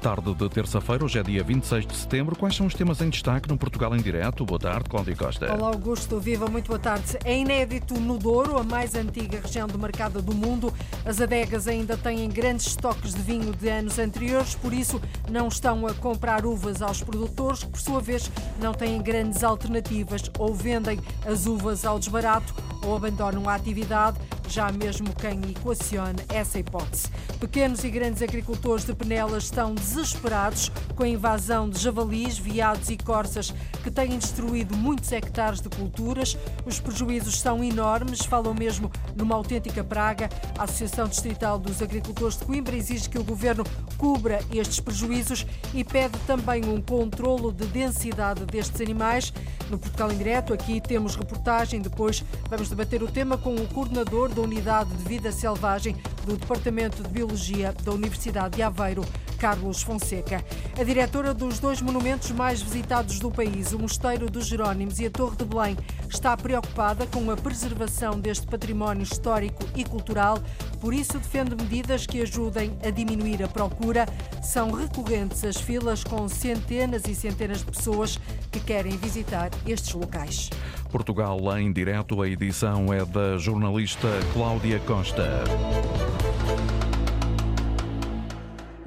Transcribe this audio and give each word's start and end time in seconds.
tarde 0.00 0.34
de 0.34 0.48
terça-feira, 0.48 1.04
hoje 1.04 1.18
é 1.18 1.22
dia 1.22 1.44
26 1.44 1.86
de 1.86 1.94
setembro. 1.94 2.34
Quais 2.34 2.56
são 2.56 2.66
os 2.66 2.72
temas 2.72 3.02
em 3.02 3.10
destaque 3.10 3.46
no 3.50 3.58
Portugal 3.58 3.94
em 3.94 4.00
Direto? 4.00 4.46
Boa 4.46 4.58
tarde, 4.58 4.88
Cláudia 4.88 5.14
Costa. 5.14 5.52
Olá, 5.52 5.68
Augusto. 5.68 6.18
Viva, 6.18 6.46
muito 6.46 6.68
boa 6.68 6.78
tarde. 6.78 7.18
É 7.22 7.36
inédito 7.36 7.92
no 8.00 8.16
Douro, 8.16 8.56
a 8.56 8.62
mais 8.62 8.94
antiga 8.94 9.38
região 9.38 9.68
demarcada 9.68 10.22
do 10.22 10.34
mundo. 10.34 10.72
As 11.04 11.20
adegas 11.20 11.68
ainda 11.68 11.98
têm 11.98 12.26
grandes 12.30 12.68
estoques 12.68 13.12
de 13.14 13.20
vinho 13.20 13.54
de 13.54 13.68
anos 13.68 13.98
anteriores, 13.98 14.54
por 14.54 14.72
isso 14.72 15.00
não 15.30 15.48
estão 15.48 15.86
a 15.86 15.92
comprar 15.92 16.46
uvas 16.46 16.80
aos 16.80 17.02
produtores, 17.02 17.62
que 17.62 17.68
por 17.68 17.80
sua 17.80 18.00
vez 18.00 18.30
não 18.58 18.72
têm 18.72 19.02
grandes 19.02 19.44
alternativas. 19.44 20.22
Ou 20.38 20.54
vendem 20.54 20.98
as 21.26 21.44
uvas 21.44 21.84
ao 21.84 21.98
desbarato 21.98 22.54
ou 22.84 22.96
abandonam 22.96 23.48
a 23.48 23.54
atividade 23.54 24.18
já 24.50 24.70
mesmo 24.72 25.14
quem 25.14 25.40
equacione 25.48 26.18
essa 26.28 26.58
hipótese. 26.58 27.08
Pequenos 27.38 27.84
e 27.84 27.90
grandes 27.90 28.20
agricultores 28.20 28.84
de 28.84 28.92
Penelas 28.92 29.44
estão 29.44 29.74
desesperados 29.74 30.72
com 30.96 31.04
a 31.04 31.08
invasão 31.08 31.70
de 31.70 31.78
javalis, 31.78 32.36
veados 32.36 32.90
e 32.90 32.96
corças 32.96 33.54
que 33.84 33.90
têm 33.90 34.18
destruído 34.18 34.76
muitos 34.76 35.10
hectares 35.12 35.60
de 35.60 35.68
culturas. 35.68 36.36
Os 36.66 36.80
prejuízos 36.80 37.40
são 37.40 37.62
enormes, 37.62 38.24
falam 38.24 38.52
mesmo 38.52 38.90
numa 39.14 39.36
autêntica 39.36 39.84
praga. 39.84 40.28
A 40.58 40.64
Associação 40.64 41.06
Distrital 41.06 41.58
dos 41.58 41.80
Agricultores 41.80 42.36
de 42.36 42.44
Coimbra 42.44 42.76
exige 42.76 43.08
que 43.08 43.18
o 43.18 43.24
governo 43.24 43.64
cubra 43.96 44.40
estes 44.52 44.80
prejuízos 44.80 45.46
e 45.72 45.84
pede 45.84 46.18
também 46.26 46.64
um 46.64 46.80
controlo 46.82 47.52
de 47.52 47.66
densidade 47.66 48.44
destes 48.46 48.80
animais. 48.80 49.32
No 49.70 49.78
Portugal 49.78 50.10
em 50.10 50.18
Direto, 50.18 50.52
aqui 50.52 50.80
temos 50.80 51.14
reportagem, 51.14 51.80
depois 51.80 52.24
vamos 52.48 52.68
debater 52.70 53.02
o 53.02 53.10
tema 53.10 53.36
com 53.36 53.54
o 53.54 53.66
coordenador 53.68 54.28
da 54.28 54.40
Unidade 54.40 54.90
de 54.94 55.04
Vida 55.04 55.32
Selvagem 55.32 55.96
do 56.24 56.36
Departamento 56.36 57.02
de 57.02 57.08
Biologia 57.08 57.74
da 57.82 57.92
Universidade 57.92 58.56
de 58.56 58.62
Aveiro, 58.62 59.04
Carlos 59.38 59.82
Fonseca. 59.82 60.44
A 60.78 60.84
diretora 60.84 61.34
dos 61.34 61.58
dois 61.58 61.80
monumentos 61.80 62.30
mais 62.30 62.62
visitados 62.62 63.18
do 63.18 63.30
país, 63.30 63.72
o 63.72 63.78
Mosteiro 63.78 64.30
dos 64.30 64.46
Jerónimos 64.46 65.00
e 65.00 65.06
a 65.06 65.10
Torre 65.10 65.36
de 65.36 65.44
Belém, 65.44 65.76
está 66.08 66.36
preocupada 66.36 67.06
com 67.06 67.28
a 67.30 67.36
preservação 67.36 68.20
deste 68.20 68.46
património 68.46 69.02
histórico 69.02 69.64
e 69.74 69.84
cultural, 69.84 70.38
por 70.80 70.94
isso 70.94 71.14
defende 71.14 71.56
medidas 71.56 72.06
que 72.06 72.22
ajudem 72.22 72.76
a 72.84 72.90
diminuir 72.90 73.42
a 73.42 73.48
procura. 73.48 74.06
São 74.42 74.70
recorrentes 74.70 75.44
as 75.44 75.56
filas 75.56 76.04
com 76.04 76.28
centenas 76.28 77.02
e 77.08 77.14
centenas 77.14 77.58
de 77.58 77.72
pessoas 77.72 78.18
que 78.50 78.60
querem 78.60 78.96
visitar 78.96 79.50
estes 79.66 79.94
locais. 79.94 80.50
Portugal 80.90 81.38
em 81.56 81.72
direto, 81.72 82.20
a 82.20 82.28
edição 82.28 82.92
é 82.92 83.04
da 83.04 83.38
jornalista 83.38 84.08
Cláudia 84.32 84.80
Costa. 84.80 85.44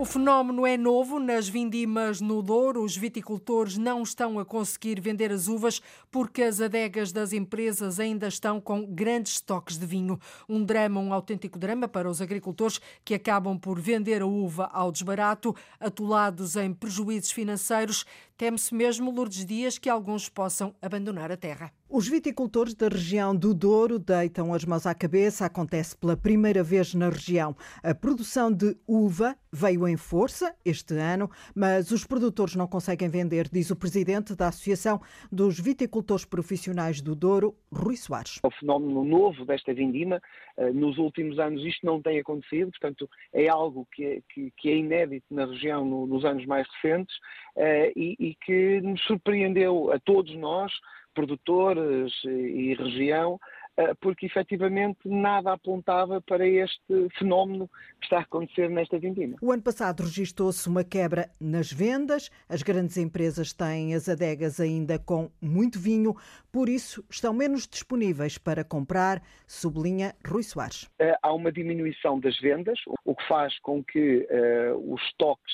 O 0.03 0.05
fenómeno 0.05 0.67
é 0.67 0.75
novo 0.75 1.17
nas 1.17 1.47
vindimas 1.47 2.19
no 2.19 2.41
Douro. 2.41 2.83
Os 2.83 2.97
viticultores 2.97 3.77
não 3.77 4.03
estão 4.03 4.37
a 4.37 4.43
conseguir 4.43 4.99
vender 4.99 5.31
as 5.31 5.47
uvas 5.47 5.81
porque 6.11 6.43
as 6.43 6.59
adegas 6.59 7.13
das 7.13 7.31
empresas 7.31 8.01
ainda 8.01 8.27
estão 8.27 8.59
com 8.59 8.85
grandes 8.85 9.35
estoques 9.35 9.77
de 9.77 9.85
vinho. 9.85 10.19
Um 10.49 10.61
drama, 10.61 10.99
um 10.99 11.13
autêntico 11.13 11.57
drama 11.57 11.87
para 11.87 12.09
os 12.09 12.21
agricultores 12.21 12.81
que 13.05 13.13
acabam 13.13 13.57
por 13.57 13.79
vender 13.79 14.21
a 14.21 14.25
uva 14.25 14.69
ao 14.73 14.91
desbarato, 14.91 15.55
atolados 15.79 16.57
em 16.57 16.73
prejuízos 16.73 17.31
financeiros. 17.31 18.05
Teme-se 18.35 18.73
mesmo, 18.73 19.11
Lourdes 19.11 19.45
Dias, 19.45 19.77
que 19.77 19.87
alguns 19.87 20.27
possam 20.27 20.73
abandonar 20.81 21.31
a 21.31 21.37
terra. 21.37 21.71
Os 21.87 22.07
viticultores 22.07 22.73
da 22.73 22.87
região 22.87 23.35
do 23.35 23.53
Douro 23.53 23.99
deitam 23.99 24.51
as 24.51 24.65
mãos 24.65 24.87
à 24.87 24.95
cabeça. 24.95 25.45
Acontece 25.45 25.95
pela 25.95 26.17
primeira 26.17 26.63
vez 26.63 26.95
na 26.95 27.09
região. 27.09 27.55
A 27.83 27.93
produção 27.93 28.51
de 28.51 28.75
uva 28.87 29.35
veio 29.51 29.87
em 29.87 29.95
força 29.95 30.55
este 30.65 30.95
ano, 30.95 31.29
mas 31.55 31.91
os 31.91 32.03
produtores 32.03 32.55
não 32.55 32.67
conseguem 32.67 33.07
vender, 33.07 33.47
diz 33.47 33.69
o 33.69 33.75
presidente 33.75 34.35
da 34.35 34.47
Associação 34.47 34.99
dos 35.31 35.59
Viticultores 35.59 36.25
Profissionais 36.25 36.99
do 36.99 37.15
Douro, 37.15 37.55
Rui 37.71 37.95
Soares. 37.95 38.39
É 38.43 38.47
um 38.47 38.51
fenómeno 38.51 39.03
novo 39.03 39.45
desta 39.45 39.71
vindima. 39.71 40.19
Eh, 40.57 40.71
nos 40.71 40.97
últimos 40.97 41.37
anos 41.37 41.63
isto 41.63 41.85
não 41.85 42.01
tem 42.01 42.19
acontecido, 42.19 42.71
portanto 42.71 43.07
é 43.31 43.47
algo 43.47 43.87
que 43.93 44.03
é, 44.03 44.21
que, 44.33 44.51
que 44.57 44.69
é 44.69 44.77
inédito 44.77 45.27
na 45.29 45.45
região 45.45 45.85
nos 45.85 46.25
anos 46.25 46.43
mais 46.47 46.67
recentes 46.81 47.15
e, 47.57 48.15
e 48.19 48.35
que 48.35 48.81
nos 48.81 49.01
surpreendeu 49.03 49.91
a 49.91 49.99
todos 49.99 50.35
nós 50.35 50.71
produtores 51.13 52.11
e 52.25 52.73
região, 52.73 53.39
eh, 53.75 53.93
porque 53.99 54.27
efetivamente 54.27 54.99
nada 55.05 55.53
apontava 55.53 56.21
para 56.21 56.47
este 56.47 57.09
fenómeno 57.17 57.67
que 57.99 58.05
está 58.05 58.17
a 58.17 58.21
acontecer 58.21 58.69
nesta 58.69 58.99
vindima. 58.99 59.37
O 59.41 59.51
ano 59.51 59.63
passado 59.63 60.03
registrou-se 60.03 60.69
uma 60.69 60.83
quebra 60.83 61.29
nas 61.41 61.71
vendas, 61.71 62.29
as 62.47 62.61
grandes 62.61 62.97
empresas 62.97 63.51
têm 63.51 63.95
as 63.95 64.07
adegas 64.07 64.59
ainda 64.59 64.99
com 64.99 65.31
muito 65.41 65.79
vinho, 65.79 66.15
por 66.51 66.69
isso 66.69 67.03
estão 67.09 67.33
menos 67.33 67.67
disponíveis 67.67 68.37
para 68.37 68.63
comprar, 68.63 69.23
sublinha 69.47 70.13
Rui 70.23 70.43
Soares. 70.43 70.87
Eh, 70.99 71.17
há 71.23 71.33
uma 71.33 71.51
diminuição 71.51 72.19
das 72.19 72.37
vendas, 72.39 72.79
o 73.03 73.15
que 73.15 73.27
faz 73.27 73.57
com 73.59 73.83
que 73.83 74.27
uh, 74.29 74.93
os 74.93 75.01
estoques 75.03 75.53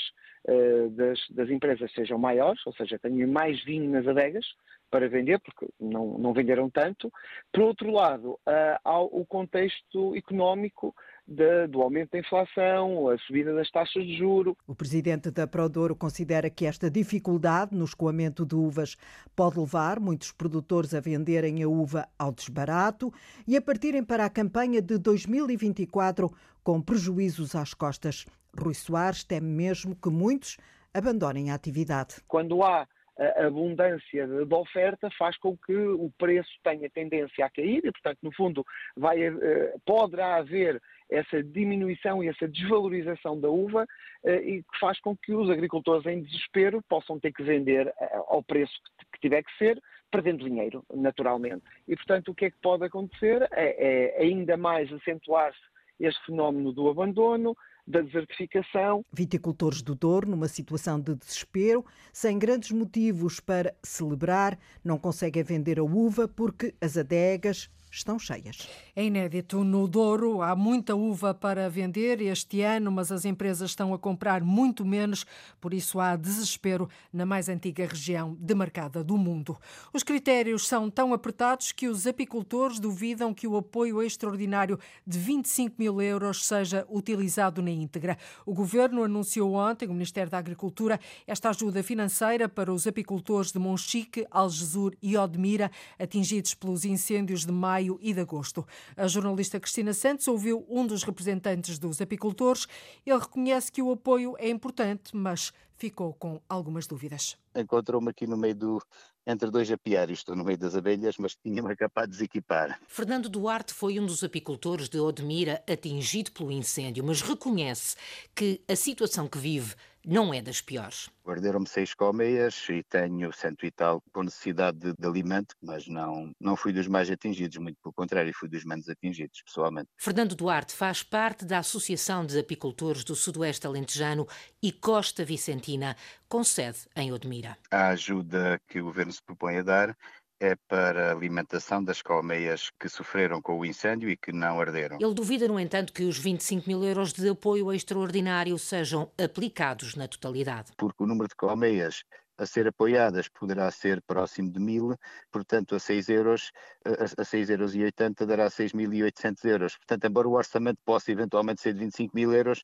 das, 0.91 1.19
das 1.29 1.49
empresas 1.49 1.91
sejam 1.93 2.17
maiores, 2.17 2.65
ou 2.65 2.73
seja, 2.73 2.97
tenham 2.97 3.29
mais 3.29 3.63
vinho 3.63 3.91
nas 3.91 4.07
adegas, 4.07 4.45
para 4.89 5.07
vender, 5.07 5.39
porque 5.39 5.67
não, 5.79 6.17
não 6.17 6.33
venderam 6.33 6.69
tanto. 6.69 7.11
Por 7.51 7.63
outro 7.63 7.91
lado, 7.91 8.31
uh, 8.31 8.79
há 8.83 8.99
o 8.99 9.25
contexto 9.25 10.15
económico 10.15 10.95
de, 11.29 11.67
do 11.67 11.81
aumento 11.81 12.11
da 12.11 12.19
inflação, 12.19 13.07
a 13.07 13.17
subida 13.19 13.53
das 13.53 13.69
taxas 13.69 14.03
de 14.03 14.17
juro. 14.17 14.57
O 14.67 14.73
presidente 14.73 15.29
da 15.29 15.45
Prodouro 15.45 15.95
considera 15.95 16.49
que 16.49 16.65
esta 16.65 16.89
dificuldade 16.89 17.75
no 17.75 17.85
escoamento 17.85 18.43
de 18.45 18.55
uvas 18.55 18.97
pode 19.35 19.59
levar 19.59 19.99
muitos 19.99 20.31
produtores 20.31 20.93
a 20.95 20.99
venderem 20.99 21.61
a 21.61 21.67
uva 21.67 22.07
ao 22.17 22.31
desbarato 22.31 23.13
e 23.47 23.55
a 23.55 23.61
partirem 23.61 24.03
para 24.03 24.25
a 24.25 24.29
campanha 24.29 24.81
de 24.81 24.97
2024 24.97 26.29
com 26.63 26.81
prejuízos 26.81 27.55
às 27.55 27.75
costas. 27.75 28.25
Rui 28.59 28.73
Soares 28.73 29.23
teme 29.23 29.47
mesmo 29.47 29.95
que 29.95 30.09
muitos 30.09 30.57
abandonem 30.91 31.51
a 31.51 31.53
atividade. 31.53 32.15
Quando 32.27 32.63
há 32.63 32.87
a 33.19 33.47
abundância 33.47 34.25
de 34.25 34.53
oferta 34.53 35.09
faz 35.17 35.37
com 35.37 35.57
que 35.57 35.75
o 35.75 36.09
preço 36.17 36.49
tenha 36.63 36.89
tendência 36.89 37.45
a 37.45 37.49
cair 37.49 37.83
e, 37.83 37.91
portanto, 37.91 38.19
no 38.21 38.31
fundo, 38.31 38.65
vai, 38.95 39.21
eh, 39.21 39.75
poderá 39.85 40.37
haver 40.37 40.81
essa 41.09 41.43
diminuição 41.43 42.23
e 42.23 42.29
essa 42.29 42.47
desvalorização 42.47 43.39
da 43.39 43.49
uva 43.49 43.85
eh, 44.23 44.41
e 44.41 44.63
que 44.63 44.79
faz 44.79 44.99
com 45.01 45.17
que 45.17 45.33
os 45.33 45.49
agricultores 45.49 46.05
em 46.05 46.23
desespero 46.23 46.81
possam 46.87 47.19
ter 47.19 47.33
que 47.33 47.43
vender 47.43 47.87
eh, 47.87 48.21
ao 48.27 48.41
preço 48.41 48.73
que 49.11 49.19
tiver 49.19 49.43
que 49.43 49.57
ser, 49.57 49.81
perdendo 50.09 50.45
dinheiro, 50.45 50.85
naturalmente. 50.93 51.63
E, 51.87 51.95
portanto, 51.95 52.29
o 52.29 52.35
que 52.35 52.45
é 52.45 52.51
que 52.51 52.57
pode 52.61 52.85
acontecer 52.85 53.47
é, 53.51 54.15
é 54.15 54.21
ainda 54.21 54.55
mais 54.55 54.91
acentuar-se 54.93 55.59
este 55.99 56.25
fenómeno 56.25 56.71
do 56.71 56.89
abandono, 56.89 57.55
da 57.89 58.01
desertificação. 58.01 59.03
Viticultores 59.11 59.81
do 59.81 59.95
Douro, 59.95 60.29
numa 60.29 60.47
situação 60.47 60.99
de 60.99 61.15
desespero, 61.15 61.83
sem 62.13 62.37
grandes 62.37 62.71
motivos 62.71 63.39
para 63.39 63.73
celebrar, 63.83 64.57
não 64.83 64.99
conseguem 64.99 65.43
vender 65.43 65.79
a 65.79 65.83
uva 65.83 66.27
porque 66.27 66.75
as 66.79 66.95
adegas 66.95 67.67
estão 67.91 68.19
cheias. 68.19 68.67
É 68.95 69.03
inédito. 69.03 69.63
No 69.63 69.87
Douro 69.87 70.41
há 70.41 70.55
muita 70.55 70.95
uva 70.95 71.33
para 71.33 71.69
vender 71.69 72.21
este 72.21 72.61
ano, 72.61 72.91
mas 72.91 73.11
as 73.11 73.25
empresas 73.25 73.71
estão 73.71 73.93
a 73.93 73.99
comprar 73.99 74.43
muito 74.43 74.85
menos, 74.85 75.25
por 75.59 75.73
isso 75.73 75.99
há 75.99 76.15
desespero 76.15 76.87
na 77.11 77.25
mais 77.25 77.49
antiga 77.49 77.85
região 77.85 78.37
demarcada 78.39 79.03
do 79.03 79.17
mundo. 79.17 79.57
Os 79.91 80.03
critérios 80.03 80.67
são 80.67 80.89
tão 80.89 81.13
apertados 81.13 81.71
que 81.71 81.87
os 81.87 82.05
apicultores 82.05 82.79
duvidam 82.79 83.33
que 83.33 83.47
o 83.47 83.57
apoio 83.57 84.01
extraordinário 84.01 84.79
de 85.05 85.17
25 85.17 85.75
mil 85.79 86.01
euros 86.01 86.45
seja 86.45 86.85
utilizado 86.89 87.61
na 87.61 87.71
íntegra. 87.71 88.17
O 88.45 88.53
governo 88.53 89.03
anunciou 89.03 89.53
ontem, 89.53 89.87
o 89.87 89.93
Ministério 89.93 90.31
da 90.31 90.37
Agricultura, 90.37 90.99
esta 91.25 91.49
ajuda 91.49 91.81
financeira 91.81 92.47
para 92.47 92.71
os 92.71 92.85
apicultores 92.85 93.51
de 93.51 93.59
Monchique, 93.59 94.27
Algesur 94.29 94.93
e 95.01 95.17
Odmira, 95.17 95.71
atingidos 95.97 96.53
pelos 96.53 96.85
incêndios 96.85 97.45
de 97.45 97.51
maio 97.51 97.78
maio 97.79 97.97
e 98.01 98.13
de 98.13 98.19
agosto. 98.19 98.67
A 98.95 99.07
jornalista 99.07 99.59
Cristina 99.59 99.93
Santos 99.93 100.27
ouviu 100.27 100.65
um 100.69 100.85
dos 100.85 101.03
representantes 101.03 101.79
dos 101.79 102.01
apicultores. 102.01 102.67
Ele 103.05 103.17
reconhece 103.17 103.71
que 103.71 103.81
o 103.81 103.91
apoio 103.91 104.35
é 104.37 104.49
importante, 104.49 105.15
mas 105.15 105.53
ficou 105.77 106.13
com 106.13 106.41
algumas 106.49 106.85
dúvidas. 106.85 107.37
Encontrou-me 107.55 108.09
aqui 108.09 108.27
no 108.27 108.35
meio 108.35 108.53
do, 108.53 108.83
entre 109.25 109.49
dois 109.49 109.71
apiários. 109.71 110.19
Estou 110.19 110.35
no 110.35 110.43
meio 110.43 110.57
das 110.57 110.75
abelhas, 110.75 111.15
mas 111.17 111.35
tinha-me 111.35 111.73
capaz 111.75 112.07
de 112.07 112.17
desequipar. 112.17 112.77
Fernando 112.85 113.29
Duarte 113.29 113.73
foi 113.73 113.97
um 113.97 114.05
dos 114.05 114.23
apicultores 114.23 114.89
de 114.89 114.99
Odmira 114.99 115.63
atingido 115.65 116.31
pelo 116.33 116.51
incêndio, 116.51 117.03
mas 117.03 117.21
reconhece 117.21 117.95
que 118.35 118.61
a 118.67 118.75
situação 118.75 119.25
que 119.25 119.37
vive 119.37 119.73
não 120.09 120.33
é 120.33 120.41
das 120.41 120.59
piores. 120.59 121.09
Guardaram-me 121.23 121.67
seis 121.67 121.93
colmeias 121.93 122.65
e 122.67 122.81
tenho 122.83 123.31
cento 123.31 123.63
e 123.63 123.69
tal 123.69 124.01
com 124.11 124.23
necessidade 124.23 124.79
de, 124.79 124.93
de, 124.97 125.07
alimento, 125.07 125.53
mas 125.61 125.87
não, 125.87 126.31
não 126.39 126.55
fui 126.55 126.73
dos 126.73 126.87
mais 126.87 127.11
atingidos, 127.11 127.57
muito 127.57 127.77
pelo 127.83 127.93
contrário, 127.93 128.33
fui 128.33 128.49
dos 128.49 128.65
menos 128.65 128.89
atingidos, 128.89 129.43
pessoalmente. 129.43 129.87
Fernando 129.95 130.35
Duarte 130.35 130.73
faz 130.73 131.03
parte 131.03 131.45
da 131.45 131.59
Associação 131.59 132.25
de 132.25 132.39
Apicultores 132.39 133.03
do 133.03 133.15
Sudoeste 133.15 133.67
Alentejano 133.67 134.27
e 134.63 134.71
Costa 134.71 135.23
Vicentina, 135.23 135.95
com 136.27 136.43
sede 136.43 136.79
em 136.95 137.11
Odmira. 137.11 137.55
A 137.69 137.89
ajuda 137.89 138.59
que 138.67 138.81
o 138.81 138.85
governo 138.85 139.11
se 139.11 139.21
propõe 139.21 139.57
a 139.57 139.63
dar 139.63 139.97
é 140.39 140.55
para 140.67 141.09
a 141.09 141.11
alimentação 141.11 141.83
das 141.83 142.01
colmeias 142.01 142.71
que 142.79 142.87
sofreram 142.87 143.41
com 143.41 143.59
o 143.59 143.65
incêndio 143.65 144.09
e 144.09 144.15
que 144.15 144.31
não 144.31 144.61
arderam. 144.61 144.97
Ele 144.99 145.13
duvida, 145.13 145.47
no 145.47 145.59
entanto, 145.59 145.91
que 145.91 146.03
os 146.03 146.17
25 146.17 146.67
mil 146.67 146.83
euros 146.83 147.11
de 147.13 147.27
apoio 147.29 147.71
extraordinário 147.73 148.57
sejam 148.57 149.11
aplicados 149.21 149.95
na 149.95 150.07
totalidade. 150.07 150.71
Porque 150.77 151.03
o 151.03 151.07
número 151.07 151.27
de 151.27 151.35
colmeias 151.35 152.03
a 152.39 152.45
ser 152.45 152.67
apoiadas 152.67 153.27
poderá 153.27 153.69
ser 153.69 154.01
próximo 154.01 154.49
de 154.49 154.59
mil, 154.59 154.95
portanto 155.29 155.75
a 155.75 155.79
6 155.79 156.07
euros, 156.09 156.51
a, 156.85 157.21
a 157.21 157.25
6 157.25 157.49
euros 157.49 157.75
e 157.75 157.83
80 157.83 158.25
dará 158.25 158.47
6.800 158.47 159.43
euros. 159.45 159.77
Portanto, 159.77 160.05
embora 160.05 160.27
o 160.27 160.37
orçamento 160.37 160.79
possa 160.85 161.11
eventualmente 161.11 161.61
ser 161.61 161.73
de 161.73 161.79
25 161.79 162.15
mil 162.15 162.33
euros, 162.33 162.63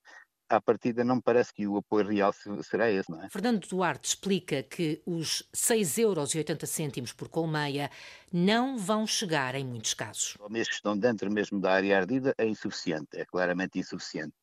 à 0.49 0.61
partida 0.61 1.03
não 1.03 1.15
me 1.15 1.21
parece 1.21 1.53
que 1.53 1.67
o 1.67 1.77
apoio 1.77 2.07
real 2.07 2.33
será 2.61 2.89
esse, 2.89 3.09
não 3.09 3.21
é? 3.23 3.29
Fernando 3.29 3.67
Duarte 3.67 4.09
explica 4.09 4.63
que 4.63 5.01
os 5.05 5.43
6,80 5.55 6.97
euros 6.97 7.13
por 7.13 7.29
colmeia 7.29 7.89
não 8.31 8.77
vão 8.77 9.07
chegar 9.07 9.55
em 9.55 9.65
muitos 9.65 9.93
casos. 9.93 10.33
Colmeias 10.37 10.67
que 10.67 10.75
estão 10.75 10.97
dentro 10.97 11.31
mesmo 11.31 11.59
da 11.59 11.73
área 11.73 11.97
ardida 11.97 12.33
é 12.37 12.45
insuficiente, 12.45 13.09
é 13.13 13.25
claramente 13.25 13.79
insuficiente. 13.79 14.33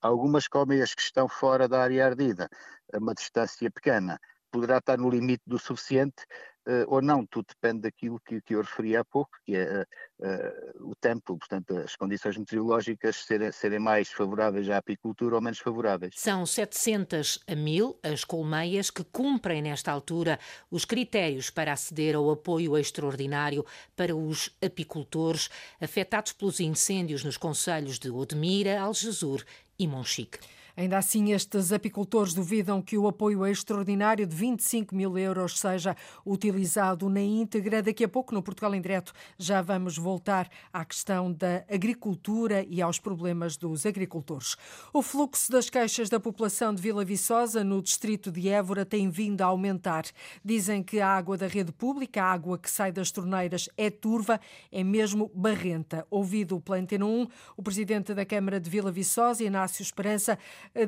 Algumas 0.00 0.48
colmeias 0.48 0.94
que 0.94 1.02
estão 1.02 1.28
fora 1.28 1.66
da 1.66 1.82
área 1.82 2.06
ardida, 2.06 2.48
a 2.92 2.98
uma 2.98 3.14
distância 3.14 3.70
pequena, 3.70 4.18
poderá 4.50 4.78
estar 4.78 4.98
no 4.98 5.10
limite 5.10 5.42
do 5.46 5.58
suficiente 5.58 6.24
uh, 6.66 6.84
ou 6.88 7.02
não, 7.02 7.26
tudo 7.26 7.46
depende 7.48 7.82
daquilo 7.82 8.20
que, 8.20 8.40
que 8.40 8.54
eu 8.54 8.60
referi 8.60 8.96
há 8.96 9.04
pouco, 9.04 9.30
que 9.44 9.54
é 9.56 9.86
uh, 10.18 10.90
o 10.90 10.94
tempo, 10.94 11.36
portanto, 11.38 11.76
as 11.76 11.96
condições 11.96 12.36
meteorológicas 12.36 13.16
serem, 13.16 13.52
serem 13.52 13.78
mais 13.78 14.10
favoráveis 14.10 14.68
à 14.70 14.78
apicultura 14.78 15.36
ou 15.36 15.40
menos 15.40 15.58
favoráveis. 15.58 16.14
São 16.16 16.44
700 16.46 17.40
a 17.46 17.54
1000 17.54 17.98
as 18.02 18.24
colmeias 18.24 18.90
que 18.90 19.04
cumprem, 19.04 19.62
nesta 19.62 19.92
altura, 19.92 20.38
os 20.70 20.84
critérios 20.84 21.50
para 21.50 21.72
aceder 21.72 22.14
ao 22.14 22.30
apoio 22.30 22.76
extraordinário 22.76 23.64
para 23.96 24.14
os 24.14 24.50
apicultores 24.64 25.48
afetados 25.80 26.32
pelos 26.32 26.60
incêndios 26.60 27.24
nos 27.24 27.36
conselhos 27.36 27.98
de 27.98 28.10
Odmira, 28.10 28.80
Algesur 28.80 29.44
e 29.78 29.86
Monchique. 29.86 30.38
Ainda 30.76 30.98
assim, 30.98 31.32
estes 31.32 31.72
apicultores 31.72 32.34
duvidam 32.34 32.82
que 32.82 32.98
o 32.98 33.06
apoio 33.06 33.46
extraordinário 33.46 34.26
de 34.26 34.34
25 34.34 34.92
mil 34.92 35.16
euros 35.16 35.60
seja 35.60 35.96
utilizado 36.26 37.08
na 37.08 37.20
íntegra. 37.20 37.80
Daqui 37.80 38.02
a 38.02 38.08
pouco, 38.08 38.34
no 38.34 38.42
Portugal 38.42 38.74
em 38.74 38.80
Direto, 38.80 39.12
já 39.38 39.62
vamos 39.62 39.96
voltar 39.96 40.50
à 40.72 40.84
questão 40.84 41.32
da 41.32 41.64
agricultura 41.70 42.66
e 42.68 42.82
aos 42.82 42.98
problemas 42.98 43.56
dos 43.56 43.86
agricultores. 43.86 44.56
O 44.92 45.00
fluxo 45.00 45.52
das 45.52 45.70
queixas 45.70 46.08
da 46.08 46.18
população 46.18 46.74
de 46.74 46.82
Vila 46.82 47.04
Viçosa, 47.04 47.62
no 47.62 47.80
distrito 47.80 48.32
de 48.32 48.48
Évora, 48.48 48.84
tem 48.84 49.08
vindo 49.08 49.42
a 49.42 49.46
aumentar. 49.46 50.04
Dizem 50.44 50.82
que 50.82 50.98
a 50.98 51.06
água 51.06 51.36
da 51.36 51.46
rede 51.46 51.70
pública, 51.70 52.20
a 52.20 52.32
água 52.32 52.58
que 52.58 52.68
sai 52.68 52.90
das 52.90 53.12
torneiras, 53.12 53.68
é 53.76 53.90
turva, 53.90 54.40
é 54.72 54.82
mesmo 54.82 55.30
barrenta. 55.32 56.04
Ouvido 56.10 56.60
pela 56.60 56.78
Antena 56.78 57.06
1, 57.06 57.28
o 57.56 57.62
presidente 57.62 58.12
da 58.12 58.26
Câmara 58.26 58.58
de 58.58 58.68
Vila 58.68 58.90
Viçosa, 58.90 59.44
Inácio 59.44 59.80
Esperança, 59.80 60.36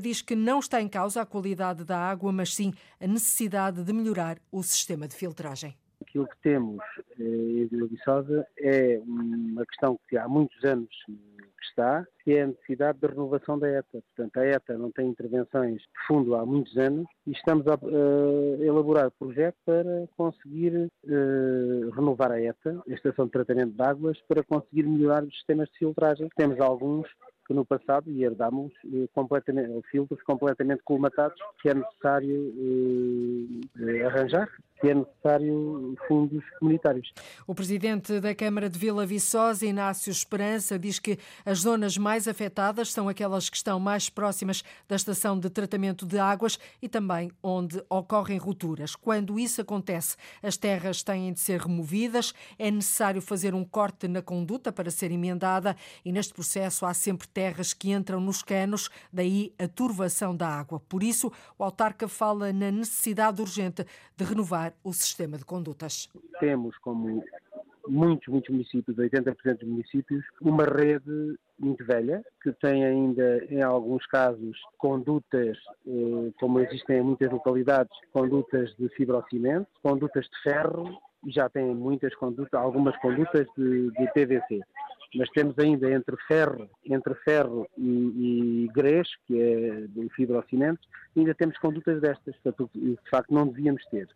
diz 0.00 0.22
que 0.22 0.34
não 0.34 0.58
está 0.58 0.80
em 0.80 0.88
causa 0.88 1.22
a 1.22 1.26
qualidade 1.26 1.84
da 1.84 1.98
água, 1.98 2.32
mas 2.32 2.54
sim 2.54 2.72
a 3.00 3.06
necessidade 3.06 3.82
de 3.82 3.92
melhorar 3.92 4.38
o 4.50 4.62
sistema 4.62 5.06
de 5.08 5.14
filtragem. 5.14 5.76
Aquilo 6.00 6.26
que 6.26 6.36
temos 6.42 6.82
eh, 7.18 7.22
em 7.22 7.66
Vila 7.66 7.88
Viçosa 7.88 8.46
é 8.58 9.00
uma 9.06 9.64
questão 9.64 9.98
que 10.08 10.16
há 10.16 10.28
muitos 10.28 10.62
anos 10.64 10.88
que 11.06 11.64
está, 11.64 12.06
que 12.22 12.32
é 12.32 12.42
a 12.42 12.46
necessidade 12.48 12.98
da 13.00 13.08
renovação 13.08 13.58
da 13.58 13.68
ETA. 13.68 14.02
Portanto, 14.14 14.36
a 14.38 14.46
ETA 14.46 14.78
não 14.78 14.90
tem 14.90 15.08
intervenções 15.08 15.80
de 15.80 16.06
fundo 16.06 16.34
há 16.34 16.44
muitos 16.44 16.76
anos 16.76 17.06
e 17.26 17.32
estamos 17.32 17.66
a 17.66 17.74
uh, 17.74 18.62
elaborar 18.62 19.10
projeto 19.18 19.56
para 19.64 20.06
conseguir 20.16 20.90
uh, 21.04 21.90
renovar 21.90 22.30
a 22.32 22.40
ETA, 22.40 22.82
a 22.88 22.92
Estação 22.92 23.26
de 23.26 23.32
Tratamento 23.32 23.74
de 23.74 23.82
Águas, 23.82 24.18
para 24.28 24.44
conseguir 24.44 24.84
melhorar 24.84 25.24
os 25.24 25.34
sistemas 25.34 25.68
de 25.70 25.78
filtragem. 25.78 26.28
Temos 26.36 26.60
alguns 26.60 27.08
que 27.46 27.54
no 27.54 27.64
passado 27.64 28.10
herdámos 28.24 28.72
eh, 28.92 29.08
completamente, 29.14 29.80
filtros 29.90 30.22
completamente 30.22 30.82
colmatados 30.82 31.38
que 31.62 31.68
é 31.68 31.74
necessário 31.74 32.52
eh, 33.78 34.04
arranjar 34.04 34.48
que 34.80 34.88
é 34.88 34.94
necessário 34.94 35.96
fundos 36.06 36.44
comunitários. 36.58 37.12
O 37.46 37.54
presidente 37.54 38.20
da 38.20 38.34
Câmara 38.34 38.68
de 38.68 38.78
Vila 38.78 39.06
Viçosa, 39.06 39.64
Inácio 39.64 40.10
Esperança, 40.10 40.78
diz 40.78 40.98
que 40.98 41.18
as 41.44 41.60
zonas 41.60 41.96
mais 41.96 42.28
afetadas 42.28 42.92
são 42.92 43.08
aquelas 43.08 43.48
que 43.48 43.56
estão 43.56 43.80
mais 43.80 44.08
próximas 44.08 44.62
da 44.88 44.96
estação 44.96 45.38
de 45.38 45.48
tratamento 45.48 46.04
de 46.04 46.18
águas 46.18 46.58
e 46.80 46.88
também 46.88 47.30
onde 47.42 47.82
ocorrem 47.88 48.38
rupturas. 48.38 48.94
Quando 48.94 49.38
isso 49.38 49.60
acontece, 49.60 50.16
as 50.42 50.56
terras 50.56 51.02
têm 51.02 51.32
de 51.32 51.40
ser 51.40 51.60
removidas, 51.60 52.34
é 52.58 52.70
necessário 52.70 53.22
fazer 53.22 53.54
um 53.54 53.64
corte 53.64 54.06
na 54.08 54.20
conduta 54.20 54.70
para 54.72 54.90
ser 54.90 55.10
emendada 55.10 55.76
e 56.04 56.12
neste 56.12 56.34
processo 56.34 56.84
há 56.84 56.92
sempre 56.92 57.26
terras 57.28 57.72
que 57.72 57.92
entram 57.92 58.20
nos 58.20 58.42
canos, 58.42 58.90
daí 59.12 59.52
a 59.58 59.66
turvação 59.66 60.36
da 60.36 60.48
água. 60.48 60.80
Por 60.80 61.02
isso, 61.02 61.32
o 61.58 61.64
autarca 61.64 62.06
fala 62.08 62.52
na 62.52 62.70
necessidade 62.70 63.40
urgente 63.40 63.86
de 64.16 64.24
renovar 64.24 64.65
o 64.84 64.92
sistema 64.92 65.36
de 65.36 65.44
condutas. 65.44 66.08
Temos 66.40 66.76
como 66.78 67.22
muitos, 67.88 68.28
muitos 68.28 68.50
municípios, 68.50 68.96
80% 68.96 69.58
dos 69.58 69.68
municípios, 69.68 70.24
uma 70.40 70.64
rede 70.64 71.38
muito 71.58 71.84
velha, 71.84 72.22
que 72.42 72.52
tem 72.52 72.84
ainda, 72.84 73.44
em 73.46 73.62
alguns 73.62 74.04
casos, 74.06 74.58
condutas, 74.76 75.56
eh, 75.86 76.32
como 76.38 76.60
existem 76.60 76.98
em 76.98 77.02
muitas 77.02 77.30
localidades, 77.30 77.96
condutas 78.12 78.74
de 78.76 78.88
fibrocimento, 78.90 79.68
condutas 79.82 80.26
de 80.26 80.42
ferro, 80.42 80.98
já 81.28 81.48
tem 81.48 81.74
muitas 81.74 82.14
condutas, 82.16 82.52
algumas 82.60 82.96
condutas 82.98 83.46
de, 83.56 83.90
de 83.90 84.06
PVC 84.12 84.60
mas 85.14 85.28
temos 85.30 85.58
ainda 85.58 85.90
entre 85.90 86.16
ferro, 86.28 86.68
entre 86.84 87.14
ferro 87.16 87.66
e, 87.76 88.66
e 88.66 88.68
que 89.26 89.40
é 89.40 89.86
do 89.88 90.08
fibrocimento, 90.10 90.80
ainda 91.20 91.34
temos 91.34 91.56
condutas 91.58 92.00
destas, 92.00 92.34
portanto, 92.42 92.70
de 92.74 93.10
facto 93.10 93.32
não 93.32 93.46
devíamos 93.46 93.84
ter. 93.86 94.08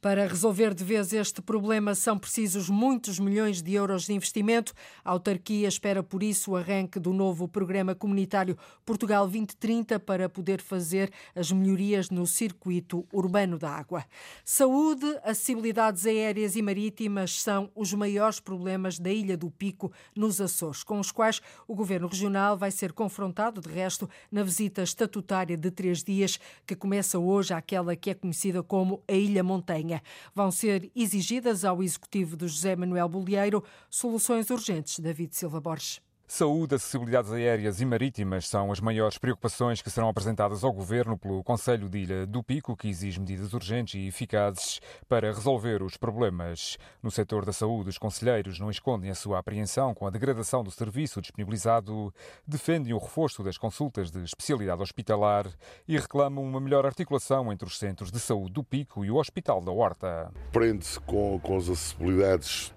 Para 0.00 0.26
resolver 0.26 0.74
de 0.74 0.84
vez 0.84 1.12
este 1.12 1.42
problema 1.42 1.94
são 1.94 2.18
precisos 2.18 2.68
muitos 2.68 3.18
milhões 3.18 3.62
de 3.62 3.74
euros 3.74 4.06
de 4.06 4.12
investimento. 4.12 4.72
A 5.04 5.10
autarquia 5.10 5.68
espera 5.68 6.02
por 6.02 6.22
isso 6.22 6.52
o 6.52 6.56
arranque 6.56 6.98
do 6.98 7.12
novo 7.12 7.48
programa 7.48 7.94
comunitário 7.94 8.56
Portugal 8.84 9.24
2030 9.24 9.98
para 10.00 10.28
poder 10.28 10.60
fazer 10.60 11.10
as 11.34 11.50
melhorias 11.52 12.10
no 12.10 12.26
circuito 12.26 13.06
urbano 13.12 13.58
da 13.58 13.70
água. 13.70 14.04
Saúde, 14.44 15.06
acessibilidades 15.22 16.06
aéreas 16.06 16.56
e 16.56 16.62
marítimas 16.62 17.42
são 17.42 17.70
os 17.74 17.92
maiores 17.92 18.40
problemas 18.40 18.98
da 18.98 19.10
Ilha 19.10 19.36
do 19.36 19.50
Pico 19.50 19.92
nos 20.14 20.40
Açores, 20.40 20.82
com 20.82 20.98
os 20.98 21.10
quais 21.12 21.40
o 21.66 21.74
Governo 21.74 22.08
Regional 22.08 22.56
vai 22.56 22.70
ser 22.70 22.92
confrontado, 22.92 23.60
de 23.60 23.68
resto, 23.68 24.08
na 24.30 24.42
visita 24.42 24.82
estatutária 24.82 25.56
de 25.56 25.70
três 25.70 26.02
dias, 26.02 26.38
que 26.66 26.76
começa 26.76 27.18
hoje 27.18 27.52
àquela 27.52 27.96
que 27.96 28.10
é 28.10 28.14
conhecida 28.14 28.62
como 28.62 29.02
a 29.08 29.12
Ilha 29.12 29.42
Montanha. 29.42 30.02
Vão 30.34 30.50
ser 30.50 30.90
exigidas 30.94 31.64
ao 31.64 31.82
Executivo 31.82 32.36
do 32.36 32.48
José 32.48 32.76
Manuel 32.76 33.08
Bolieiro 33.08 33.64
soluções 33.90 34.50
urgentes. 34.50 34.98
David 34.98 35.34
Silva 35.34 35.60
Borges. 35.60 36.05
Saúde, 36.28 36.74
acessibilidades 36.74 37.30
aéreas 37.30 37.80
e 37.80 37.84
marítimas 37.84 38.48
são 38.48 38.72
as 38.72 38.80
maiores 38.80 39.16
preocupações 39.16 39.80
que 39.80 39.88
serão 39.88 40.08
apresentadas 40.08 40.64
ao 40.64 40.72
Governo 40.72 41.16
pelo 41.16 41.42
Conselho 41.44 41.88
de 41.88 41.98
Ilha 41.98 42.26
do 42.26 42.42
Pico, 42.42 42.76
que 42.76 42.88
exige 42.88 43.20
medidas 43.20 43.52
urgentes 43.52 43.94
e 43.94 44.08
eficazes 44.08 44.80
para 45.08 45.32
resolver 45.32 45.84
os 45.84 45.96
problemas. 45.96 46.78
No 47.00 47.12
setor 47.12 47.44
da 47.44 47.52
saúde, 47.52 47.90
os 47.90 47.98
conselheiros 47.98 48.58
não 48.58 48.68
escondem 48.68 49.08
a 49.08 49.14
sua 49.14 49.38
apreensão 49.38 49.94
com 49.94 50.04
a 50.04 50.10
degradação 50.10 50.64
do 50.64 50.70
serviço 50.70 51.20
disponibilizado, 51.20 52.12
defendem 52.44 52.92
o 52.92 52.98
reforço 52.98 53.44
das 53.44 53.56
consultas 53.56 54.10
de 54.10 54.24
especialidade 54.24 54.82
hospitalar 54.82 55.46
e 55.86 55.96
reclamam 55.96 56.42
uma 56.42 56.60
melhor 56.60 56.84
articulação 56.84 57.52
entre 57.52 57.68
os 57.68 57.78
centros 57.78 58.10
de 58.10 58.18
saúde 58.18 58.52
do 58.52 58.64
Pico 58.64 59.04
e 59.04 59.12
o 59.12 59.16
Hospital 59.16 59.62
da 59.62 59.70
Horta. 59.70 60.32
Prende-se 60.50 60.98
com, 60.98 61.38
com 61.38 61.56
as 61.56 61.68
acessibilidades 61.68 62.74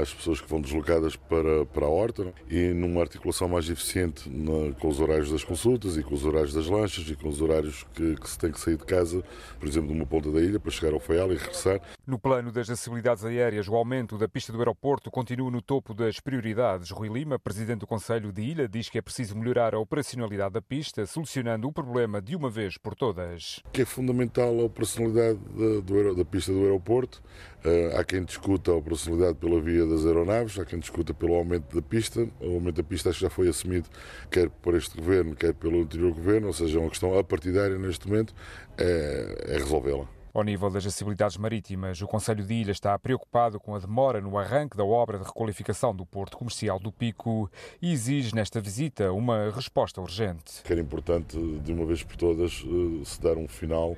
às 0.00 0.12
pessoas 0.12 0.40
que 0.40 0.48
vão 0.48 0.60
deslocadas 0.60 1.14
para, 1.14 1.64
para 1.66 1.86
a 1.86 1.88
Horta 1.88 2.31
e 2.50 2.72
numa 2.74 3.00
articulação 3.00 3.48
mais 3.48 3.68
eficiente 3.68 4.28
na, 4.28 4.72
com 4.74 4.88
os 4.88 5.00
horários 5.00 5.30
das 5.30 5.42
consultas 5.42 5.96
e 5.96 6.02
com 6.02 6.14
os 6.14 6.24
horários 6.24 6.52
das 6.52 6.66
lanchas 6.66 7.08
e 7.08 7.16
com 7.16 7.28
os 7.28 7.40
horários 7.40 7.84
que, 7.94 8.14
que 8.16 8.28
se 8.28 8.38
tem 8.38 8.52
que 8.52 8.60
sair 8.60 8.76
de 8.76 8.84
casa, 8.84 9.22
por 9.58 9.68
exemplo, 9.68 9.88
de 9.88 9.94
uma 9.94 10.06
ponta 10.06 10.30
da 10.30 10.40
ilha 10.40 10.60
para 10.60 10.70
chegar 10.70 10.92
ao 10.92 11.00
Faial 11.00 11.32
e 11.32 11.36
regressar. 11.36 11.80
No 12.06 12.18
plano 12.18 12.52
das 12.52 12.68
acessibilidades 12.68 13.24
aéreas, 13.24 13.68
o 13.68 13.74
aumento 13.74 14.18
da 14.18 14.28
pista 14.28 14.52
do 14.52 14.58
aeroporto 14.58 15.10
continua 15.10 15.50
no 15.50 15.62
topo 15.62 15.94
das 15.94 16.20
prioridades. 16.20 16.90
Rui 16.90 17.08
Lima, 17.08 17.38
presidente 17.38 17.80
do 17.80 17.86
Conselho 17.86 18.32
de 18.32 18.42
Ilha, 18.42 18.68
diz 18.68 18.88
que 18.88 18.98
é 18.98 19.02
preciso 19.02 19.36
melhorar 19.36 19.74
a 19.74 19.78
operacionalidade 19.78 20.54
da 20.54 20.62
pista, 20.62 21.06
solucionando 21.06 21.68
o 21.68 21.72
problema 21.72 22.20
de 22.20 22.36
uma 22.36 22.50
vez 22.50 22.76
por 22.76 22.94
todas. 22.94 23.60
Que 23.72 23.82
é 23.82 23.84
fundamental 23.84 24.58
a 24.60 24.64
operacionalidade 24.64 25.38
da, 25.38 25.80
do, 25.80 26.14
da 26.14 26.24
pista 26.24 26.52
do 26.52 26.62
aeroporto. 26.62 27.22
Uh, 27.64 27.96
há 27.96 28.02
quem 28.02 28.24
discuta 28.24 28.72
a 28.72 28.74
operacionalidade 28.74 29.38
pela 29.38 29.60
via 29.60 29.86
das 29.86 30.04
aeronaves, 30.04 30.58
há 30.58 30.64
quem 30.64 30.80
discuta 30.80 31.14
pelo 31.14 31.34
aumento 31.34 31.74
da 31.74 31.80
pista. 31.80 32.28
O 32.40 32.54
aumento 32.54 32.76
da 32.76 32.82
pista 32.82 33.10
acho 33.10 33.18
que 33.18 33.24
já 33.24 33.30
foi 33.30 33.48
assumido 33.48 33.88
quer 34.30 34.50
por 34.50 34.74
este 34.74 34.96
governo, 34.96 35.36
quer 35.36 35.54
pelo 35.54 35.82
anterior 35.82 36.12
governo, 36.12 36.48
ou 36.48 36.52
seja, 36.52 36.78
é 36.78 36.80
uma 36.80 36.90
questão 36.90 37.16
apartidária 37.16 37.78
neste 37.78 38.08
momento, 38.08 38.34
é, 38.76 39.54
é 39.54 39.58
resolvê-la. 39.58 40.08
Ao 40.34 40.42
nível 40.42 40.70
das 40.70 40.86
acessibilidades 40.86 41.36
marítimas, 41.36 42.00
o 42.00 42.06
Conselho 42.06 42.42
de 42.42 42.54
Ilha 42.54 42.72
está 42.72 42.98
preocupado 42.98 43.60
com 43.60 43.74
a 43.74 43.78
demora 43.78 44.18
no 44.18 44.38
arranque 44.38 44.78
da 44.78 44.84
obra 44.84 45.18
de 45.18 45.24
requalificação 45.24 45.94
do 45.94 46.06
Porto 46.06 46.38
Comercial 46.38 46.78
do 46.78 46.90
Pico 46.90 47.50
e 47.82 47.92
exige 47.92 48.34
nesta 48.34 48.58
visita 48.58 49.12
uma 49.12 49.50
resposta 49.50 50.00
urgente. 50.00 50.62
É 50.68 50.74
importante, 50.74 51.36
de 51.36 51.70
uma 51.70 51.84
vez 51.84 52.02
por 52.02 52.16
todas, 52.16 52.64
eh, 52.64 53.04
se 53.04 53.20
dar 53.20 53.36
um 53.36 53.46
final 53.46 53.94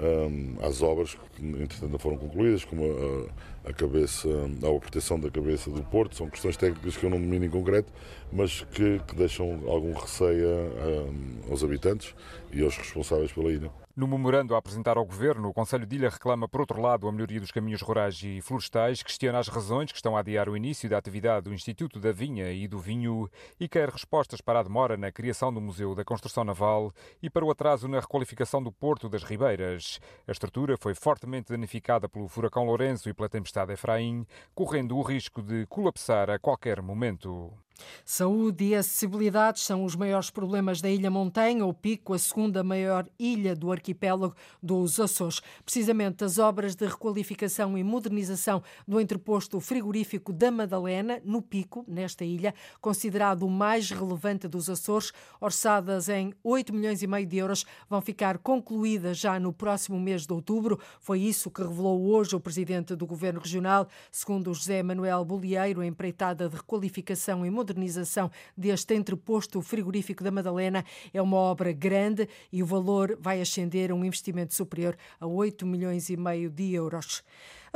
um, 0.00 0.56
às 0.62 0.82
obras 0.82 1.16
que, 1.34 1.44
entretanto, 1.44 1.90
não 1.90 1.98
foram 1.98 2.16
concluídas, 2.16 2.64
como 2.64 2.84
a, 3.64 3.70
a 3.70 3.72
cabeça, 3.72 4.28
a 4.28 4.80
proteção 4.80 5.18
da 5.18 5.30
cabeça 5.30 5.70
do 5.70 5.82
Porto. 5.82 6.16
São 6.16 6.28
questões 6.28 6.56
técnicas 6.56 6.96
que 6.96 7.04
eu 7.04 7.10
não 7.10 7.20
domino 7.20 7.44
em 7.44 7.50
concreto, 7.50 7.92
mas 8.32 8.62
que, 8.72 9.00
que 9.06 9.14
deixam 9.14 9.62
algum 9.66 9.92
receio 9.92 10.48
um, 10.48 11.50
aos 11.50 11.64
habitantes 11.64 12.14
e 12.52 12.62
aos 12.62 12.76
responsáveis 12.76 13.32
pela 13.32 13.50
ilha. 13.50 13.70
No 13.96 14.06
memorando 14.06 14.54
a 14.54 14.58
apresentar 14.58 14.98
ao 14.98 15.06
Governo, 15.06 15.48
o 15.48 15.54
Conselho 15.54 15.86
de 15.86 15.96
Ilha 15.96 16.10
reclama, 16.10 16.46
por 16.46 16.60
outro 16.60 16.82
lado, 16.82 17.08
a 17.08 17.12
melhoria 17.12 17.40
dos 17.40 17.50
caminhos 17.50 17.80
rurais 17.80 18.22
e 18.22 18.42
florestais, 18.42 19.02
questiona 19.02 19.38
as 19.38 19.48
razões 19.48 19.90
que 19.90 19.96
estão 19.96 20.14
a 20.14 20.20
adiar 20.20 20.50
o 20.50 20.56
início 20.56 20.86
da 20.86 20.98
atividade 20.98 21.44
do 21.44 21.54
Instituto 21.54 21.98
da 21.98 22.12
Vinha 22.12 22.52
e 22.52 22.68
do 22.68 22.78
Vinho 22.78 23.26
e 23.58 23.66
quer 23.66 23.88
respostas 23.88 24.42
para 24.42 24.60
a 24.60 24.62
demora 24.62 24.98
na 24.98 25.10
criação 25.10 25.50
do 25.50 25.62
Museu 25.62 25.94
da 25.94 26.04
Construção 26.04 26.44
Naval 26.44 26.92
e 27.22 27.30
para 27.30 27.42
o 27.42 27.50
atraso 27.50 27.88
na 27.88 27.98
requalificação 27.98 28.62
do 28.62 28.70
Porto 28.70 29.08
das 29.08 29.24
Ribeiras. 29.24 29.98
A 30.28 30.32
estrutura 30.32 30.76
foi 30.76 30.94
fortemente 30.94 31.48
danificada 31.48 32.06
pelo 32.06 32.28
furacão 32.28 32.66
Lourenço 32.66 33.08
e 33.08 33.14
pela 33.14 33.30
tempestade 33.30 33.72
Efraim, 33.72 34.26
correndo 34.54 34.94
o 34.94 35.00
risco 35.00 35.40
de 35.40 35.64
colapsar 35.68 36.28
a 36.28 36.38
qualquer 36.38 36.82
momento. 36.82 37.50
Saúde 38.04 38.64
e 38.64 38.74
acessibilidade 38.74 39.60
são 39.60 39.84
os 39.84 39.94
maiores 39.96 40.30
problemas 40.30 40.80
da 40.80 40.88
Ilha 40.88 41.10
Montanha, 41.10 41.66
o 41.66 41.74
Pico, 41.74 42.14
a 42.14 42.18
segunda 42.18 42.62
maior 42.62 43.06
ilha 43.18 43.54
do 43.54 43.70
arquipélago 43.70 44.34
dos 44.62 44.98
Açores. 44.98 45.40
Precisamente 45.64 46.24
as 46.24 46.38
obras 46.38 46.74
de 46.74 46.86
requalificação 46.86 47.76
e 47.76 47.84
modernização 47.84 48.62
do 48.86 49.00
entreposto 49.00 49.60
frigorífico 49.60 50.32
da 50.32 50.50
Madalena, 50.50 51.20
no 51.24 51.42
Pico, 51.42 51.84
nesta 51.86 52.24
ilha, 52.24 52.54
considerado 52.80 53.42
o 53.42 53.50
mais 53.50 53.90
relevante 53.90 54.48
dos 54.48 54.70
Açores, 54.70 55.12
orçadas 55.40 56.08
em 56.08 56.32
8 56.42 56.72
milhões 56.72 57.02
e 57.02 57.06
meio 57.06 57.26
de 57.26 57.36
euros, 57.38 57.64
vão 57.88 58.00
ficar 58.00 58.38
concluídas 58.38 59.18
já 59.18 59.38
no 59.38 59.52
próximo 59.52 59.98
mês 60.00 60.26
de 60.26 60.32
outubro. 60.32 60.78
Foi 61.00 61.20
isso 61.20 61.50
que 61.50 61.62
revelou 61.62 62.06
hoje 62.06 62.34
o 62.34 62.40
presidente 62.40 62.94
do 62.94 63.06
Governo 63.06 63.40
Regional, 63.40 63.88
segundo 64.10 64.54
José 64.54 64.82
Manuel 64.82 65.24
Bolieiro, 65.24 65.82
empreitada 65.82 66.48
de 66.48 66.56
requalificação 66.56 67.44
e 67.44 67.50
modernização 67.50 67.65
modernização 67.66 68.30
deste 68.56 68.94
entreposto 68.94 69.60
frigorífico 69.60 70.22
da 70.22 70.30
Madalena 70.30 70.84
é 71.12 71.20
uma 71.20 71.36
obra 71.36 71.72
grande 71.72 72.28
e 72.52 72.62
o 72.62 72.66
valor 72.66 73.18
vai 73.20 73.40
ascender 73.40 73.90
a 73.90 73.94
um 73.94 74.04
investimento 74.04 74.54
superior 74.54 74.96
a 75.18 75.26
8 75.26 75.66
milhões 75.66 76.08
e 76.08 76.16
meio 76.16 76.48
de 76.48 76.72
euros. 76.72 77.24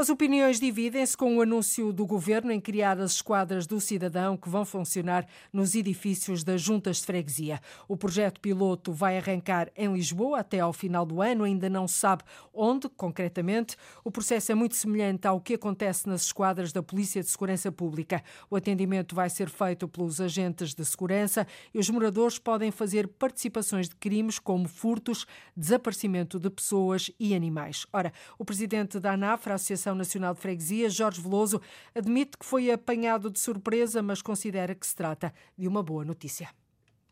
As 0.00 0.09
opiniões 0.09 0.59
dividem-se 0.59 1.14
com 1.14 1.37
o 1.37 1.42
anúncio 1.42 1.92
do 1.92 2.07
governo 2.07 2.50
em 2.50 2.59
criar 2.59 2.99
as 2.99 3.16
esquadras 3.16 3.66
do 3.66 3.78
cidadão 3.78 4.35
que 4.35 4.49
vão 4.49 4.64
funcionar 4.64 5.26
nos 5.52 5.75
edifícios 5.75 6.42
das 6.42 6.62
juntas 6.62 7.00
de 7.00 7.04
freguesia. 7.04 7.61
O 7.87 7.99
projeto 7.99 8.40
piloto 8.40 8.95
vai 8.95 9.19
arrancar 9.19 9.71
em 9.76 9.92
Lisboa 9.92 10.40
até 10.40 10.59
ao 10.61 10.73
final 10.73 11.04
do 11.04 11.21
ano, 11.21 11.45
ainda 11.45 11.69
não 11.69 11.87
se 11.87 11.99
sabe 11.99 12.23
onde, 12.50 12.88
concretamente. 12.88 13.76
O 14.02 14.11
processo 14.11 14.50
é 14.50 14.54
muito 14.54 14.75
semelhante 14.75 15.28
ao 15.28 15.38
que 15.38 15.52
acontece 15.52 16.09
nas 16.09 16.25
esquadras 16.25 16.73
da 16.73 16.83
Polícia 16.83 17.23
de 17.23 17.28
Segurança 17.28 17.71
Pública. 17.71 18.23
O 18.49 18.57
atendimento 18.57 19.14
vai 19.14 19.28
ser 19.28 19.50
feito 19.50 19.87
pelos 19.87 20.19
agentes 20.19 20.73
de 20.73 20.83
segurança 20.83 21.47
e 21.75 21.78
os 21.78 21.90
moradores 21.90 22.38
podem 22.38 22.71
fazer 22.71 23.07
participações 23.07 23.87
de 23.87 23.97
crimes 23.97 24.38
como 24.38 24.66
furtos, 24.66 25.26
desaparecimento 25.54 26.40
de 26.40 26.49
pessoas 26.49 27.11
e 27.21 27.35
animais. 27.35 27.85
Ora, 27.92 28.14
o 28.38 28.47
presidente 28.47 28.99
da 28.99 29.12
ANAF, 29.12 29.50
a 29.50 29.57
Associação 29.57 29.89
Associação 29.90 29.94
Nacional 29.94 30.35
de 30.35 30.40
Freguesia, 30.40 30.88
Jorge 30.88 31.20
Veloso, 31.20 31.61
admite 31.94 32.37
que 32.38 32.47
foi 32.47 32.70
apanhado 32.70 33.30
de 33.30 33.38
surpresa, 33.38 34.02
mas 34.02 34.23
considera 34.23 34.75
que 34.75 34.87
se 34.87 34.94
trata 34.94 35.32
de 35.56 35.66
uma 35.66 35.82
boa 35.82 36.04
notícia. 36.04 36.50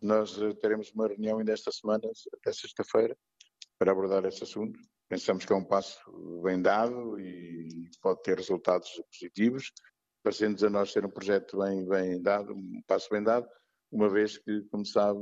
Nós 0.01 0.41
eh, 0.41 0.55
teremos 0.55 0.91
uma 0.93 1.09
reunião 1.09 1.39
ainda 1.39 1.53
esta 1.53 1.73
semana, 1.73 2.05
até 2.35 2.53
sexta-feira, 2.53 3.17
para 3.79 3.93
abordar 3.93 4.25
esse 4.25 4.43
assunto. 4.43 4.79
Pensamos 5.09 5.45
que 5.45 5.53
é 5.53 5.57
um 5.57 5.65
passo 5.65 5.99
bem 6.43 6.61
dado 6.61 7.19
e 7.19 7.91
pode 8.01 8.23
ter 8.23 8.37
resultados 8.37 8.91
positivos. 9.11 9.73
Parecendo-nos 10.23 10.65
a 10.65 10.71
nós 10.71 10.93
ser 10.93 11.05
um 11.05 11.11
projeto 11.11 11.59
bem, 11.59 11.87
bem 11.87 12.23
dado, 12.23 12.53
um 12.53 12.83
passo 12.87 13.09
bem 13.11 13.23
dado, 13.23 13.49
uma 13.91 14.09
vez 14.09 14.37
que, 14.37 14.63
como 14.71 14.85
sabe, 14.85 15.21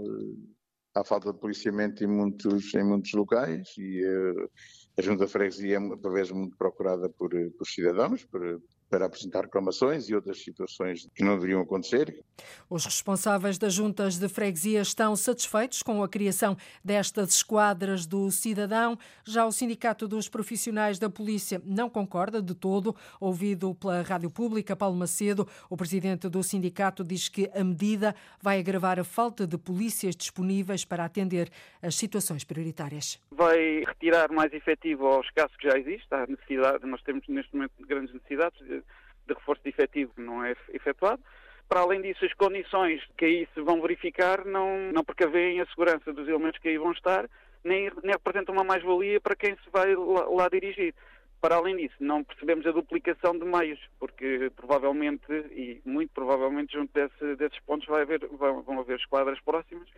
há 0.94 1.04
falta 1.04 1.32
de 1.32 1.38
policiamento 1.38 2.02
em 2.02 2.08
muitos, 2.08 2.75
em 2.75 2.82
muitos 2.82 3.12
locais 3.12 3.75
e 3.78 4.04
uh, 4.04 4.50
a 4.98 5.02
Junta 5.02 5.26
de 5.26 5.32
Freguesia 5.32 5.76
é, 5.78 5.96
por 5.96 6.12
vezes, 6.12 6.32
muito 6.32 6.56
procurada 6.56 7.08
por, 7.08 7.30
por 7.52 7.66
cidadãos, 7.66 8.24
por, 8.24 8.62
para 8.88 9.06
apresentar 9.06 9.42
reclamações 9.42 10.08
e 10.08 10.14
outras 10.14 10.42
situações 10.42 11.08
que 11.14 11.24
não 11.24 11.34
deveriam 11.34 11.60
acontecer. 11.60 12.22
Os 12.68 12.84
responsáveis 12.84 13.58
das 13.58 13.74
juntas 13.74 14.18
de 14.18 14.28
freguesia 14.28 14.80
estão 14.80 15.16
satisfeitos 15.16 15.82
com 15.82 16.02
a 16.02 16.08
criação 16.08 16.56
destas 16.84 17.30
esquadras 17.30 18.06
do 18.06 18.30
cidadão. 18.30 18.98
Já 19.24 19.44
o 19.46 19.52
Sindicato 19.52 20.06
dos 20.06 20.28
Profissionais 20.28 20.98
da 20.98 21.10
Polícia 21.10 21.60
não 21.64 21.90
concorda 21.90 22.40
de 22.40 22.54
todo. 22.54 22.94
Ouvido 23.20 23.74
pela 23.74 24.02
Rádio 24.02 24.30
Pública, 24.30 24.76
Paulo 24.76 24.96
Macedo, 24.96 25.48
o 25.68 25.76
presidente 25.76 26.28
do 26.28 26.42
sindicato 26.42 27.02
diz 27.02 27.28
que 27.28 27.50
a 27.54 27.64
medida 27.64 28.14
vai 28.40 28.58
agravar 28.58 28.98
a 28.98 29.04
falta 29.04 29.46
de 29.46 29.58
polícias 29.58 30.14
disponíveis 30.14 30.84
para 30.84 31.04
atender 31.04 31.50
as 31.82 31.94
situações 31.94 32.44
prioritárias. 32.44 33.20
Vai 33.30 33.82
retirar 33.86 34.30
mais 34.30 34.52
efetivo 34.52 35.06
aos 35.06 35.28
casos 35.30 35.56
que 35.56 35.68
já 35.68 35.78
existe. 35.78 36.06
Há 36.10 36.26
necessidade, 36.26 36.86
nós 36.86 37.02
temos 37.02 37.26
neste 37.28 37.54
momento 37.54 37.72
grandes 37.86 38.14
necessidades 38.14 38.60
de 39.26 39.35
reforço 39.35 39.62
de 39.62 39.71
efetivo 39.71 40.12
não 40.16 40.45
é 40.45 40.54
efetuado. 40.73 41.23
Para 41.68 41.80
além 41.80 42.00
disso, 42.00 42.25
as 42.25 42.33
condições 42.35 43.02
que 43.16 43.25
aí 43.25 43.49
se 43.52 43.61
vão 43.61 43.80
verificar 43.80 44.45
não, 44.45 44.92
não 44.92 45.04
precavêem 45.04 45.61
a 45.61 45.66
segurança 45.66 46.12
dos 46.12 46.28
elementos 46.28 46.61
que 46.61 46.68
aí 46.68 46.78
vão 46.78 46.92
estar, 46.92 47.28
nem, 47.64 47.90
nem 48.02 48.12
representam 48.12 48.54
uma 48.54 48.62
mais-valia 48.62 49.21
para 49.21 49.35
quem 49.35 49.56
se 49.56 49.71
vai 49.73 49.95
lá, 49.95 50.28
lá, 50.28 50.49
dirigir. 50.49 50.95
Para 51.40 51.56
além 51.56 51.76
disso, 51.76 51.97
não 52.00 52.25
percebemos 52.25 52.66
a 52.66 52.73
duplicação 52.73 53.37
de 53.37 53.45
meios, 53.45 53.80
porque 53.99 54.50
provavelmente, 54.56 55.30
e 55.52 55.80
muito 55.85 56.11
provavelmente, 56.14 56.73
junto 56.73 56.92
desse, 56.95 57.37
desses 57.37 57.59
pontos 57.61 57.87
vai 57.88 58.02
haver, 58.02 58.26
vão, 58.28 58.62
vão 58.62 58.80
haver 58.80 58.99
esquadras 58.99 59.38
próximas. 59.40 59.88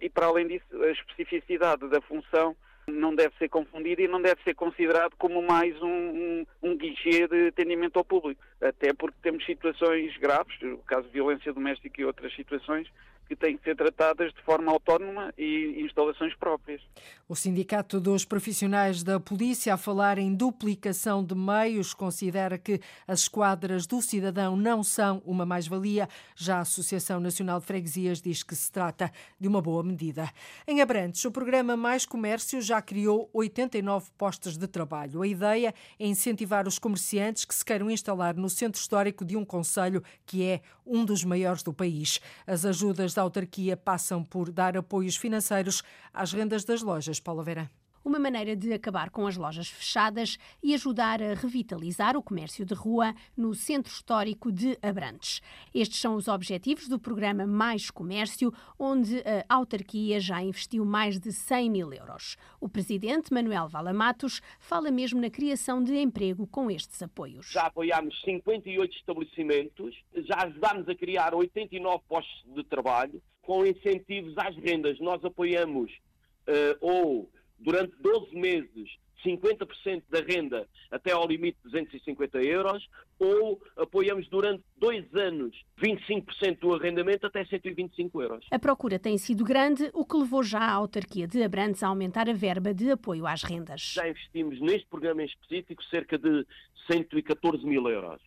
E 0.00 0.08
para 0.08 0.26
além 0.26 0.48
disso, 0.48 0.82
a 0.82 0.90
especificidade 0.90 1.88
da 1.88 2.00
função 2.00 2.56
não 2.90 3.14
deve 3.14 3.34
ser 3.38 3.48
confundido 3.48 4.02
e 4.02 4.08
não 4.08 4.20
deve 4.20 4.42
ser 4.42 4.54
considerado 4.54 5.14
como 5.16 5.42
mais 5.42 5.80
um, 5.82 6.44
um, 6.62 6.76
guichê 6.76 7.28
de 7.28 7.48
atendimento 7.48 7.98
ao 7.98 8.04
público, 8.04 8.40
até 8.60 8.92
porque 8.92 9.16
temos 9.22 9.44
situações 9.44 10.16
graves, 10.18 10.60
o 10.62 10.78
caso 10.78 11.06
de 11.06 11.12
violência 11.12 11.52
doméstica 11.52 12.00
e 12.00 12.04
outras 12.04 12.34
situações, 12.34 12.88
que 13.28 13.36
têm 13.36 13.56
que 13.56 13.64
ser 13.64 13.76
tratadas 13.76 14.32
de 14.32 14.42
forma 14.42 14.72
autónoma 14.72 15.32
e 15.36 15.82
instalações 15.84 16.34
próprias. 16.34 16.80
O 17.28 17.36
Sindicato 17.36 18.00
dos 18.00 18.24
Profissionais 18.24 19.02
da 19.02 19.20
Polícia, 19.20 19.74
a 19.74 19.76
falar 19.76 20.16
em 20.18 20.34
duplicação 20.34 21.22
de 21.22 21.34
meios, 21.34 21.92
considera 21.92 22.56
que 22.56 22.80
as 23.06 23.20
esquadras 23.20 23.86
do 23.86 24.00
cidadão 24.00 24.56
não 24.56 24.82
são 24.82 25.22
uma 25.26 25.44
mais-valia. 25.44 26.08
Já 26.34 26.56
a 26.56 26.60
Associação 26.60 27.20
Nacional 27.20 27.60
de 27.60 27.66
Freguesias 27.66 28.22
diz 28.22 28.42
que 28.42 28.56
se 28.56 28.72
trata 28.72 29.12
de 29.38 29.46
uma 29.46 29.60
boa 29.60 29.82
medida. 29.82 30.30
Em 30.66 30.80
Abrantes, 30.80 31.22
o 31.26 31.30
programa 31.30 31.76
Mais 31.76 32.06
Comércio 32.06 32.62
já 32.62 32.80
criou 32.80 33.28
89 33.34 34.10
postos 34.16 34.56
de 34.56 34.66
trabalho. 34.66 35.20
A 35.20 35.26
ideia 35.26 35.74
é 35.98 36.06
incentivar 36.06 36.66
os 36.66 36.78
comerciantes 36.78 37.44
que 37.44 37.54
se 37.54 37.64
queiram 37.64 37.90
instalar 37.90 38.34
no 38.34 38.48
centro 38.48 38.80
histórico 38.80 39.22
de 39.22 39.36
um 39.36 39.44
conselho 39.44 40.02
que 40.24 40.44
é 40.44 40.62
um 40.86 41.04
dos 41.04 41.22
maiores 41.24 41.62
do 41.62 41.74
país. 41.74 42.20
As 42.46 42.64
ajudas 42.64 43.12
da 43.18 43.22
autarquia 43.22 43.76
passam 43.76 44.22
por 44.22 44.52
dar 44.52 44.76
apoios 44.76 45.16
financeiros 45.16 45.82
às 46.14 46.32
rendas 46.32 46.64
das 46.64 46.82
lojas. 46.82 47.18
Paula 47.18 47.42
Vera. 47.42 47.68
Uma 48.04 48.18
maneira 48.18 48.56
de 48.56 48.72
acabar 48.72 49.10
com 49.10 49.26
as 49.26 49.36
lojas 49.36 49.68
fechadas 49.68 50.38
e 50.62 50.74
ajudar 50.74 51.22
a 51.22 51.34
revitalizar 51.34 52.16
o 52.16 52.22
comércio 52.22 52.64
de 52.64 52.74
rua 52.74 53.14
no 53.36 53.54
centro 53.54 53.92
histórico 53.92 54.50
de 54.50 54.78
Abrantes. 54.82 55.40
Estes 55.74 56.00
são 56.00 56.14
os 56.14 56.28
objetivos 56.28 56.88
do 56.88 56.98
programa 56.98 57.46
Mais 57.46 57.90
Comércio, 57.90 58.52
onde 58.78 59.18
a 59.18 59.54
autarquia 59.54 60.20
já 60.20 60.42
investiu 60.42 60.84
mais 60.84 61.18
de 61.18 61.32
100 61.32 61.70
mil 61.70 61.92
euros. 61.92 62.36
O 62.60 62.68
presidente 62.68 63.32
Manuel 63.32 63.68
Valamatos 63.68 64.40
fala 64.58 64.90
mesmo 64.90 65.20
na 65.20 65.30
criação 65.30 65.82
de 65.82 65.96
emprego 65.96 66.46
com 66.46 66.70
estes 66.70 67.02
apoios. 67.02 67.50
Já 67.50 67.66
apoiámos 67.66 68.20
58 68.22 68.96
estabelecimentos, 68.96 69.94
já 70.14 70.44
ajudámos 70.44 70.88
a 70.88 70.94
criar 70.94 71.34
89 71.34 72.02
postos 72.08 72.54
de 72.54 72.64
trabalho 72.64 73.22
com 73.42 73.64
incentivos 73.64 74.36
às 74.36 74.54
rendas. 74.56 75.00
Nós 75.00 75.24
apoiamos 75.24 75.90
uh, 75.90 76.76
ou 76.80 77.30
durante 77.58 77.94
12 78.00 78.34
meses 78.34 78.88
50% 79.24 80.04
da 80.08 80.20
renda 80.20 80.68
até 80.90 81.12
ao 81.12 81.26
limite 81.26 81.58
de 81.58 81.70
250 81.70 82.38
euros, 82.42 82.88
ou 83.18 83.60
apoiamos 83.76 84.28
durante 84.28 84.62
dois 84.76 85.12
anos 85.14 85.54
25% 85.82 86.58
do 86.60 86.74
arrendamento 86.74 87.26
até 87.26 87.44
125 87.44 88.22
euros. 88.22 88.46
A 88.50 88.58
procura 88.58 88.98
tem 88.98 89.18
sido 89.18 89.44
grande, 89.44 89.90
o 89.92 90.04
que 90.04 90.16
levou 90.16 90.42
já 90.42 90.60
a 90.60 90.72
autarquia 90.72 91.26
de 91.26 91.42
Abrantes 91.42 91.82
a 91.82 91.88
aumentar 91.88 92.28
a 92.28 92.32
verba 92.32 92.72
de 92.72 92.90
apoio 92.90 93.26
às 93.26 93.42
rendas. 93.42 93.80
Já 93.80 94.08
investimos 94.08 94.60
neste 94.60 94.86
programa 94.86 95.22
em 95.22 95.26
específico 95.26 95.82
cerca 95.84 96.16
de 96.16 96.46
114 96.86 97.64
mil 97.66 97.88
euros 97.88 98.20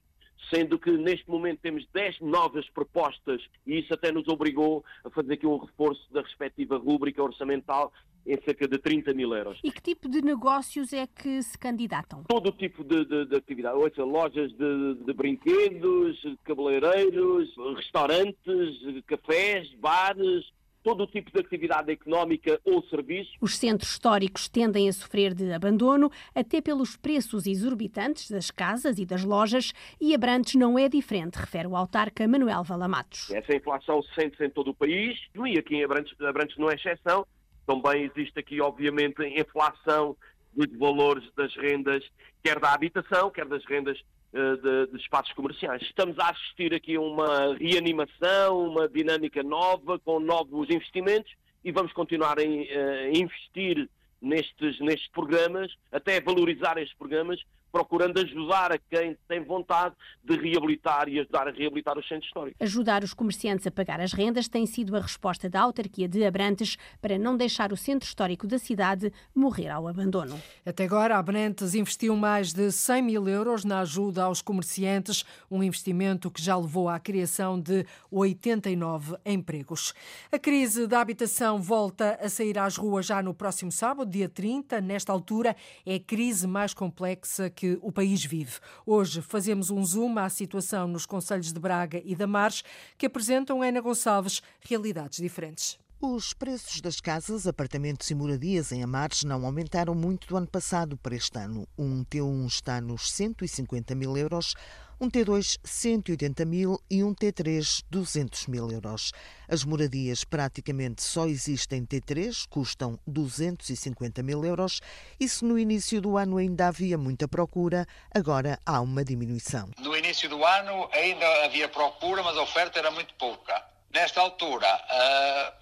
sendo 0.50 0.80
que 0.80 0.92
neste 0.92 1.30
momento 1.30 1.60
temos 1.62 1.88
10 1.94 2.20
novas 2.20 2.68
propostas 2.72 3.42
e 3.66 3.80
isso 3.80 3.94
até 3.94 4.12
nos 4.12 4.28
obrigou 4.28 4.84
a 5.04 5.10
fazer 5.10 5.34
aqui 5.34 5.46
um 5.46 5.58
reforço 5.58 6.12
da 6.12 6.22
respectiva 6.22 6.78
rúbrica 6.78 7.22
orçamental 7.22 7.94
em 8.26 8.40
cerca 8.44 8.68
de 8.68 8.78
30 8.78 9.14
mil 9.14 9.34
euros. 9.34 9.60
E 9.64 9.72
que 9.72 9.82
tipo 9.82 10.10
de 10.10 10.22
negócios 10.22 10.94
é 10.94 11.08
que 11.08 11.42
se 11.42 11.58
candidatam? 11.58 12.24
Todo 12.28 12.50
o 12.50 12.52
tipo 12.52 12.84
de, 12.84 13.06
de, 13.06 13.26
de 13.26 13.36
atividade, 13.36 13.76
ou 13.76 13.90
seja, 13.90 14.04
lojas 14.04 14.52
de, 14.54 14.96
de 15.06 15.14
brinquedos, 15.14 16.22
cabeleireiros, 16.44 17.50
restaurantes, 17.76 19.04
cafés, 19.08 19.74
bares, 19.76 20.46
todo 20.84 21.04
o 21.04 21.08
tipo 21.08 21.32
de 21.32 21.40
atividade 21.40 21.92
económica 21.92 22.60
ou 22.64 22.84
serviço. 22.84 23.32
Os 23.40 23.58
centros 23.58 23.92
históricos 23.92 24.48
tendem 24.50 24.90
a 24.90 24.94
sofrer 24.94 25.34
de 25.34 25.52
abandono, 25.52 26.12
até 26.34 26.62
pelos 26.62 26.98
preços 26.98 27.46
exorbitantes 27.46 28.30
das 28.30 28.52
casas 28.52 28.98
e 28.98 29.06
das 29.06 29.24
lojas, 29.24 29.74
e 30.00 30.14
Abrantes 30.14 30.56
não 30.56 30.78
é 30.78 30.90
diferente, 30.90 31.36
refere 31.36 31.68
o 31.68 31.76
autarca 31.76 32.28
Manuel 32.28 32.64
Valamatos. 32.64 33.30
Essa 33.32 33.56
inflação 33.56 34.02
se 34.04 34.14
sente 34.16 34.44
em 34.44 34.50
todo 34.50 34.72
o 34.72 34.76
país, 34.76 35.20
e 35.46 35.58
aqui 35.58 35.76
em 35.76 35.84
Abrantes, 35.84 36.20
Abrantes 36.22 36.58
não 36.58 36.70
é 36.70 36.76
exceção. 36.76 37.26
Também 37.66 38.04
existe 38.04 38.40
aqui, 38.40 38.60
obviamente, 38.62 39.24
inflação 39.24 40.16
dos 40.54 40.68
valores 40.78 41.24
das 41.36 41.56
rendas, 41.56 42.04
quer 42.44 42.60
da 42.60 42.74
habitação, 42.74 43.30
quer 43.30 43.46
das 43.46 43.64
rendas 43.66 43.98
eh, 44.34 44.56
de, 44.56 44.92
de, 44.92 44.98
espaços 44.98 45.34
comerciais. 45.34 45.82
Estamos 45.82 46.18
a 46.20 46.30
assistir 46.30 46.74
aqui 46.74 46.96
a 46.96 47.02
uma 47.02 47.54
reanimação, 47.56 48.68
uma 48.68 48.88
dinâmica 48.88 49.44
nova, 49.44 50.00
com 50.00 50.20
novos 50.20 50.70
investimentos 50.70 51.32
e 51.64 51.72
vamos 51.72 51.94
continuar 51.94 52.38
a, 52.40 52.42
a 52.42 53.10
investir 53.10 53.90
nestes, 54.22 54.80
nestes 54.80 55.10
programas, 55.12 55.74
até 55.92 56.22
valorizar 56.22 56.78
estes 56.78 56.98
programas, 56.98 57.42
procurando 57.72 58.20
ajudar 58.20 58.72
a 58.72 58.78
quem 58.78 59.18
tem 59.28 59.44
vontade 59.44 59.96
de 60.24 60.36
reabilitar 60.36 61.08
e 61.08 61.20
ajudar 61.20 61.48
a 61.48 61.52
reabilitar 61.52 61.98
os 61.98 62.08
centros 62.08 62.28
históricos. 62.28 62.62
Ajudar 62.62 63.04
os 63.04 63.14
comerciantes 63.14 63.66
a 63.66 63.72
pagar 63.72 64.00
as 64.02 64.14
rendas 64.14 64.48
tem 64.48 64.66
sido 64.66 64.96
a 64.96 65.00
resposta 65.00 65.50
da 65.50 65.62
autarquia 65.62 66.08
de 66.08 66.24
Abrantes 66.26 66.78
para 67.02 67.18
não 67.18 67.38
deixar 67.38 67.72
o 67.72 67.78
centro 67.78 68.08
histórico 68.08 68.46
da 68.46 68.60
cidade 68.60 69.12
morrer 69.34 69.70
ao 69.70 69.88
abandono. 69.88 70.40
Até 70.66 70.84
agora, 70.84 71.18
Abrantes 71.18 71.74
investiu 71.76 72.16
mais 72.16 72.54
de 72.54 72.72
100 72.72 73.02
mil 73.02 73.28
euros 73.28 73.64
na 73.64 73.80
ajuda 73.80 74.24
aos 74.24 74.42
comerciantes, 74.42 75.24
um 75.50 75.64
investimento 75.64 76.30
que 76.30 76.42
já 76.42 76.58
levou 76.58 76.90
à 76.90 77.00
criação 77.00 77.60
de 77.60 77.86
89 78.10 79.16
empregos. 79.26 79.94
A 80.32 80.40
crise 80.40 80.88
da 80.88 81.00
habitação 81.00 81.62
volta 81.62 82.18
a 82.22 82.28
sair 82.30 82.58
às 82.58 82.76
ruas 82.76 83.06
já 83.06 83.22
no 83.22 83.34
próximo 83.34 83.72
sábado, 83.72 84.10
dia 84.10 84.28
30. 84.28 84.82
Nesta 84.82 85.12
altura, 85.12 85.56
é 85.86 85.96
a 85.96 86.00
crise 86.00 86.48
mais 86.48 86.74
complexa 86.74 87.50
que 87.50 87.61
que 87.62 87.78
o 87.84 87.92
país 87.92 88.26
vive. 88.26 88.54
Hoje 88.88 89.22
fazemos 89.22 89.70
um 89.70 89.86
zoom 89.86 90.18
à 90.18 90.28
situação 90.30 90.88
nos 90.88 91.06
conselhos 91.06 91.54
de 91.54 91.60
Braga 91.60 92.02
e 92.04 92.16
da 92.16 92.26
Marge, 92.26 92.64
que 92.98 93.06
apresentam, 93.06 93.62
Ana 93.62 93.80
Gonçalves, 93.80 94.42
realidades 94.62 95.20
diferentes. 95.20 95.78
Os 96.02 96.34
preços 96.34 96.82
das 96.82 97.00
casas, 97.00 97.46
apartamentos 97.46 98.10
e 98.10 98.16
moradias 98.16 98.72
em 98.72 98.82
Amares 98.82 99.24
não 99.24 99.46
aumentaram 99.46 99.94
muito 99.94 100.28
do 100.28 100.36
ano 100.36 100.48
passado 100.48 100.98
para 100.98 101.16
este 101.16 101.38
ano. 101.38 101.68
Um 101.78 102.04
T1 102.04 102.48
está 102.48 102.82
nos 102.82 103.12
150 103.12 103.94
mil 103.94 104.18
euros, 104.18 104.56
um 105.02 105.10
T2 105.10 105.58
180 105.64 106.46
mil 106.46 106.80
e 106.88 107.04
um 107.04 107.12
T3 107.12 107.84
200 107.90 108.46
mil 108.46 108.70
euros. 108.70 109.12
As 109.50 109.66
moradias 109.66 110.24
praticamente 110.24 111.02
só 111.02 111.26
existem 111.26 111.84
T3, 111.84 112.46
custam 112.48 113.00
250 113.08 114.22
mil 114.22 114.46
euros 114.46 114.80
e 115.20 115.28
se 115.28 115.44
no 115.44 115.58
início 115.58 116.00
do 116.00 116.18
ano 116.18 116.38
ainda 116.38 116.68
havia 116.68 117.00
muita 117.00 117.28
procura, 117.28 117.88
agora 118.14 118.60
há 118.64 118.80
uma 118.80 119.04
diminuição. 119.04 119.72
No 119.80 119.98
início 119.98 120.30
do 120.30 120.46
ano 120.46 120.88
ainda 120.94 121.46
havia 121.46 121.68
procura, 121.68 122.22
mas 122.22 122.38
a 122.38 122.44
oferta 122.44 122.78
era 122.78 122.92
muito 122.92 123.16
pouca. 123.16 123.71
Nesta 123.94 124.22
altura, 124.22 124.68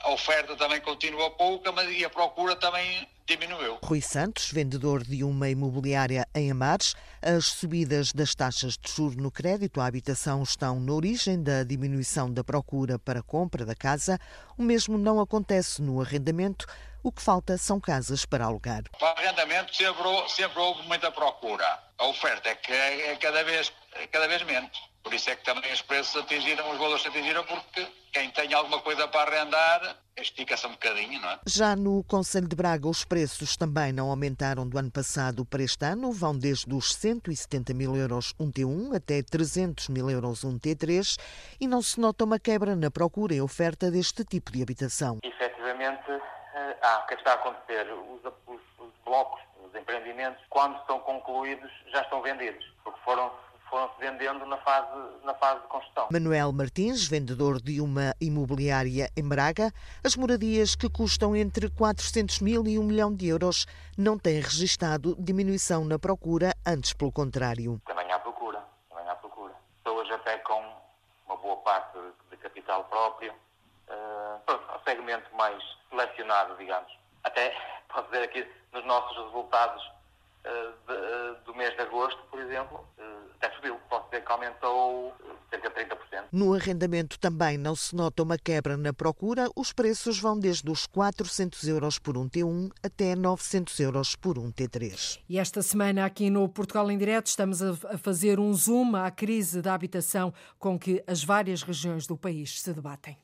a 0.02 0.12
oferta 0.12 0.56
também 0.56 0.80
continua 0.82 1.32
pouca, 1.32 1.72
mas 1.72 1.90
e 1.90 2.06
a 2.06 2.10
procura 2.10 2.56
também 2.56 3.08
diminuiu. 3.26 3.80
Rui 3.84 4.02
Santos, 4.02 4.52
vendedor 4.52 5.04
de 5.04 5.24
uma 5.24 5.50
imobiliária 5.50 6.28
em 6.36 6.52
Amares, 6.52 6.96
as 7.22 7.48
subidas 7.48 8.14
das 8.14 8.36
taxas 8.36 8.78
de 8.78 8.92
juros 8.92 9.16
no 9.16 9.32
crédito 9.32 9.82
à 9.82 9.88
habitação 9.88 10.44
estão 10.44 10.80
na 10.80 10.94
origem 10.94 11.42
da 11.42 11.64
diminuição 11.64 12.32
da 12.32 12.44
procura 12.44 13.00
para 13.00 13.20
a 13.20 13.24
compra 13.24 13.66
da 13.66 13.76
casa. 13.76 14.20
O 14.58 14.64
mesmo 14.64 14.98
não 14.98 15.20
acontece 15.20 15.82
no 15.82 16.00
arrendamento. 16.00 16.68
O 17.02 17.12
que 17.12 17.22
falta 17.22 17.58
são 17.58 17.80
casas 17.80 18.26
para 18.26 18.46
alugar. 18.46 18.84
Para 19.00 19.22
arrendamento 19.22 19.76
sempre, 19.76 20.30
sempre 20.30 20.60
houve 20.60 20.88
muita 20.88 21.12
procura. 21.12 21.66
A 21.98 22.06
oferta 22.06 22.50
é, 22.50 22.56
que 22.56 22.72
é 22.72 23.16
cada, 23.16 23.44
vez, 23.44 23.72
é 23.94 24.06
cada 24.08 24.28
vez 24.28 24.44
menos. 24.44 24.90
Por 25.02 25.14
isso 25.14 25.30
é 25.30 25.36
que 25.36 25.46
também 25.46 25.72
os 25.72 25.82
preços 25.82 26.16
atingiram, 26.22 26.70
os 26.72 26.78
valores 26.78 27.06
atingiram, 27.06 27.44
porque 27.46 27.88
quem 28.12 28.30
tem 28.32 28.54
alguma 28.54 28.82
coisa 28.82 29.08
para 29.08 29.32
arrendar 29.32 29.98
estica-se 30.18 30.68
um 30.68 30.72
bocadinho, 30.72 31.20
não 31.22 31.30
é? 31.30 31.40
Já 31.48 31.76
no 31.76 32.04
Conselho 32.04 32.48
de 32.48 32.56
Braga, 32.56 32.88
os 32.88 33.06
preços 33.06 33.56
também 33.56 33.94
não 33.94 34.10
aumentaram 34.10 34.68
do 34.68 34.78
ano 34.78 34.92
passado 34.92 35.46
para 35.46 35.64
este 35.64 35.86
ano, 35.86 36.12
vão 36.12 36.38
desde 36.38 36.74
os 36.74 36.94
170 36.94 37.74
mil 37.74 37.96
euros 37.96 38.34
um 38.40 38.52
T1 38.52 38.96
até 38.96 39.22
300 39.24 39.90
mil 39.90 40.10
euros 40.10 40.44
um 40.44 40.60
T3 40.60 41.18
e 41.60 41.68
não 41.68 41.82
se 41.82 42.00
nota 42.00 42.26
uma 42.26 42.40
quebra 42.40 42.76
na 42.76 42.92
procura 42.92 43.34
e 43.34 43.42
oferta 43.42 43.90
deste 43.90 44.26
tipo 44.26 44.52
de 44.52 44.62
habitação. 44.62 45.20
Efetivamente, 45.24 46.12
ah, 46.82 47.02
o 47.04 47.08
que 47.08 47.16
está 47.16 47.32
a 47.32 47.36
acontecer? 47.36 47.88
Os, 47.92 48.26
os, 48.48 48.62
os 48.80 48.94
blocos, 49.06 49.42
os 49.66 49.76
empreendimentos, 49.76 50.42
quando 50.50 50.78
estão 50.80 51.00
concluídos, 51.00 51.72
já 51.92 52.02
estão 52.02 52.22
vendidos, 52.22 52.66
porque 52.84 53.00
foram 53.04 53.32
foram-se 53.70 53.94
vendendo 54.00 54.46
na 54.46 54.58
fase, 54.58 54.88
na 55.24 55.34
fase 55.36 55.62
de 55.62 55.68
construção. 55.68 56.08
Manuel 56.12 56.52
Martins, 56.52 57.08
vendedor 57.08 57.62
de 57.62 57.80
uma 57.80 58.14
imobiliária 58.20 59.10
em 59.16 59.28
Braga, 59.28 59.72
as 60.04 60.16
moradias 60.16 60.76
que 60.76 60.90
custam 60.90 61.36
entre 61.36 61.70
400 61.70 62.40
mil 62.40 62.66
e 62.68 62.80
1 62.80 62.84
milhão 62.84 63.14
de 63.14 63.28
euros 63.28 63.66
não 63.98 64.18
têm 64.18 64.42
registado 64.42 65.16
diminuição 65.20 65.86
na 65.86 66.00
procura, 66.00 66.54
antes 66.66 66.94
pelo 66.94 67.12
contrário. 67.12 67.82
Também 67.86 68.12
há 68.12 68.20
procura, 68.20 68.64
também 68.90 69.08
há 69.08 69.16
procura. 69.16 69.54
Pessoas 69.84 70.12
até 70.12 70.38
com 70.40 70.62
uma 71.26 71.38
boa 71.38 71.58
parte 71.58 71.98
de 72.30 72.38
capital 72.38 72.84
próprio, 72.86 73.32
uh, 73.32 74.40
pronto, 74.46 74.64
um 74.76 74.84
segmento 74.84 75.36
mais 75.36 75.62
selecionado, 75.90 76.58
digamos. 76.58 76.92
Até, 77.24 77.56
posso 77.94 78.08
dizer 78.08 78.24
aqui, 78.24 78.48
nos 78.74 78.86
nossos 78.86 79.16
resultados 79.26 79.99
do 81.46 81.56
mês 81.56 81.74
de 81.76 81.82
agosto, 81.82 82.22
por 82.30 82.40
exemplo, 82.40 82.86
até 83.36 83.54
subiu. 83.56 83.76
Posso 83.90 84.06
dizer 84.10 84.24
que 84.26 84.32
aumentou 84.32 85.14
cerca 85.50 85.70
de 85.70 85.76
30%. 85.76 86.26
No 86.32 86.54
arrendamento 86.54 87.20
também 87.20 87.58
não 87.58 87.76
se 87.76 87.96
nota 87.96 88.22
uma 88.24 88.38
quebra 88.38 88.78
na 88.78 88.94
procura. 88.94 89.50
Os 89.56 89.74
preços 89.74 90.20
vão 90.20 90.38
desde 90.38 90.70
os 90.70 90.86
400 90.86 91.68
euros 91.68 91.98
por 91.98 92.18
um 92.18 92.30
T1 92.30 92.72
até 92.84 93.16
900 93.16 93.80
euros 93.80 94.16
por 94.16 94.38
um 94.38 94.52
T3. 94.52 95.20
E 95.28 95.40
esta 95.40 95.62
semana 95.62 96.06
aqui 96.06 96.30
no 96.30 96.48
Portugal 96.48 96.90
em 96.92 96.98
Direto 96.98 97.28
estamos 97.28 97.62
a 97.62 97.98
fazer 97.98 98.40
um 98.40 98.54
zoom 98.54 98.96
à 98.96 99.10
crise 99.10 99.62
da 99.62 99.74
habitação 99.74 100.34
com 100.58 100.78
que 100.78 101.04
as 101.08 101.24
várias 101.24 101.64
regiões 101.64 102.06
do 102.06 102.18
país 102.18 102.62
se 102.62 102.74
debatem. 102.74 103.18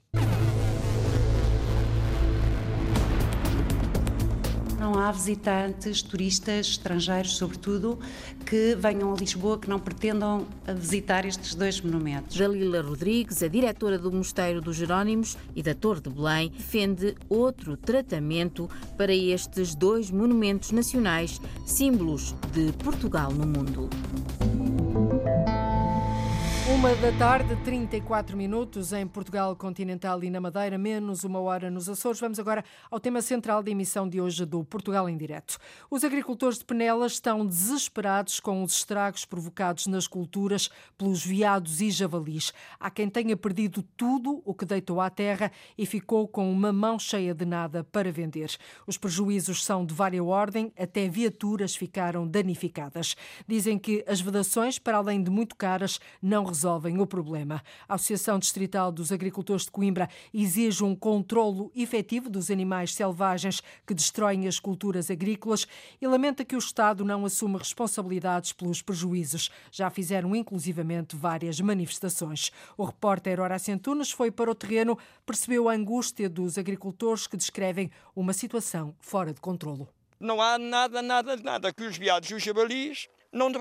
Não 4.85 4.99
há 4.99 5.11
visitantes, 5.11 6.03
turistas, 6.03 6.67
estrangeiros, 6.67 7.37
sobretudo, 7.37 7.97
que 8.45 8.75
venham 8.75 9.11
a 9.11 9.17
Lisboa 9.17 9.57
que 9.57 9.67
não 9.67 9.79
pretendam 9.79 10.45
visitar 10.77 11.25
estes 11.25 11.55
dois 11.55 11.81
monumentos. 11.81 12.37
Dalila 12.37 12.83
Rodrigues, 12.83 13.41
a 13.41 13.47
diretora 13.47 13.97
do 13.97 14.11
Mosteiro 14.11 14.61
dos 14.61 14.75
Jerónimos 14.75 15.39
e 15.55 15.63
da 15.63 15.73
Torre 15.73 16.01
de 16.01 16.11
Belém, 16.11 16.49
defende 16.49 17.15
outro 17.27 17.75
tratamento 17.75 18.69
para 18.95 19.13
estes 19.13 19.73
dois 19.73 20.11
monumentos 20.11 20.71
nacionais, 20.71 21.41
símbolos 21.65 22.35
de 22.53 22.71
Portugal 22.73 23.31
no 23.31 23.47
mundo. 23.47 23.89
Uma 26.85 26.93
da 26.97 27.11
tarde, 27.17 27.55
34 27.63 28.37
minutos 28.37 28.93
em 28.93 29.07
Portugal 29.07 29.55
continental 29.55 30.23
e 30.23 30.29
na 30.29 30.39
Madeira, 30.39 30.77
menos 30.77 31.23
uma 31.23 31.39
hora 31.39 31.71
nos 31.71 31.89
Açores. 31.89 32.19
Vamos 32.19 32.37
agora 32.37 32.63
ao 32.91 32.99
tema 32.99 33.23
central 33.23 33.63
da 33.63 33.71
emissão 33.71 34.07
de 34.07 34.21
hoje 34.21 34.45
do 34.45 34.63
Portugal 34.63 35.09
em 35.09 35.17
Direto. 35.17 35.57
Os 35.89 36.03
agricultores 36.03 36.59
de 36.59 36.65
Penelas 36.65 37.13
estão 37.13 37.43
desesperados 37.43 38.39
com 38.39 38.61
os 38.61 38.73
estragos 38.73 39.25
provocados 39.25 39.87
nas 39.87 40.07
culturas 40.07 40.69
pelos 40.95 41.25
veados 41.25 41.81
e 41.81 41.89
javalis. 41.89 42.53
Há 42.79 42.91
quem 42.91 43.09
tenha 43.09 43.35
perdido 43.35 43.81
tudo 43.97 44.43
o 44.45 44.53
que 44.53 44.63
deitou 44.63 45.01
à 45.01 45.09
terra 45.09 45.51
e 45.75 45.87
ficou 45.87 46.27
com 46.27 46.51
uma 46.51 46.71
mão 46.71 46.99
cheia 46.99 47.33
de 47.33 47.45
nada 47.45 47.83
para 47.83 48.11
vender. 48.11 48.55
Os 48.85 48.95
prejuízos 48.95 49.65
são 49.65 49.83
de 49.83 49.95
vária 49.95 50.23
ordem, 50.23 50.71
até 50.77 51.09
viaturas 51.09 51.75
ficaram 51.75 52.27
danificadas. 52.27 53.15
Dizem 53.47 53.79
que 53.79 54.05
as 54.07 54.21
vedações, 54.21 54.77
para 54.77 54.97
além 54.97 55.23
de 55.23 55.31
muito 55.31 55.55
caras, 55.55 55.99
não 56.21 56.45
resolvem 56.45 56.74
o 56.75 57.07
problema. 57.07 57.63
A 57.87 57.95
Associação 57.95 58.37
Distrital 58.37 58.91
dos 58.91 59.11
Agricultores 59.11 59.65
de 59.65 59.71
Coimbra 59.71 60.09
exige 60.33 60.83
um 60.83 60.95
controlo 60.95 61.71
efetivo 61.75 62.29
dos 62.29 62.51
animais 62.51 62.93
selvagens 62.93 63.61
que 63.85 63.93
destroem 63.93 64.47
as 64.47 64.59
culturas 64.59 65.09
agrícolas 65.09 65.67
e 66.01 66.07
lamenta 66.07 66.45
que 66.45 66.55
o 66.55 66.59
Estado 66.59 67.03
não 67.03 67.25
assuma 67.25 67.59
responsabilidades 67.59 68.51
pelos 68.53 68.81
prejuízos. 68.81 69.49
Já 69.71 69.89
fizeram 69.89 70.35
inclusivamente 70.35 71.15
várias 71.15 71.59
manifestações. 71.59 72.51
O 72.77 72.83
repórter 72.83 73.39
Horácio 73.39 73.73
Antunes 73.73 74.11
foi 74.11 74.31
para 74.31 74.51
o 74.51 74.55
terreno, 74.55 74.97
percebeu 75.25 75.69
a 75.69 75.73
angústia 75.73 76.29
dos 76.29 76.57
agricultores 76.57 77.27
que 77.27 77.37
descrevem 77.37 77.91
uma 78.15 78.33
situação 78.33 78.95
fora 78.99 79.33
de 79.33 79.41
controlo. 79.41 79.87
Não 80.19 80.41
há 80.41 80.57
nada, 80.57 81.01
nada, 81.01 81.35
nada 81.35 81.73
que 81.73 81.83
os 81.83 81.97
viados 81.97 82.29
e 82.29 82.33
os 82.33 82.43
jabalis 82.43 83.07
não. 83.35 83.51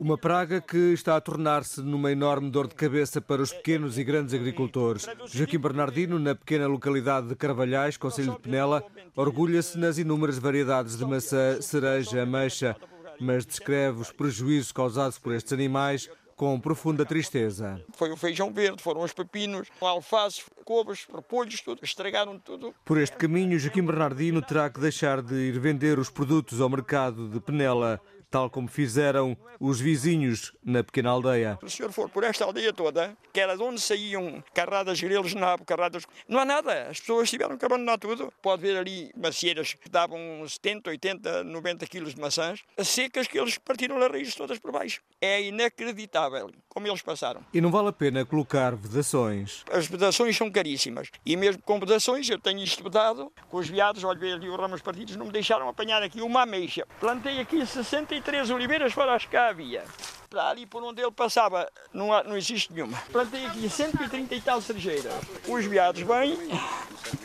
Uma 0.00 0.16
praga 0.16 0.58
que 0.58 0.92
está 0.94 1.14
a 1.16 1.20
tornar-se 1.20 1.82
numa 1.82 2.10
enorme 2.10 2.50
dor 2.50 2.66
de 2.66 2.74
cabeça 2.74 3.20
para 3.20 3.42
os 3.42 3.52
pequenos 3.52 3.98
e 3.98 4.02
grandes 4.02 4.32
agricultores. 4.32 5.06
Joaquim 5.26 5.58
Bernardino, 5.58 6.18
na 6.18 6.34
pequena 6.34 6.66
localidade 6.66 7.28
de 7.28 7.36
Carvalhais, 7.36 7.98
Conselho 7.98 8.32
de 8.32 8.38
Penela, 8.40 8.82
orgulha-se 9.14 9.78
nas 9.78 9.98
inúmeras 9.98 10.38
variedades 10.38 10.96
de 10.96 11.04
maçã, 11.04 11.60
cereja, 11.60 12.22
ameixa, 12.22 12.74
mas 13.20 13.44
descreve 13.44 14.00
os 14.00 14.10
prejuízos 14.10 14.72
causados 14.72 15.18
por 15.18 15.34
estes 15.34 15.52
animais 15.52 16.08
com 16.34 16.58
profunda 16.58 17.04
tristeza. 17.04 17.84
Foi 17.92 18.12
o 18.12 18.16
feijão 18.16 18.52
verde, 18.52 18.80
foram 18.80 19.02
os 19.02 19.12
pepinos, 19.12 19.68
alfaces, 19.80 20.44
couves, 20.64 21.06
repolhos, 21.12 21.60
tudo, 21.60 21.80
estragaram 21.82 22.38
tudo. 22.38 22.72
Por 22.84 22.96
este 22.96 23.16
caminho, 23.16 23.58
Joaquim 23.58 23.82
Bernardino 23.82 24.40
terá 24.40 24.70
que 24.70 24.78
deixar 24.78 25.20
de 25.20 25.34
ir 25.34 25.58
vender 25.58 25.98
os 25.98 26.08
produtos 26.08 26.60
ao 26.60 26.68
mercado 26.68 27.28
de 27.28 27.40
Penela 27.40 28.00
tal 28.30 28.50
como 28.50 28.68
fizeram 28.68 29.36
os 29.60 29.80
vizinhos 29.80 30.52
na 30.64 30.84
pequena 30.84 31.10
aldeia. 31.10 31.58
Se 31.60 31.66
o 31.66 31.70
senhor 31.70 31.92
for 31.92 32.08
por 32.08 32.24
esta 32.24 32.44
aldeia 32.44 32.72
toda, 32.72 33.16
que 33.32 33.40
era 33.40 33.56
de 33.56 33.62
onde 33.62 33.80
saíam 33.80 34.42
carradas 34.54 35.00
grelos 35.00 35.34
nabo, 35.34 35.64
carradas... 35.64 36.04
Não 36.28 36.38
há 36.38 36.44
nada, 36.44 36.88
as 36.88 37.00
pessoas 37.00 37.30
tiveram 37.30 37.56
que 37.56 37.64
abandonar 37.64 37.98
tudo. 37.98 38.32
Pode 38.40 38.62
ver 38.62 38.76
ali 38.76 39.10
macieiras 39.16 39.74
que 39.74 39.88
davam 39.88 40.46
70, 40.46 40.90
80, 40.90 41.44
90 41.44 41.86
quilos 41.86 42.14
de 42.14 42.20
maçãs, 42.20 42.62
secas 42.84 43.26
que 43.26 43.38
eles 43.38 43.58
partiram 43.58 44.00
as 44.02 44.10
raízes 44.10 44.34
todas 44.34 44.58
por 44.58 44.72
baixo. 44.72 45.00
É 45.20 45.42
inacreditável 45.42 46.50
como 46.78 46.86
eles 46.86 47.02
passaram. 47.02 47.40
E 47.52 47.60
não 47.60 47.72
vale 47.72 47.88
a 47.88 47.92
pena 47.92 48.24
colocar 48.24 48.76
vedações. 48.76 49.64
As 49.70 49.88
vedações 49.88 50.36
são 50.36 50.48
caríssimas. 50.48 51.10
E 51.26 51.36
mesmo 51.36 51.60
com 51.62 51.80
vedações, 51.80 52.30
eu 52.30 52.38
tenho 52.38 52.62
isto 52.62 52.84
vedado, 52.84 53.32
com 53.50 53.56
os 53.56 53.68
veados, 53.68 54.04
olha 54.04 54.34
ali 54.34 54.48
os 54.48 54.56
ramos 54.56 54.80
partidos, 54.80 55.16
não 55.16 55.26
me 55.26 55.32
deixaram 55.32 55.68
apanhar 55.68 56.00
aqui 56.04 56.22
uma 56.22 56.42
ameixa. 56.42 56.86
Plantei 57.00 57.40
aqui 57.40 57.66
63 57.66 58.50
oliveiras 58.50 58.92
fora 58.92 59.16
as 59.16 59.26
que 59.26 59.36
havia. 59.36 59.82
Para 60.30 60.50
ali 60.50 60.66
por 60.66 60.84
onde 60.84 61.02
ele 61.02 61.10
passava, 61.10 61.68
não, 61.92 62.12
há, 62.12 62.22
não 62.22 62.36
existe 62.36 62.72
nenhuma. 62.72 62.96
Plantei 63.10 63.44
aqui 63.46 63.68
130 63.68 64.34
e 64.36 64.40
tal 64.40 64.60
cerejeiras. 64.60 65.12
Os 65.48 65.64
veados 65.64 66.02
vêm, 66.02 66.38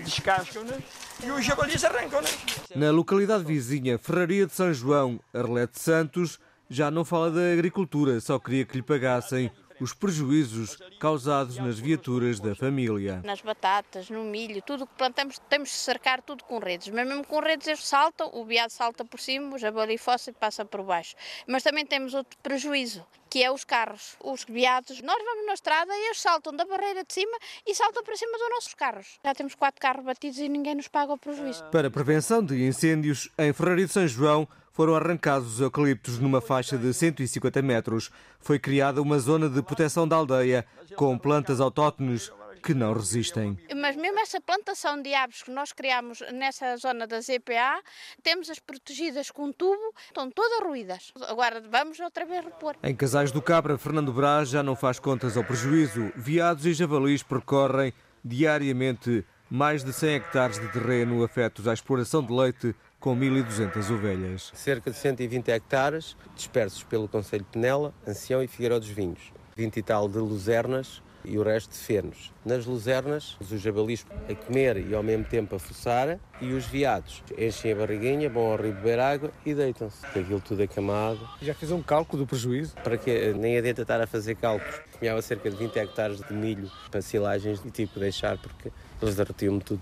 descascam-nas 0.04 0.82
e 1.24 1.30
os 1.30 1.46
jabalis 1.46 1.84
arrancam-nas. 1.84 2.36
Na 2.76 2.90
localidade 2.90 3.44
vizinha, 3.44 4.00
Ferraria 4.00 4.48
de 4.48 4.54
São 4.54 4.74
João, 4.74 5.20
Arlete 5.34 5.80
Santos, 5.80 6.40
já 6.74 6.90
não 6.90 7.06
fala 7.06 7.30
da 7.30 7.54
agricultura, 7.54 8.20
só 8.20 8.40
queria 8.40 8.66
que 8.66 8.76
lhe 8.76 8.82
pagassem 8.82 9.52
os 9.80 9.94
prejuízos 9.94 10.78
causados 11.00 11.58
nas 11.58 11.78
viaturas 11.78 12.40
da 12.40 12.56
família. 12.56 13.22
Nas 13.24 13.42
batatas, 13.42 14.10
no 14.10 14.24
milho, 14.24 14.62
tudo 14.62 14.84
o 14.86 14.88
que 14.88 14.96
plantamos 14.96 15.40
temos 15.50 15.70
de 15.70 15.76
cercar 15.76 16.22
tudo 16.22 16.44
com 16.44 16.58
redes. 16.60 16.90
Mas 16.90 17.08
mesmo 17.08 17.26
com 17.26 17.40
redes 17.40 17.68
eles 17.68 17.84
saltam, 17.84 18.30
o 18.34 18.46
veado 18.46 18.72
salta 18.72 19.04
por 19.06 19.20
cima, 19.20 19.56
o 19.56 19.58
jabali 19.58 19.98
fossa 19.98 20.30
e 20.30 20.34
passa 20.34 20.66
por 20.66 20.84
baixo. 20.84 21.16
Mas 21.48 21.64
também 21.64 21.86
temos 21.86 22.14
outro 22.14 22.38
prejuízo, 22.42 23.06
que 23.30 23.44
é 23.44 23.52
os 23.52 23.64
carros. 23.64 24.16
Os 24.24 24.46
veados, 24.46 25.02
nós 25.02 25.24
vamos 25.24 25.46
na 25.46 25.54
estrada 25.54 25.94
e 25.94 26.06
eles 26.06 26.22
saltam 26.22 26.56
da 26.56 26.66
barreira 26.66 27.04
de 27.04 27.14
cima 27.14 27.38
e 27.68 27.76
saltam 27.76 28.04
para 28.04 28.16
cima 28.16 28.38
dos 28.38 28.50
nossos 28.50 28.74
carros. 28.74 29.20
Já 29.24 29.36
temos 29.36 29.54
quatro 29.54 29.82
carros 29.82 30.06
batidos 30.06 30.40
e 30.40 30.48
ninguém 30.48 30.76
nos 30.76 30.88
paga 30.88 31.14
o 31.14 31.18
prejuízo. 31.18 31.64
Para 31.66 31.92
prevenção 31.92 32.44
de 32.44 32.66
incêndios, 32.66 33.30
em 33.38 33.52
Ferraria 33.54 33.86
de 33.86 33.92
São 33.92 34.08
João, 34.08 34.48
foram 34.74 34.96
arrancados 34.96 35.54
os 35.54 35.62
eucaliptos 35.62 36.20
numa 36.20 36.42
faixa 36.42 36.78
de 36.78 36.94
150 36.94 37.62
metros. 37.62 38.10
Foi 38.40 38.58
criada 38.60 39.02
uma 39.02 39.20
zona 39.20 39.48
de 39.48 39.62
proteção 39.62 40.08
da 40.08 40.16
aldeia, 40.16 40.66
com 40.96 41.18
plantas 41.18 41.62
autóctones 41.62 42.32
que 42.64 42.74
não 42.74 42.94
resistem. 42.94 43.58
Mas 43.76 43.96
mesmo 43.96 44.20
essa 44.20 44.40
plantação 44.40 45.00
de 45.02 45.14
aves 45.14 45.44
que 45.44 45.52
nós 45.52 45.74
criamos 45.74 46.22
nessa 46.34 46.76
zona 46.78 47.06
da 47.06 47.20
ZPA, 47.20 47.82
temos 48.24 48.50
as 48.50 48.58
protegidas 48.58 49.30
com 49.30 49.52
tubo, 49.52 49.94
estão 50.08 50.32
todas 50.32 50.66
ruídas. 50.66 51.12
Agora 51.28 51.62
vamos 51.62 52.00
outra 52.00 52.26
vez 52.26 52.44
repor. 52.44 52.76
Em 52.82 52.96
Casais 52.96 53.32
do 53.32 53.42
Cabra, 53.42 53.78
Fernando 53.78 54.14
Brás 54.14 54.50
já 54.50 54.64
não 54.64 54.76
faz 54.76 54.98
contas 54.98 55.36
ao 55.38 55.44
prejuízo. 55.44 56.12
Viados 56.16 56.66
e 56.66 56.74
javalis 56.74 57.22
percorrem 57.22 57.94
diariamente 58.24 59.26
mais 59.50 59.84
de 59.84 59.94
100 59.94 60.16
hectares 60.16 60.60
de 60.60 60.68
terreno 60.70 61.24
afetos 61.24 61.68
à 61.68 61.74
exploração 61.74 62.24
de 62.24 62.34
leite 62.34 62.74
com 63.04 63.18
1.200 63.18 63.94
ovelhas. 63.94 64.50
Cerca 64.56 64.90
de 64.90 64.96
120 64.96 65.52
hectares 65.52 66.16
dispersos 66.34 66.84
pelo 66.84 67.06
Conselho 67.06 67.44
de 67.44 67.50
Penela, 67.50 67.94
Ancião 68.08 68.42
e 68.42 68.48
Figueiró 68.48 68.80
dos 68.80 68.88
Vinhos. 68.88 69.34
20 69.58 69.76
e 69.76 69.84
tal 69.84 70.08
de 70.08 70.20
luzernas 70.20 71.04
e 71.26 71.38
o 71.38 71.44
resto 71.44 71.72
de 71.72 71.78
fenos. 71.80 72.32
Nas 72.46 72.66
luzernas, 72.66 73.38
os 73.42 73.50
jabalis 73.60 74.06
a 74.30 74.34
comer 74.34 74.78
e 74.78 74.96
ao 74.96 75.04
mesmo 75.04 75.26
tempo 75.26 75.54
a 75.54 75.60
fuçar 75.60 76.18
e 76.40 76.54
os 76.54 76.66
veados 76.66 77.22
enchem 77.38 77.74
a 77.74 77.76
barriguinha, 77.76 78.30
vão 78.30 78.52
ao 78.52 78.58
rio 78.58 78.74
beber 78.74 79.00
água 79.00 79.32
e 79.46 79.54
deitam-se. 79.54 80.06
Aquilo 80.06 80.40
tudo 80.40 80.64
acamado. 80.64 81.28
Já 81.42 81.54
fez 81.54 81.74
um 81.74 81.82
cálculo 81.82 82.24
do 82.24 82.28
prejuízo? 82.28 82.74
Para 82.84 82.98
que 82.98 83.34
nem 83.34 83.58
adianta 83.58 83.82
estar 83.82 84.00
a 84.00 84.08
fazer 84.08 84.36
cálculos. 84.36 84.80
Tinha 84.98 85.22
cerca 85.22 85.52
de 85.52 85.58
20 85.58 85.78
hectares 85.78 86.22
de 86.22 86.34
milho 86.34 86.72
para 86.90 87.02
silagens 87.02 87.62
e 87.66 87.70
tipo 87.70 88.00
deixar 88.00 88.38
porque 88.38 88.72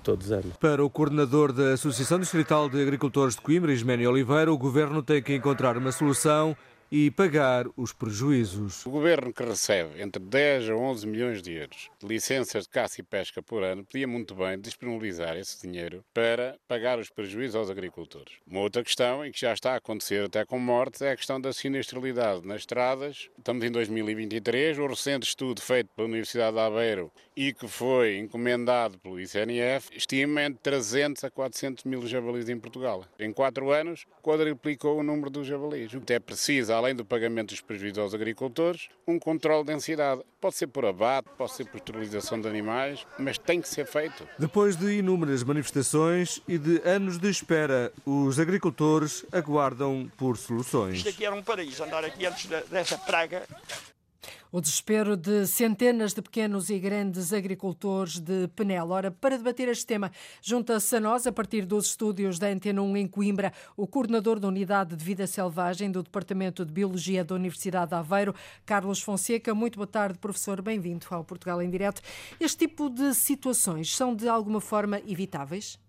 todos 0.04 0.28
os 0.28 0.32
anos. 0.32 0.58
Para 0.60 0.84
o 0.84 0.90
coordenador 0.90 1.52
da 1.52 1.74
Associação 1.74 2.20
Distrital 2.20 2.70
de 2.70 2.82
Agricultores 2.82 3.36
de 3.36 3.42
Coimbra, 3.42 3.74
Isménio 3.74 4.10
Oliveira, 4.10 4.52
o 4.52 4.58
governo 4.58 5.02
tem 5.04 5.22
que 5.22 5.36
encontrar 5.36 5.78
uma 5.78 5.92
solução 5.92 6.56
e 6.92 7.10
pagar 7.10 7.68
os 7.78 7.94
prejuízos. 7.94 8.86
O 8.86 8.90
governo 8.90 9.32
que 9.32 9.44
recebe 9.44 10.02
entre 10.02 10.22
10 10.22 10.72
a 10.72 10.76
11 10.76 11.08
milhões 11.08 11.42
de 11.42 11.54
euros 11.54 11.90
de 12.00 12.08
licenças 12.08 12.64
de 12.64 12.70
caça 12.70 13.00
e 13.00 13.04
pesca 13.04 13.42
por 13.42 13.64
ano 13.64 13.86
podia 13.86 14.08
muito 14.08 14.36
bem 14.36 14.60
disponibilizar 14.60 15.38
esse 15.38 15.62
dinheiro 15.66 16.04
para 16.14 16.58
pagar 16.68 17.00
os 17.00 17.10
prejuízos 17.10 17.56
aos 17.56 17.70
agricultores. 17.70 18.34
Uma 18.46 18.60
outra 18.60 18.84
questão, 18.84 19.26
e 19.26 19.32
que 19.32 19.40
já 19.40 19.54
está 19.54 19.74
a 19.74 19.78
acontecer 19.78 20.26
até 20.26 20.44
com 20.44 20.60
mortes, 20.60 21.02
é 21.02 21.12
a 21.12 21.16
questão 21.16 21.40
da 21.40 21.54
sinistralidade 21.54 22.46
nas 22.46 22.62
estradas. 22.62 23.30
Estamos 23.38 23.64
em 23.64 23.72
2023, 23.72 24.80
o 24.80 24.88
recente 24.88 25.28
estudo 25.28 25.62
feito 25.62 25.90
pela 25.96 26.08
Universidade 26.08 26.54
de 26.54 26.60
Aveiro 26.60 27.12
e 27.36 27.54
que 27.54 27.68
foi 27.68 28.18
encomendado 28.18 28.98
pelo 29.00 29.20
ICNF 29.20 29.90
estima 29.96 30.44
entre 30.44 30.60
300 30.62 31.24
a 31.24 31.32
400 31.32 31.84
mil 31.86 32.06
javalis 32.06 32.50
em 32.50 32.60
Portugal. 32.60 33.06
Em 33.18 33.32
quatro 33.32 33.72
anos, 33.72 34.06
quadruplicou 34.22 35.00
o 35.00 35.04
número 35.04 35.30
dos 35.30 35.48
javalis. 35.48 35.92
É 36.10 36.20
preciso, 36.20 36.74
além 36.82 36.96
do 36.96 37.06
pagamento 37.06 37.50
dos 37.50 37.62
prejuízos 37.62 38.00
aos 38.00 38.14
agricultores, 38.14 38.90
um 39.08 39.20
controle 39.20 39.64
de 39.64 39.72
densidade. 39.72 40.22
Pode 40.40 40.56
ser 40.56 40.68
por 40.68 40.84
abate, 40.84 41.30
pode 41.38 41.54
ser 41.54 41.66
por 41.66 41.78
esterilização 41.78 42.42
de 42.42 42.48
animais, 42.48 43.06
mas 43.20 43.38
tem 43.38 43.62
que 43.62 43.70
ser 43.70 43.86
feito. 43.86 44.28
Depois 44.38 44.76
de 44.76 44.98
inúmeras 44.98 45.44
manifestações 45.44 46.42
e 46.48 46.58
de 46.58 46.82
anos 46.84 47.20
de 47.20 47.30
espera, 47.30 47.94
os 48.06 48.40
agricultores 48.40 49.24
aguardam 49.32 50.12
por 50.18 50.38
soluções. 50.38 50.98
Isto 50.98 51.10
aqui 51.10 51.26
era 51.26 51.36
um 51.36 51.44
paraíso, 51.44 51.84
andar 51.84 52.04
aqui 52.04 52.26
antes 52.26 52.48
dessa 52.70 52.98
praga. 52.98 53.44
O 54.54 54.60
desespero 54.60 55.16
de 55.16 55.48
centenas 55.48 56.14
de 56.14 56.22
pequenos 56.22 56.70
e 56.70 56.78
grandes 56.78 57.32
agricultores 57.32 58.20
de 58.20 58.50
Penela. 58.50 58.94
Ora, 58.94 59.10
para 59.10 59.38
debater 59.38 59.70
este 59.70 59.86
tema, 59.86 60.12
junta-se 60.42 60.94
a 60.94 61.00
nós, 61.00 61.26
a 61.26 61.32
partir 61.32 61.66
dos 61.66 61.86
estúdios 61.86 62.38
da 62.38 62.48
Antena 62.48 62.82
1 62.82 62.98
em 62.98 63.08
Coimbra, 63.08 63.54
o 63.78 63.88
coordenador 63.88 64.42
da 64.42 64.50
Unidade 64.50 64.94
de 64.94 65.06
Vida 65.06 65.26
Selvagem 65.26 65.90
do 65.90 66.04
Departamento 66.04 66.66
de 66.66 66.74
Biologia 66.74 67.24
da 67.24 67.34
Universidade 67.34 67.92
de 67.92 67.96
Aveiro, 67.96 68.36
Carlos 68.66 69.02
Fonseca. 69.02 69.56
Muito 69.56 69.78
boa 69.78 69.88
tarde, 69.88 70.20
professor. 70.20 70.62
Bem-vindo 70.62 71.06
ao 71.12 71.24
Portugal 71.24 71.62
em 71.62 71.70
Direto. 71.70 72.02
Este 72.38 72.68
tipo 72.68 72.90
de 72.90 73.14
situações 73.14 73.96
são 73.96 74.14
de 74.14 74.28
alguma 74.28 74.60
forma 74.60 75.00
evitáveis? 75.08 75.80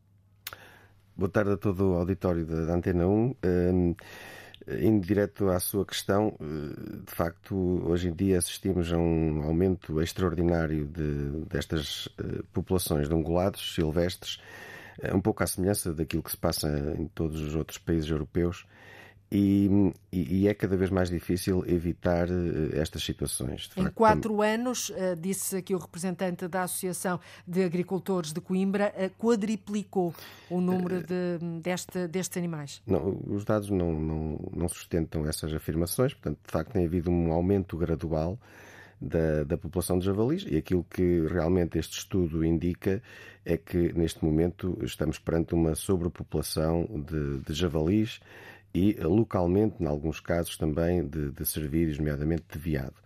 Boa 1.16 1.28
tarde 1.28 1.50
a 1.50 1.56
todo 1.56 1.90
o 1.90 1.94
auditório 1.94 2.46
da 2.46 2.72
Antena 2.72 3.08
1. 3.08 3.34
Indo 4.68 5.04
direto 5.04 5.48
à 5.48 5.58
sua 5.58 5.84
questão, 5.84 6.36
eh, 6.40 7.04
de 7.04 7.12
facto, 7.12 7.54
hoje 7.84 8.08
em 8.08 8.12
dia 8.12 8.38
assistimos 8.38 8.92
a 8.92 8.96
um 8.96 9.42
aumento 9.42 10.00
extraordinário 10.00 10.86
de, 10.86 11.44
destas 11.48 12.08
eh, 12.18 12.42
populações 12.52 13.08
de 13.08 13.14
ungulados 13.14 13.74
silvestres, 13.74 14.40
eh, 15.00 15.12
um 15.12 15.20
pouco 15.20 15.42
à 15.42 15.46
semelhança 15.48 15.92
daquilo 15.92 16.22
que 16.22 16.30
se 16.30 16.36
passa 16.36 16.68
em 16.96 17.08
todos 17.08 17.40
os 17.40 17.56
outros 17.56 17.78
países 17.78 18.08
europeus. 18.08 18.64
E, 19.34 19.94
e, 20.12 20.46
é 20.46 20.52
cada 20.52 20.76
vez 20.76 20.90
mais 20.90 21.08
difícil 21.08 21.64
evitar 21.66 22.28
uh, 22.28 22.68
estas 22.74 23.02
situações. 23.02 23.70
em 23.78 23.84
facto, 23.84 23.94
quatro 23.94 24.42
anos, 24.42 24.90
uh, 24.90 25.16
disse 25.18 25.56
aqui 25.56 25.74
o 25.74 25.78
representante 25.78 26.46
da 26.46 26.64
Associação 26.64 27.18
de 27.48 27.64
Agricultores 27.64 28.30
de 28.30 28.42
Coimbra, 28.42 28.92
uh, 28.94 29.08
quadriplicou 29.18 30.14
o 30.50 30.60
número 30.60 31.02
de, 31.02 31.38
deste, 31.62 32.06
destes 32.08 32.36
animais. 32.36 32.82
Não, 32.86 33.18
os 33.26 33.42
dados 33.42 33.70
não, 33.70 33.98
não, 33.98 34.50
não, 34.52 34.68
sustentam 34.68 35.26
essas 35.26 35.54
afirmações, 35.54 36.12
portanto, 36.12 36.38
de 36.44 36.52
facto, 36.52 36.72
tem 36.72 36.84
havido 36.84 37.10
um 37.10 37.32
aumento 37.32 37.74
gradual 37.78 38.38
da, 39.00 39.44
da 39.44 39.56
população 39.56 39.98
de 39.98 40.04
javalis 40.04 40.44
e 40.46 40.56
aquilo 40.58 40.84
que 40.84 41.26
realmente 41.26 41.78
este 41.78 41.98
estudo 41.98 42.44
indica 42.44 43.02
é 43.44 43.56
que, 43.56 43.92
neste 43.94 44.24
momento, 44.24 44.78
estamos 44.82 45.18
perante 45.18 45.54
uma 45.54 45.74
sobrepopulação 45.74 46.86
de, 46.86 47.38
de 47.38 47.54
javalis 47.54 48.20
e 48.74 48.94
localmente, 49.00 49.82
em 49.82 49.86
alguns 49.86 50.20
casos, 50.20 50.56
também 50.56 51.06
de, 51.06 51.30
de 51.30 51.46
cervídeos, 51.46 51.98
nomeadamente 51.98 52.44
de 52.50 52.58
veado. 52.58 53.02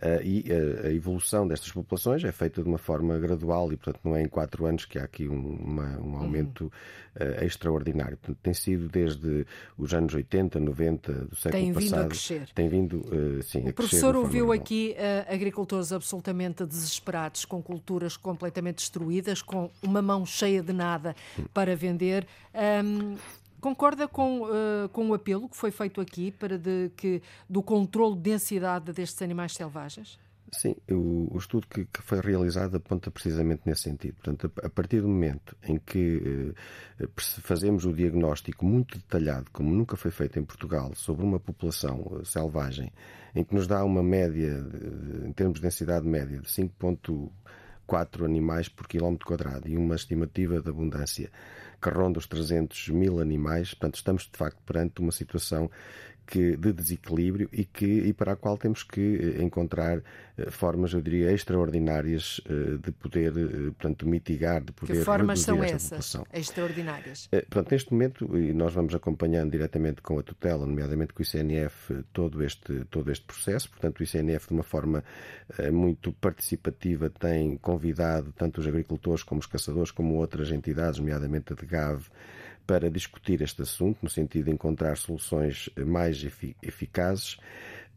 Uh, 0.00 0.22
e 0.24 0.46
uh, 0.50 0.86
a 0.86 0.92
evolução 0.92 1.46
destas 1.46 1.70
populações 1.70 2.24
é 2.24 2.32
feita 2.32 2.62
de 2.62 2.68
uma 2.68 2.78
forma 2.78 3.18
gradual 3.18 3.70
e, 3.70 3.76
portanto, 3.76 4.00
não 4.02 4.16
é 4.16 4.22
em 4.22 4.28
quatro 4.28 4.64
anos 4.64 4.86
que 4.86 4.98
há 4.98 5.04
aqui 5.04 5.28
um, 5.28 5.56
uma, 5.56 6.00
um 6.00 6.16
aumento 6.16 6.72
uh, 7.16 7.44
extraordinário. 7.44 8.16
Portanto, 8.16 8.38
tem 8.42 8.54
sido 8.54 8.88
desde 8.88 9.46
os 9.76 9.92
anos 9.92 10.14
80, 10.14 10.58
90 10.58 11.12
do 11.12 11.36
século 11.36 11.62
tem 11.62 11.74
passado. 11.74 11.74
Tem 11.74 11.88
vindo 11.90 12.00
a 12.00 12.08
crescer. 12.08 12.48
Tem 12.54 12.68
vindo, 12.68 13.42
sim, 13.42 13.68
o 13.68 13.74
professor 13.74 14.16
ouviu 14.16 14.52
aqui 14.52 14.96
agricultores 15.28 15.92
absolutamente 15.92 16.64
desesperados, 16.64 17.44
com 17.44 17.62
culturas 17.62 18.16
completamente 18.16 18.76
destruídas, 18.76 19.42
com 19.42 19.70
uma 19.82 20.00
mão 20.00 20.24
cheia 20.24 20.62
de 20.62 20.72
nada 20.72 21.14
hum. 21.38 21.44
para 21.52 21.76
vender. 21.76 22.26
Um, 22.54 23.16
Concorda 23.60 24.08
com, 24.08 24.42
uh, 24.42 24.88
com 24.90 25.08
o 25.10 25.14
apelo 25.14 25.48
que 25.48 25.56
foi 25.56 25.70
feito 25.70 26.00
aqui 26.00 26.30
para 26.32 26.58
de, 26.58 26.90
que, 26.96 27.22
do 27.48 27.62
controle 27.62 28.16
de 28.16 28.22
densidade 28.22 28.92
destes 28.92 29.20
animais 29.22 29.52
selvagens? 29.52 30.18
Sim, 30.52 30.74
o, 30.90 31.28
o 31.32 31.38
estudo 31.38 31.66
que, 31.68 31.84
que, 31.84 32.02
foi 32.02 32.20
realizado 32.20 32.76
aponta 32.76 33.08
precisamente 33.10 33.62
nesse 33.66 33.82
sentido. 33.82 34.14
Portanto, 34.14 34.50
a, 34.60 34.66
a 34.66 34.70
partir 34.70 35.00
do 35.00 35.08
momento 35.08 35.56
em 35.62 35.78
que 35.78 36.54
uh, 36.98 37.08
fazemos 37.16 37.84
o 37.84 37.92
diagnóstico 37.92 38.64
muito 38.64 38.98
detalhado, 38.98 39.48
como 39.52 39.70
nunca 39.72 39.96
foi 39.96 40.10
feito 40.10 40.38
em 40.38 40.44
Portugal, 40.44 40.92
sobre 40.96 41.24
uma 41.24 41.38
população 41.38 42.00
uh, 42.00 42.24
selvagem, 42.24 42.92
em 43.34 43.44
que 43.44 43.54
nos 43.54 43.68
dá 43.68 43.84
uma 43.84 44.02
média, 44.02 44.64
em 45.24 45.32
termos 45.32 45.60
de 45.60 45.62
densidade 45.62 46.04
média, 46.04 46.40
de 46.40 46.50
5,4 47.90 48.24
animais 48.24 48.68
por 48.68 48.86
quilómetro 48.86 49.26
quadrado 49.26 49.68
e 49.68 49.76
uma 49.76 49.96
estimativa 49.96 50.60
de 50.60 50.70
abundância 50.70 51.30
que 51.82 51.90
ronda 51.90 52.18
os 52.18 52.26
300 52.26 52.90
mil 52.90 53.20
animais. 53.20 53.74
Portanto, 53.74 53.96
estamos 53.96 54.22
de 54.30 54.38
facto 54.38 54.58
perante 54.64 55.00
uma 55.00 55.10
situação 55.10 55.70
que, 56.30 56.56
de 56.56 56.72
desequilíbrio 56.72 57.48
e, 57.52 57.64
que, 57.64 57.84
e 57.84 58.12
para 58.12 58.32
a 58.32 58.36
qual 58.36 58.56
temos 58.56 58.84
que 58.84 59.00
eh, 59.00 59.42
encontrar 59.42 60.00
eh, 60.38 60.48
formas, 60.48 60.92
eu 60.92 61.02
diria, 61.02 61.32
extraordinárias 61.32 62.40
eh, 62.48 62.78
de 62.80 62.92
poder, 62.92 63.32
portanto, 63.72 64.06
mitigar, 64.06 64.62
de 64.62 64.70
poder 64.72 64.98
que 64.98 65.04
formas 65.04 65.40
são 65.40 65.62
essas 65.62 65.82
população. 65.82 66.24
extraordinárias? 66.32 67.28
Pronto, 67.50 67.72
neste 67.72 67.92
momento, 67.92 68.38
e 68.38 68.52
nós 68.52 68.72
vamos 68.72 68.94
acompanhando 68.94 69.50
diretamente 69.50 70.00
com 70.00 70.20
a 70.20 70.22
tutela, 70.22 70.64
nomeadamente 70.64 71.12
com 71.12 71.20
o 71.20 71.26
ICNF, 71.26 72.04
todo 72.12 72.44
este, 72.44 72.84
todo 72.84 73.10
este 73.10 73.26
processo. 73.26 73.68
Portanto, 73.68 73.98
o 73.98 74.04
ICNF, 74.04 74.46
de 74.46 74.54
uma 74.54 74.62
forma 74.62 75.02
muito 75.72 76.12
participativa, 76.12 77.10
tem 77.10 77.56
convidado 77.56 78.32
tanto 78.36 78.60
os 78.60 78.68
agricultores 78.68 79.24
como 79.24 79.40
os 79.40 79.46
caçadores, 79.46 79.90
como 79.90 80.14
outras 80.14 80.52
entidades, 80.52 81.00
nomeadamente 81.00 81.52
a 81.52 81.56
DGAV, 81.56 82.08
para 82.70 82.88
discutir 82.88 83.42
este 83.42 83.62
assunto, 83.62 83.98
no 84.00 84.08
sentido 84.08 84.44
de 84.44 84.52
encontrar 84.52 84.96
soluções 84.96 85.68
mais 85.76 86.24
eficazes. 86.62 87.36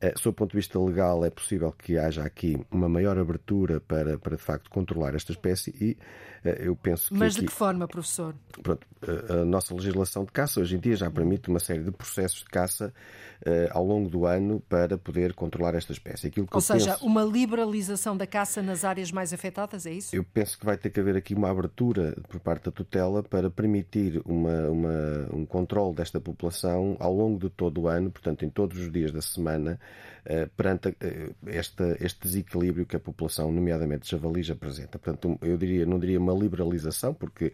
Eh, 0.04 0.14
sob 0.18 0.32
o 0.32 0.34
ponto 0.34 0.52
de 0.52 0.58
vista 0.58 0.78
legal, 0.78 1.24
é 1.24 1.30
possível 1.30 1.72
que 1.72 1.98
haja 1.98 2.24
aqui 2.24 2.62
uma 2.70 2.90
maior 2.90 3.18
abertura 3.18 3.80
para, 3.80 4.18
para 4.18 4.36
de 4.36 4.42
facto, 4.42 4.70
controlar 4.70 5.16
esta 5.16 5.32
espécie 5.32 5.74
e 5.80 5.98
eh, 6.44 6.68
eu 6.68 6.76
penso 6.76 7.08
que. 7.08 7.14
Mas 7.14 7.36
aqui, 7.36 7.46
de 7.46 7.48
que 7.48 7.54
forma, 7.54 7.88
professor? 7.88 8.36
Pronto, 8.62 8.86
eh, 9.02 9.42
a 9.42 9.46
nossa 9.46 9.74
legislação 9.74 10.26
de 10.26 10.34
caça 10.34 10.60
hoje 10.60 10.76
em 10.76 10.80
dia 10.80 10.98
já 10.98 11.10
permite 11.10 11.48
uma 11.48 11.60
série 11.60 11.84
de 11.84 11.92
processos 11.92 12.40
de 12.40 12.50
caça 12.50 12.94
ao 13.72 13.86
longo 13.86 14.10
do 14.10 14.26
ano 14.26 14.62
para 14.70 14.98
poder 14.98 15.34
controlar 15.34 15.76
esta 15.76 15.92
espécie. 15.92 16.28
Aquilo 16.28 16.48
que 16.48 16.56
Ou 16.56 16.62
seja, 16.62 16.94
penso, 16.94 17.06
uma 17.06 17.24
liberalização 17.24 18.16
da 18.16 18.26
caça 18.26 18.62
nas 18.62 18.86
áreas 18.86 19.12
mais 19.12 19.34
afetadas, 19.34 19.86
é 19.86 19.92
isso? 19.92 20.16
Eu 20.16 20.24
penso 20.24 20.58
que 20.58 20.66
vai 20.66 20.78
ter 20.78 20.90
que 20.90 20.98
haver 21.02 21.18
aqui 21.18 21.36
uma 21.36 21.50
abertura 21.50 22.16
por 22.30 22.40
parte 22.40 22.66
da 22.66 22.72
tutela 22.72 23.22
para 23.22 23.50
permitir 23.50 24.22
uma, 24.24 24.70
uma, 24.70 25.28
um 25.34 25.46
controle 25.46 25.94
desta 25.94 26.22
população 26.22 26.96
ao 27.02 27.14
longo 27.14 27.38
de 27.38 27.50
todo 27.50 27.82
o 27.82 27.88
ano, 27.90 28.10
portanto, 28.10 28.46
em 28.46 28.50
todos 28.50 28.80
os 28.80 28.90
dias 28.90 29.12
da 29.12 29.22
semana, 29.22 29.78
perante 30.56 30.90
uh, 30.90 31.36
esta, 31.48 31.98
este 32.00 32.22
desequilíbrio 32.22 32.86
que 32.86 32.96
a 32.96 33.00
população, 33.00 33.52
nomeadamente 33.52 34.10
javalis, 34.10 34.50
apresenta. 34.50 34.98
Portanto, 34.98 35.38
eu 35.42 35.58
diria, 35.58 35.86
não 35.86 36.00
diria 36.00 36.20
uma 36.20 36.34
liberalização, 36.34 37.14
porque 37.14 37.52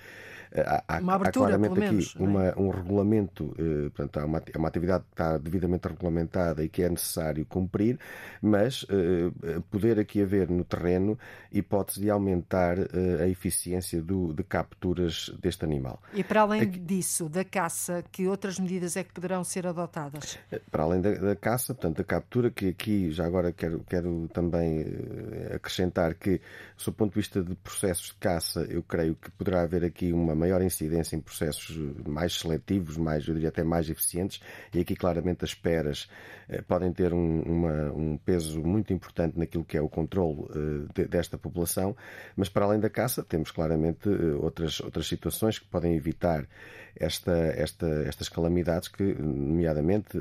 há, 0.56 0.84
há, 0.88 1.00
uma 1.00 1.16
abertura, 1.16 1.56
há 1.56 1.58
claramente 1.58 1.80
menos, 1.80 2.14
aqui 2.16 2.24
uma, 2.24 2.46
é? 2.46 2.54
um 2.58 2.70
regulamento, 2.70 3.56
portanto, 3.96 4.20
há 4.20 4.26
uma, 4.26 4.44
é 4.54 4.58
uma 4.58 4.68
atividade 4.68 5.04
que 5.04 5.14
está 5.14 5.38
devidamente 5.38 5.88
regulamentada 5.88 6.64
e 6.64 6.70
que 6.70 6.84
é 6.84 6.90
necessário 6.90 7.46
cumprir, 7.46 8.00
mas 8.42 8.84
uh, 8.84 9.62
poder 9.70 10.00
aqui 10.00 10.22
haver 10.22 10.50
no 10.50 10.64
terreno 10.64 11.18
hipótese 11.52 12.02
de 12.02 12.10
aumentar 12.10 12.78
a 13.22 13.28
eficiência 13.28 14.02
do, 14.02 14.34
de 14.34 14.44
capturas 14.44 15.32
deste 15.42 15.66
animal. 15.66 16.02
E 16.14 16.24
para 16.24 16.42
além 16.42 16.62
aqui, 16.62 16.80
disso, 16.80 17.28
da 17.28 17.44
caça, 17.44 18.04
que 18.12 18.28
outras 18.28 18.60
medidas 18.60 18.96
é 18.96 19.04
que 19.04 19.14
poderão 19.14 19.44
ser 19.44 19.68
adotadas? 19.68 20.38
Para 20.72 20.84
além 20.84 21.02
da, 21.02 21.12
da 21.12 21.36
caça, 21.36 21.74
portanto, 21.74 21.98
da 21.98 22.04
captura, 22.04 22.52
que 22.52 22.70
aqui 22.70 23.12
já 23.12 23.26
agora 23.26 23.52
quero, 23.52 23.84
quero 23.88 24.30
também 24.34 24.86
acrescentar 25.54 26.14
que, 26.16 26.42
do 26.84 26.94
ponto 26.94 27.12
de 27.12 27.20
vista 27.20 27.44
de 27.44 27.56
processos 27.56 28.08
de 28.08 28.16
caça, 28.16 28.62
eu 28.70 28.82
creio 28.84 29.16
que 29.16 29.30
poderá 29.32 29.62
haver 29.62 29.84
aqui 29.84 30.12
uma 30.12 30.36
maior 30.40 30.62
incidência 30.62 31.16
em 31.16 31.20
processos 31.20 31.76
mais 32.08 32.34
seletivos, 32.34 32.98
mais, 32.98 33.28
eu 33.28 33.34
diria 33.34 33.50
até 33.50 33.64
mais 33.64 33.90
eficientes, 33.90 34.42
e 34.74 34.80
aqui 34.80 34.96
claramente 34.96 35.44
as 35.44 35.52
esperas 35.52 36.10
eh, 36.50 36.64
podem 36.64 36.92
ter 36.92 37.14
um, 37.14 37.42
uma, 37.42 37.94
um, 37.94 38.18
peso 38.18 38.60
muito 38.64 38.92
importante 38.92 39.38
naquilo 39.38 39.64
que 39.64 39.78
é 39.78 39.82
o 39.82 39.88
controle 39.88 40.48
eh, 40.50 40.94
de, 40.96 41.08
desta 41.08 41.38
população, 41.38 41.96
mas 42.36 42.50
para 42.50 42.66
além 42.66 42.80
da 42.80 42.90
caça 42.90 43.24
temos 43.24 43.52
claramente 43.52 44.10
eh, 44.10 44.34
outras, 44.42 44.80
outras 44.80 45.08
situações 45.08 45.60
que 45.60 45.68
podem 45.68 45.96
evitar 45.96 46.48
esta, 46.96 47.32
esta, 47.32 47.88
estas 48.08 48.28
calamidades, 48.28 48.88
que, 48.88 49.04
nomeadamente 49.04 50.18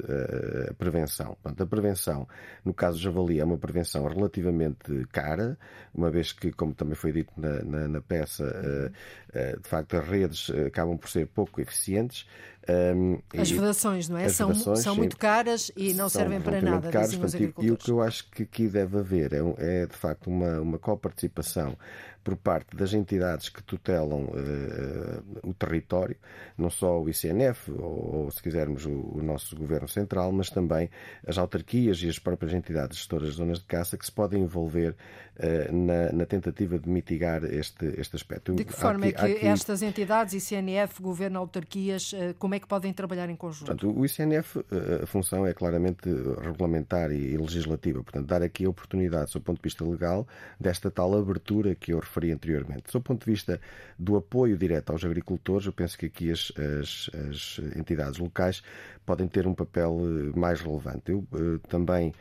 a 0.68 0.74
prevenção. 0.74 1.36
Portanto, 1.42 1.62
a 1.62 1.66
prevenção, 1.66 2.28
no 2.64 2.74
caso 2.74 2.98
do 2.98 3.02
javali, 3.02 3.40
é 3.40 3.44
uma 3.44 3.56
prevenção 3.56 4.06
relativamente 4.06 5.06
cara, 5.10 5.58
uma 5.94 6.10
vez 6.10 6.30
que, 6.32 6.52
como 6.52 6.74
também 6.74 6.94
foi 6.94 7.10
dito 7.10 7.32
na, 7.36 7.62
na, 7.64 7.88
na 7.88 8.00
peça, 8.00 8.92
de 9.32 9.68
facto 9.68 9.96
as 9.96 10.06
redes 10.08 10.50
acabam 10.66 10.96
por 10.96 11.08
ser 11.08 11.26
pouco 11.26 11.60
eficientes. 11.60 12.26
Um, 12.68 13.18
as 13.34 13.50
vedações, 13.50 14.10
não 14.10 14.18
é? 14.18 14.28
São, 14.28 14.48
vedações, 14.48 14.80
são 14.80 14.94
muito 14.94 15.16
caras 15.16 15.72
e 15.74 15.94
não 15.94 16.08
servem 16.08 16.38
para 16.38 16.60
nada, 16.60 16.88
os 16.88 17.34
agricultores. 17.34 17.70
E 17.70 17.72
o 17.72 17.76
que 17.76 17.90
eu 17.90 18.02
acho 18.02 18.30
que 18.30 18.42
aqui 18.42 18.68
deve 18.68 18.98
haver 18.98 19.32
é, 19.32 19.82
é 19.82 19.86
de 19.86 19.96
facto 19.96 20.26
uma, 20.26 20.60
uma 20.60 20.78
coparticipação 20.78 21.76
por 22.28 22.36
parte 22.36 22.76
das 22.76 22.92
entidades 22.92 23.48
que 23.48 23.62
tutelam 23.62 24.24
uh, 24.24 25.48
o 25.48 25.54
território, 25.54 26.14
não 26.58 26.68
só 26.68 27.00
o 27.00 27.08
ICNF, 27.08 27.70
ou, 27.72 28.24
ou 28.24 28.30
se 28.30 28.42
quisermos 28.42 28.84
o, 28.84 28.90
o, 28.90 29.22
nosso 29.22 29.56
Governo 29.56 29.88
Central, 29.88 30.30
mas 30.30 30.50
também 30.50 30.90
as 31.26 31.38
autarquias 31.38 32.02
e 32.02 32.08
as 32.08 32.18
próprias 32.18 32.52
entidades 32.52 32.98
gestoras 32.98 33.30
de 33.30 33.36
zonas 33.36 33.60
de 33.60 33.64
caça 33.64 33.96
que 33.96 34.04
se 34.04 34.12
podem 34.12 34.42
envolver 34.42 34.94
na, 35.72 36.12
na, 36.12 36.26
tentativa 36.26 36.78
de 36.78 36.88
mitigar 36.88 37.44
este, 37.44 37.86
este 37.98 38.16
aspecto. 38.16 38.54
De 38.54 38.64
que 38.64 38.72
forma 38.72 39.06
aqui, 39.06 39.14
é 39.14 39.26
que 39.26 39.36
aqui... 39.38 39.46
estas 39.46 39.82
entidades, 39.82 40.34
ICNF, 40.34 41.00
Governo, 41.00 41.38
autarquias, 41.38 42.12
uh, 42.12 42.34
como 42.38 42.54
é 42.54 42.58
é 42.58 42.60
que 42.60 42.66
podem 42.66 42.92
trabalhar 42.92 43.30
em 43.30 43.36
conjunto? 43.36 43.66
Portanto, 43.66 43.98
o 43.98 44.04
ICNF, 44.04 44.58
a 45.02 45.06
função 45.06 45.46
é 45.46 45.54
claramente 45.54 46.08
regulamentar 46.42 47.10
e 47.10 47.36
legislativa, 47.36 48.02
portanto, 48.02 48.26
dar 48.26 48.42
aqui 48.42 48.66
a 48.66 48.68
oportunidade, 48.68 49.32
do 49.32 49.40
ponto 49.40 49.56
de 49.58 49.62
vista 49.62 49.84
legal, 49.84 50.26
desta 50.60 50.90
tal 50.90 51.16
abertura 51.16 51.74
que 51.74 51.92
eu 51.92 51.98
referi 51.98 52.32
anteriormente. 52.32 52.92
Do 52.92 53.00
ponto 53.00 53.24
de 53.24 53.30
vista 53.30 53.60
do 53.98 54.16
apoio 54.16 54.58
direto 54.58 54.90
aos 54.90 55.04
agricultores, 55.04 55.66
eu 55.66 55.72
penso 55.72 55.96
que 55.96 56.06
aqui 56.06 56.30
as, 56.30 56.52
as, 56.80 57.10
as 57.30 57.60
entidades 57.76 58.18
locais 58.18 58.62
podem 59.06 59.26
ter 59.26 59.46
um 59.46 59.54
papel 59.54 59.96
mais 60.36 60.60
relevante. 60.60 61.10
Eu 61.10 61.24
também 61.68 62.12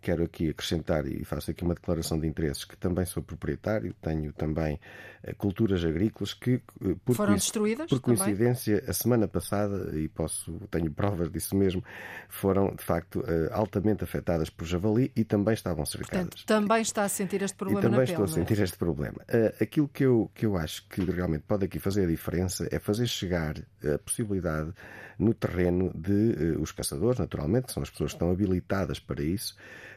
quero 0.00 0.24
aqui 0.24 0.50
acrescentar 0.50 1.06
e 1.06 1.24
faço 1.24 1.50
aqui 1.50 1.64
uma 1.64 1.74
declaração 1.74 2.18
de 2.18 2.26
interesses 2.26 2.64
que 2.64 2.76
também 2.76 3.04
sou 3.04 3.22
proprietário, 3.22 3.94
tenho 4.00 4.32
também 4.32 4.78
eh, 5.22 5.34
culturas 5.34 5.84
agrícolas 5.84 6.34
que 6.34 6.60
eh, 6.84 6.94
por 7.04 7.16
foram 7.16 7.34
destruídas 7.34 7.88
por 7.88 8.00
coincidência 8.00 8.76
também? 8.76 8.90
a 8.90 8.92
semana 8.92 9.28
passada 9.28 9.98
e 9.98 10.08
posso 10.08 10.52
tenho 10.70 10.90
provas 10.90 11.30
disso 11.30 11.56
mesmo 11.56 11.82
foram 12.28 12.74
de 12.74 12.82
facto 12.82 13.24
eh, 13.26 13.48
altamente 13.52 14.04
afetadas 14.04 14.50
por 14.50 14.66
javali 14.66 15.10
e 15.16 15.24
também 15.24 15.54
estavam 15.54 15.84
cercadas. 15.84 16.28
Portanto, 16.28 16.46
também 16.46 16.82
está 16.82 17.02
a 17.02 17.08
sentir 17.08 17.42
este 17.42 17.56
problema 17.56 17.80
e 17.80 17.82
também 17.82 18.04
estou 18.04 18.24
pele, 18.24 18.30
a 18.30 18.34
sentir 18.34 18.60
é? 18.60 18.64
este 18.64 18.78
problema. 18.78 19.18
Aquilo 19.60 19.88
que 19.88 20.04
eu 20.04 20.30
que 20.34 20.46
eu 20.46 20.56
acho 20.56 20.86
que 20.88 21.02
realmente 21.04 21.42
pode 21.42 21.64
aqui 21.64 21.78
fazer 21.78 22.04
a 22.04 22.06
diferença 22.06 22.68
é 22.70 22.78
fazer 22.78 23.06
chegar 23.06 23.56
a 23.82 23.98
possibilidade 23.98 24.72
no 25.18 25.32
terreno 25.34 25.90
de 25.94 26.56
os 26.60 26.72
caçadores, 26.72 27.18
naturalmente, 27.18 27.66
que 27.66 27.72
são 27.72 27.82
as 27.82 27.90
pessoas 27.90 28.12
que 28.12 28.16
estão 28.16 28.30
habilitadas 28.30 28.98
para 28.98 29.22
isso, 29.22 29.56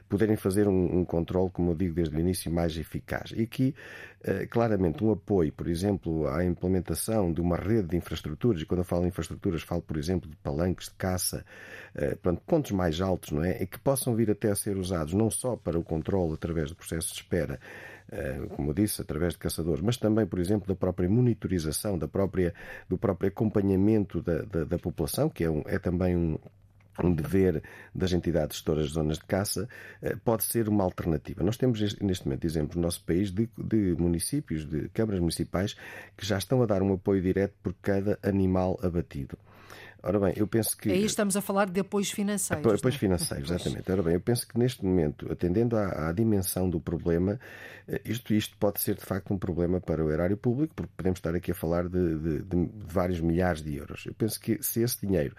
poderem 0.09 0.35
fazer 0.35 0.67
um, 0.67 0.99
um 0.99 1.05
controle, 1.05 1.51
como 1.51 1.71
eu 1.71 1.75
digo 1.75 1.93
desde 1.93 2.15
o 2.17 2.19
início, 2.19 2.51
mais 2.51 2.75
eficaz. 2.75 3.31
E 3.35 3.43
aqui, 3.43 3.75
eh, 4.23 4.47
claramente, 4.47 5.03
um 5.03 5.11
apoio, 5.11 5.53
por 5.53 5.67
exemplo, 5.67 6.27
à 6.27 6.43
implementação 6.43 7.31
de 7.31 7.39
uma 7.39 7.55
rede 7.55 7.89
de 7.89 7.97
infraestruturas, 7.97 8.59
e 8.59 8.65
quando 8.65 8.79
eu 8.79 8.83
falo 8.83 9.05
em 9.05 9.09
infraestruturas, 9.09 9.61
falo, 9.61 9.83
por 9.83 9.97
exemplo, 9.97 10.27
de 10.27 10.35
palanques 10.37 10.87
de 10.87 10.95
caça, 10.95 11.45
eh, 11.93 12.15
pronto, 12.15 12.41
pontos 12.41 12.71
mais 12.71 12.99
altos, 12.99 13.31
não 13.31 13.43
é? 13.43 13.61
E 13.61 13.67
que 13.67 13.79
possam 13.79 14.15
vir 14.15 14.31
até 14.31 14.49
a 14.49 14.55
ser 14.55 14.77
usados 14.77 15.13
não 15.13 15.29
só 15.29 15.55
para 15.55 15.77
o 15.77 15.83
controle 15.83 16.33
através 16.33 16.69
do 16.69 16.75
processo 16.75 17.09
de 17.09 17.21
espera, 17.21 17.59
como 18.55 18.71
eu 18.71 18.73
disse, 18.73 19.01
através 19.01 19.33
de 19.33 19.39
caçadores, 19.39 19.81
mas 19.81 19.97
também, 19.97 20.25
por 20.25 20.39
exemplo, 20.39 20.67
da 20.67 20.75
própria 20.75 21.07
monitorização, 21.07 21.97
da 21.97 22.07
própria, 22.07 22.53
do 22.87 22.97
próprio 22.97 23.29
acompanhamento 23.29 24.21
da, 24.21 24.41
da, 24.41 24.63
da 24.63 24.79
população, 24.79 25.29
que 25.29 25.43
é, 25.43 25.49
um, 25.49 25.61
é 25.65 25.77
também 25.77 26.15
um, 26.15 26.37
um 27.03 27.13
dever 27.13 27.61
das 27.93 28.11
entidades 28.11 28.57
gestoras 28.57 28.87
de 28.87 28.93
zonas 28.93 29.17
de 29.17 29.25
caça, 29.25 29.67
eh, 30.01 30.15
pode 30.23 30.43
ser 30.43 30.67
uma 30.67 30.83
alternativa. 30.83 31.43
Nós 31.43 31.57
temos 31.57 31.79
neste 31.99 32.25
momento 32.25 32.45
exemplos 32.45 32.75
no 32.75 32.81
nosso 32.81 33.03
país 33.03 33.31
de, 33.31 33.49
de, 33.57 33.95
municípios, 33.97 34.65
de 34.65 34.89
câmaras 34.89 35.19
municipais, 35.19 35.75
que 36.17 36.25
já 36.25 36.37
estão 36.37 36.61
a 36.61 36.65
dar 36.65 36.81
um 36.81 36.93
apoio 36.93 37.21
direto 37.21 37.53
por 37.61 37.73
cada 37.81 38.19
animal 38.23 38.79
abatido. 38.83 39.37
Ora 40.01 40.19
bem, 40.19 40.33
eu 40.37 40.47
penso 40.47 40.77
que. 40.77 40.89
Aí 40.89 41.03
estamos 41.03 41.35
a 41.35 41.41
falar 41.41 41.69
de 41.69 41.79
apoios 41.81 42.11
financeiros. 42.11 42.65
Apoios 42.65 42.95
é? 42.95 42.97
financeiros, 42.97 43.51
exatamente. 43.51 43.91
Ora 43.91 44.01
bem, 44.01 44.13
eu 44.13 44.21
penso 44.21 44.47
que 44.47 44.57
neste 44.57 44.83
momento, 44.83 45.31
atendendo 45.31 45.75
à, 45.75 46.09
à, 46.09 46.11
dimensão 46.13 46.69
do 46.69 46.79
problema, 46.79 47.39
eh, 47.87 48.01
isto, 48.05 48.33
isto 48.33 48.55
pode 48.57 48.79
ser 48.79 48.95
de 48.95 49.05
facto 49.05 49.33
um 49.33 49.37
problema 49.37 49.81
para 49.81 50.03
o 50.03 50.09
erário 50.09 50.37
público, 50.37 50.73
porque 50.73 50.93
podemos 50.95 51.19
estar 51.19 51.35
aqui 51.35 51.51
a 51.51 51.55
falar 51.55 51.89
de, 51.89 52.17
de, 52.17 52.41
de 52.43 52.69
vários 52.87 53.19
milhares 53.19 53.61
de 53.61 53.75
euros. 53.75 54.05
Eu 54.05 54.13
penso 54.13 54.39
que 54.39 54.61
se 54.63 54.81
esse 54.81 55.05
dinheiro 55.05 55.35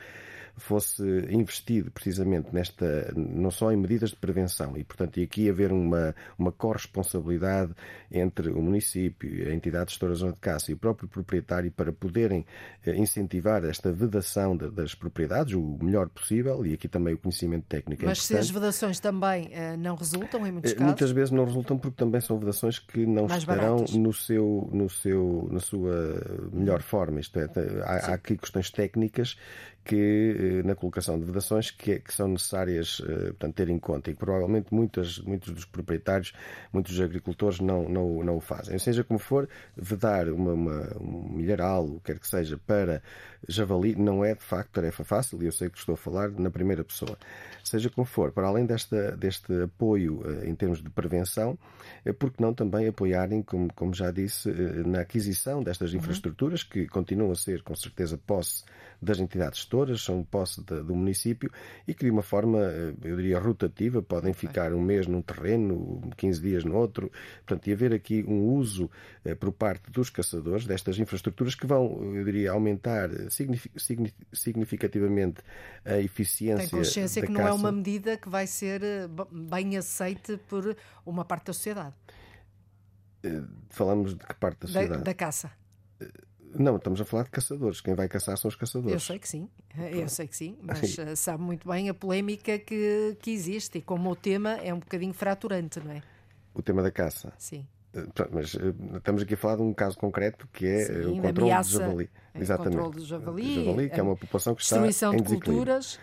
fosse 0.60 1.02
investido 1.30 1.90
precisamente 1.90 2.48
nesta, 2.52 3.12
não 3.16 3.50
só 3.50 3.72
em 3.72 3.76
medidas 3.76 4.10
de 4.10 4.16
prevenção 4.16 4.76
e, 4.76 4.84
portanto, 4.84 5.18
e 5.18 5.22
aqui 5.22 5.48
haver 5.48 5.72
uma, 5.72 6.14
uma 6.38 6.52
corresponsabilidade 6.52 7.72
entre 8.10 8.50
o 8.50 8.62
município, 8.62 9.48
a 9.48 9.54
entidade 9.54 9.90
gestora 9.90 10.12
da 10.12 10.18
zona 10.18 10.32
de 10.32 10.38
caça 10.38 10.70
e 10.70 10.74
o 10.74 10.76
próprio 10.76 11.08
proprietário 11.08 11.70
para 11.70 11.92
poderem 11.92 12.44
eh, 12.84 12.94
incentivar 12.96 13.64
esta 13.64 13.92
vedação 13.92 14.56
das 14.56 14.94
propriedades 14.94 15.54
o 15.54 15.78
melhor 15.82 16.08
possível 16.08 16.64
e 16.66 16.74
aqui 16.74 16.88
também 16.88 17.14
o 17.14 17.18
conhecimento 17.18 17.64
técnico 17.66 18.04
é 18.04 18.06
Mas 18.06 18.22
se 18.22 18.36
as 18.36 18.50
vedações 18.50 19.00
também 19.00 19.48
eh, 19.52 19.76
não 19.76 19.94
resultam 19.94 20.46
em 20.46 20.52
muitos 20.52 20.72
eh, 20.72 20.74
casos? 20.74 20.86
Muitas 20.86 21.10
vezes 21.10 21.30
não 21.30 21.44
resultam 21.44 21.78
porque 21.78 21.96
também 21.96 22.20
são 22.20 22.38
vedações 22.38 22.78
que 22.78 23.06
não 23.06 23.26
Mais 23.26 23.42
estarão 23.42 23.84
no 23.94 24.12
seu, 24.12 24.68
no 24.72 24.88
seu, 24.88 25.48
na 25.50 25.60
sua 25.60 26.50
melhor 26.52 26.82
forma. 26.82 27.20
Isto 27.20 27.38
é, 27.38 27.48
há, 27.84 28.10
há 28.10 28.14
aqui 28.14 28.36
questões 28.36 28.70
técnicas 28.70 29.36
que 29.84 30.60
eh, 30.60 30.66
na 30.66 30.74
colocação 30.74 31.18
de 31.18 31.24
vedações 31.24 31.70
que, 31.70 31.98
que 32.00 32.12
são 32.12 32.28
necessárias 32.28 33.00
eh, 33.06 33.26
portanto, 33.28 33.54
ter 33.54 33.68
em 33.68 33.78
conta 33.78 34.10
e 34.10 34.14
que 34.14 34.18
provavelmente 34.18 34.72
muitas, 34.72 35.18
muitos 35.18 35.52
dos 35.52 35.64
proprietários, 35.64 36.32
muitos 36.72 36.94
dos 36.94 37.04
agricultores 37.04 37.60
não, 37.60 37.88
não, 37.88 38.22
não 38.22 38.36
o 38.36 38.40
fazem. 38.40 38.78
Seja 38.78 39.02
como 39.02 39.18
for, 39.18 39.48
vedar 39.76 40.28
uma, 40.28 40.52
uma, 40.52 40.96
um 41.00 41.32
milharal, 41.32 41.86
o 41.86 42.00
que 42.00 42.12
quer 42.12 42.18
que 42.18 42.28
seja, 42.28 42.58
para 42.58 43.02
javali 43.48 43.94
não 43.94 44.24
é 44.24 44.34
de 44.34 44.42
facto 44.42 44.72
tarefa 44.72 45.04
fácil 45.04 45.42
e 45.42 45.46
eu 45.46 45.52
sei 45.52 45.68
que 45.70 45.78
estou 45.78 45.94
a 45.94 45.96
falar 45.96 46.30
na 46.30 46.50
primeira 46.50 46.84
pessoa. 46.84 47.16
Seja 47.64 47.90
como 47.90 48.04
for, 48.04 48.32
para 48.32 48.46
além 48.46 48.66
desta, 48.66 49.16
deste 49.16 49.52
apoio 49.62 50.22
eh, 50.24 50.48
em 50.48 50.54
termos 50.54 50.82
de 50.82 50.90
prevenção, 50.90 51.58
é 52.04 52.12
porque 52.12 52.42
não 52.42 52.54
também 52.54 52.88
apoiarem, 52.88 53.42
como, 53.42 53.72
como 53.74 53.94
já 53.94 54.10
disse, 54.10 54.50
na 54.86 55.00
aquisição 55.00 55.62
destas 55.62 55.92
uhum. 55.92 55.98
infraestruturas 55.98 56.62
que 56.62 56.86
continuam 56.86 57.32
a 57.32 57.36
ser 57.36 57.62
com 57.62 57.74
certeza 57.74 58.18
posse 58.18 58.64
das 59.02 59.18
entidades 59.18 59.60
gestoras, 59.60 60.02
são 60.02 60.22
posse 60.22 60.62
de, 60.62 60.82
do 60.82 60.94
município 60.94 61.50
e 61.88 61.94
que 61.94 62.04
de 62.04 62.10
uma 62.10 62.22
forma, 62.22 62.58
eh, 62.58 62.92
eu 63.04 63.16
diria, 63.16 63.38
rotativa, 63.38 64.02
podem 64.02 64.32
ficar 64.32 64.72
um 64.72 64.80
mês 64.80 65.06
num 65.06 65.22
terreno, 65.22 66.00
15 66.16 66.40
dias 66.40 66.64
no 66.64 66.76
outro. 66.76 67.10
Portanto, 67.46 67.66
e 67.66 67.72
haver 67.72 67.94
aqui 67.94 68.24
um 68.26 68.54
uso 68.54 68.90
eh, 69.24 69.34
por 69.34 69.52
parte 69.52 69.90
dos 69.90 70.10
caçadores 70.10 70.66
destas 70.66 70.98
infraestruturas 70.98 71.54
que 71.54 71.66
vão, 71.66 72.14
eu 72.14 72.24
diria, 72.24 72.52
aumentar 72.52 73.08
significativamente 74.32 75.42
a 75.84 75.98
eficiência. 75.98 76.68
Tem 76.68 76.78
consciência 76.78 77.22
da 77.22 77.26
que 77.26 77.32
caça. 77.32 77.48
não 77.48 77.50
é 77.50 77.52
uma 77.52 77.72
medida 77.72 78.16
que 78.16 78.28
vai 78.28 78.46
ser 78.46 78.82
eh, 78.82 79.08
bem 79.30 79.76
aceite 79.76 80.36
por 80.48 80.76
uma 81.06 81.24
parte 81.24 81.46
da 81.46 81.52
sociedade. 81.52 81.94
Falamos 83.68 84.14
de 84.14 84.24
que 84.24 84.34
parte 84.34 84.60
da 84.60 84.66
sociedade? 84.66 84.98
Da, 84.98 85.04
da 85.04 85.14
caça. 85.14 85.50
Não, 86.52 86.76
estamos 86.76 87.00
a 87.00 87.04
falar 87.04 87.24
de 87.24 87.30
caçadores. 87.30 87.80
Quem 87.80 87.94
vai 87.94 88.08
caçar 88.08 88.36
são 88.36 88.48
os 88.48 88.56
caçadores. 88.56 88.92
Eu 88.92 89.00
sei 89.00 89.18
que 89.18 89.28
sim, 89.28 89.48
eu 89.92 90.08
sei 90.08 90.26
que 90.26 90.36
sim, 90.36 90.58
mas 90.62 90.98
eh, 90.98 91.14
sabe 91.14 91.42
muito 91.42 91.68
bem 91.68 91.88
a 91.88 91.94
polémica 91.94 92.58
que, 92.58 93.16
que 93.20 93.30
existe 93.30 93.78
e 93.78 93.82
como 93.82 94.10
o 94.10 94.16
tema 94.16 94.54
é 94.54 94.74
um 94.74 94.78
bocadinho 94.80 95.14
fraturante, 95.14 95.78
não 95.80 95.92
é? 95.92 96.02
O 96.52 96.62
tema 96.62 96.82
da 96.82 96.90
caça. 96.90 97.32
Sim. 97.38 97.66
Eh, 97.94 98.06
mas 98.30 98.54
eh, 98.54 98.74
estamos 98.96 99.22
aqui 99.22 99.34
a 99.34 99.36
falar 99.36 99.56
de 99.56 99.62
um 99.62 99.72
caso 99.72 99.96
concreto 99.98 100.48
que 100.52 100.66
é 100.66 100.84
sim, 100.84 101.18
o 101.18 101.22
controle 101.22 101.54
do 101.54 101.64
javali. 101.64 102.10
Exatamente. 102.34 102.76
O 102.76 102.82
controle 102.82 102.96
do 102.96 103.06
javali, 103.06 103.42
do 103.42 103.64
javali 103.64 103.90
que 103.90 104.00
é 104.00 104.02
uma 104.02 104.16
população 104.16 104.54
que 104.54 104.62
está 104.62 104.76
em 104.78 104.82
destruição 104.88 105.16
de 105.16 105.22
culturas. 105.22 105.98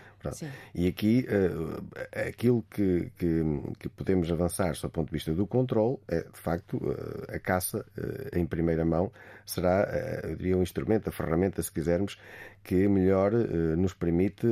E 0.74 0.88
aqui 0.88 1.26
uh, 1.28 1.84
aquilo 2.28 2.64
que, 2.70 3.10
que, 3.16 3.42
que, 3.78 3.88
podemos 3.88 4.30
avançar, 4.30 4.72
do 4.72 4.90
ponto 4.90 5.08
de 5.08 5.12
vista 5.12 5.32
do 5.32 5.46
controle, 5.46 5.98
é 6.08 6.22
de 6.22 6.38
facto 6.38 6.76
uh, 6.76 7.34
a 7.34 7.38
caça 7.38 7.84
uh, 7.96 8.38
em 8.38 8.44
primeira 8.44 8.84
mão 8.84 9.12
será, 9.46 9.88
eu 10.24 10.36
diria, 10.36 10.58
um 10.58 10.62
instrumento, 10.62 11.08
a 11.08 11.12
ferramenta, 11.12 11.62
se 11.62 11.72
quisermos, 11.72 12.18
que 12.62 12.86
melhor 12.86 13.32
nos 13.32 13.94
permite, 13.94 14.46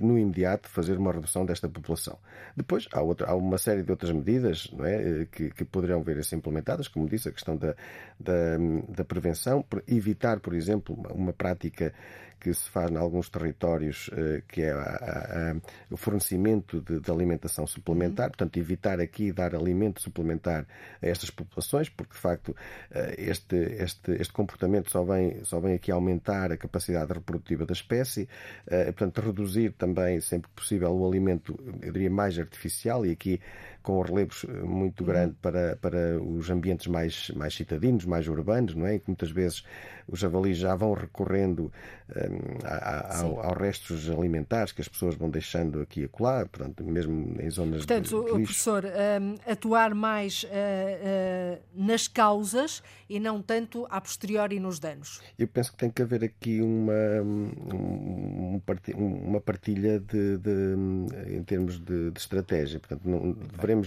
no 0.00 0.18
imediato, 0.18 0.66
fazer 0.66 0.96
uma 0.96 1.12
redução 1.12 1.44
desta 1.44 1.68
população. 1.68 2.18
Depois, 2.56 2.88
há, 2.90 3.02
outra, 3.02 3.28
há 3.28 3.34
uma 3.34 3.58
série 3.58 3.82
de 3.82 3.90
outras 3.90 4.10
medidas 4.10 4.70
não 4.72 4.86
é, 4.86 5.26
que, 5.30 5.50
que 5.50 5.62
poderão 5.62 6.02
vir 6.02 6.16
a 6.16 6.22
ser 6.22 6.36
implementadas, 6.36 6.88
como 6.88 7.06
disse, 7.06 7.28
a 7.28 7.32
questão 7.32 7.54
da, 7.54 7.74
da, 8.18 8.56
da 8.88 9.04
prevenção, 9.04 9.62
evitar, 9.86 10.40
por 10.40 10.54
exemplo, 10.54 10.94
uma, 10.94 11.12
uma 11.12 11.32
prática 11.34 11.92
que 12.38 12.52
se 12.54 12.68
faz 12.70 12.90
em 12.90 12.96
alguns 12.96 13.28
territórios, 13.28 14.10
eh, 14.12 14.42
que 14.48 14.62
é 14.62 14.72
a, 14.72 14.80
a, 14.80 15.56
o 15.90 15.96
fornecimento 15.96 16.80
de, 16.80 17.00
de, 17.00 17.10
alimentação 17.10 17.66
suplementar, 17.66 18.26
uhum. 18.26 18.30
portanto, 18.30 18.56
evitar 18.58 19.00
aqui 19.00 19.32
dar 19.32 19.54
alimento 19.54 20.00
suplementar 20.00 20.66
a 21.02 21.06
estas 21.06 21.30
populações, 21.30 21.88
porque 21.88 22.14
de 22.14 22.20
facto 22.20 22.56
eh, 22.90 23.14
este, 23.18 23.56
este, 23.56 24.12
este 24.12 24.32
comportamento 24.32 24.90
só 24.90 25.02
vem, 25.04 25.44
só 25.44 25.60
vem 25.60 25.74
aqui 25.74 25.90
aumentar 25.90 26.52
a 26.52 26.56
capacidade 26.56 27.12
reprodutiva 27.12 27.66
da 27.66 27.72
espécie, 27.72 28.28
eh, 28.66 28.84
portanto, 28.86 29.20
reduzir 29.20 29.72
também, 29.72 30.20
sempre 30.20 30.50
possível, 30.54 30.94
o 30.94 31.06
alimento, 31.06 31.58
eu 31.82 31.92
diria, 31.92 32.10
mais 32.10 32.38
artificial, 32.38 33.04
e 33.04 33.10
aqui 33.10 33.40
com 33.88 34.02
relevos 34.02 34.44
muito 34.64 35.00
uhum. 35.00 35.06
grande 35.06 35.34
para, 35.40 35.74
para 35.76 36.20
os 36.20 36.50
ambientes 36.50 36.86
mais, 36.88 37.30
mais 37.30 37.54
citadinos, 37.54 38.04
mais 38.04 38.28
urbanos, 38.28 38.74
não 38.74 38.86
é? 38.86 38.96
Em 38.96 38.98
que 38.98 39.06
muitas 39.06 39.30
vezes 39.30 39.64
os 40.06 40.20
javalis 40.20 40.58
já 40.58 40.74
vão 40.74 40.92
recorrendo 40.92 41.72
um, 42.10 42.66
a, 42.66 42.74
a, 42.74 43.22
aos 43.22 43.58
restos 43.58 44.10
alimentares 44.10 44.72
que 44.72 44.80
as 44.80 44.88
pessoas 44.88 45.14
vão 45.14 45.28
deixando 45.28 45.80
aqui 45.80 46.00
e 46.00 46.04
acolá, 46.04 46.46
portanto, 46.46 46.82
mesmo 46.84 47.36
em 47.40 47.50
zonas 47.50 47.84
Portanto, 47.84 48.24
de, 48.24 48.26
de 48.26 48.32
professor, 48.44 48.84
um, 48.84 49.34
atuar 49.50 49.94
mais 49.94 50.44
uh, 50.44 50.48
uh, 50.48 51.62
nas 51.74 52.08
causas 52.08 52.82
e 53.08 53.20
não 53.20 53.42
tanto 53.42 53.86
a 53.90 54.00
posteriori 54.00 54.58
nos 54.58 54.78
danos. 54.78 55.20
Eu 55.38 55.48
penso 55.48 55.72
que 55.72 55.78
tem 55.78 55.90
que 55.90 56.02
haver 56.02 56.24
aqui 56.24 56.60
uma, 56.60 57.22
um, 57.22 58.60
uma 58.96 59.40
partilha 59.40 60.00
de, 60.00 60.38
de, 60.38 61.34
em 61.34 61.42
termos 61.42 61.78
de, 61.78 62.10
de 62.10 62.18
estratégia. 62.18 62.80
Portanto, 62.80 63.02
não, 63.04 63.32
devemos, 63.32 63.77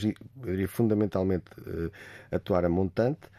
fundamentalmente, 0.67 1.45
uh, 1.59 1.91
atuar 2.31 2.65
a 2.65 2.69
montante 2.69 3.29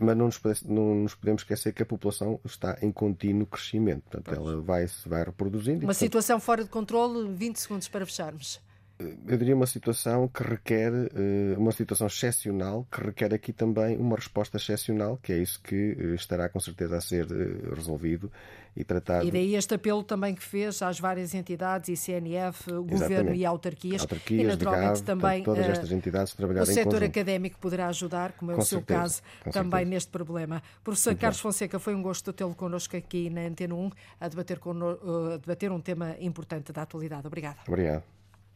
mas 0.00 0.16
não 0.16 0.26
nos, 0.26 0.62
não 0.64 0.94
nos 0.96 1.14
podemos 1.14 1.42
esquecer 1.42 1.72
que 1.72 1.82
a 1.82 1.86
população 1.86 2.38
está 2.44 2.76
em 2.82 2.92
contínuo 2.92 3.46
crescimento. 3.46 4.02
Portanto, 4.02 4.34
ela 4.34 4.60
vai, 4.60 4.86
se 4.86 5.08
vai 5.08 5.24
reproduzindo. 5.24 5.78
Uma 5.78 5.78
e, 5.78 5.86
portanto, 5.86 5.98
situação 5.98 6.40
fora 6.40 6.62
de 6.62 6.68
controle, 6.68 7.32
20 7.32 7.56
segundos 7.56 7.88
para 7.88 8.04
fecharmos 8.04 8.60
eu 8.98 9.38
diria 9.38 9.54
uma 9.54 9.66
situação 9.66 10.26
que 10.28 10.42
requer 10.42 10.92
uma 11.56 11.72
situação 11.72 12.06
excepcional, 12.06 12.86
que 12.90 13.00
requer 13.00 13.32
aqui 13.32 13.52
também 13.52 13.96
uma 13.96 14.16
resposta 14.16 14.56
excepcional, 14.56 15.18
que 15.22 15.32
é 15.32 15.38
isso 15.38 15.60
que 15.62 15.96
estará 16.14 16.48
com 16.48 16.60
certeza 16.60 16.96
a 16.96 17.00
ser 17.00 17.26
resolvido 17.74 18.30
e 18.76 18.84
tratado. 18.84 19.26
E 19.26 19.30
daí 19.30 19.56
este 19.56 19.74
apelo 19.74 20.04
também 20.04 20.34
que 20.34 20.42
fez 20.42 20.82
às 20.82 21.00
várias 21.00 21.34
entidades, 21.34 21.88
ICNF, 21.88 22.70
Governo 22.70 23.34
e 23.34 23.44
autarquias, 23.44 24.02
autarquias 24.02 24.42
e 24.42 24.46
naturalmente 24.46 25.02
GAV, 25.02 25.02
também 25.02 25.42
todas 25.42 25.68
estas 25.68 25.90
entidades 25.90 26.34
o 26.34 26.66
setor 26.66 27.02
académico 27.02 27.58
poderá 27.58 27.88
ajudar, 27.88 28.32
como 28.32 28.52
é 28.52 28.54
com 28.54 28.62
o 28.62 28.64
seu 28.64 28.78
certeza, 28.78 29.00
caso, 29.00 29.52
também 29.52 29.70
certeza. 29.70 29.90
neste 29.90 30.10
problema. 30.10 30.62
Professor 30.84 31.10
Muito 31.10 31.20
Carlos. 31.20 31.40
Fonseca, 31.40 31.78
foi 31.78 31.94
um 31.94 32.02
gosto 32.02 32.32
tê-lo 32.32 32.54
connosco 32.54 32.96
aqui 32.96 33.30
na 33.30 33.42
Antena 33.42 33.74
1 33.74 33.90
a 34.20 34.28
debater, 34.28 34.58
a 34.58 35.36
debater 35.38 35.72
um 35.72 35.80
tema 35.80 36.16
importante 36.20 36.72
da 36.72 36.82
atualidade. 36.82 37.26
Obrigada. 37.26 37.58
Obrigado. 37.66 38.17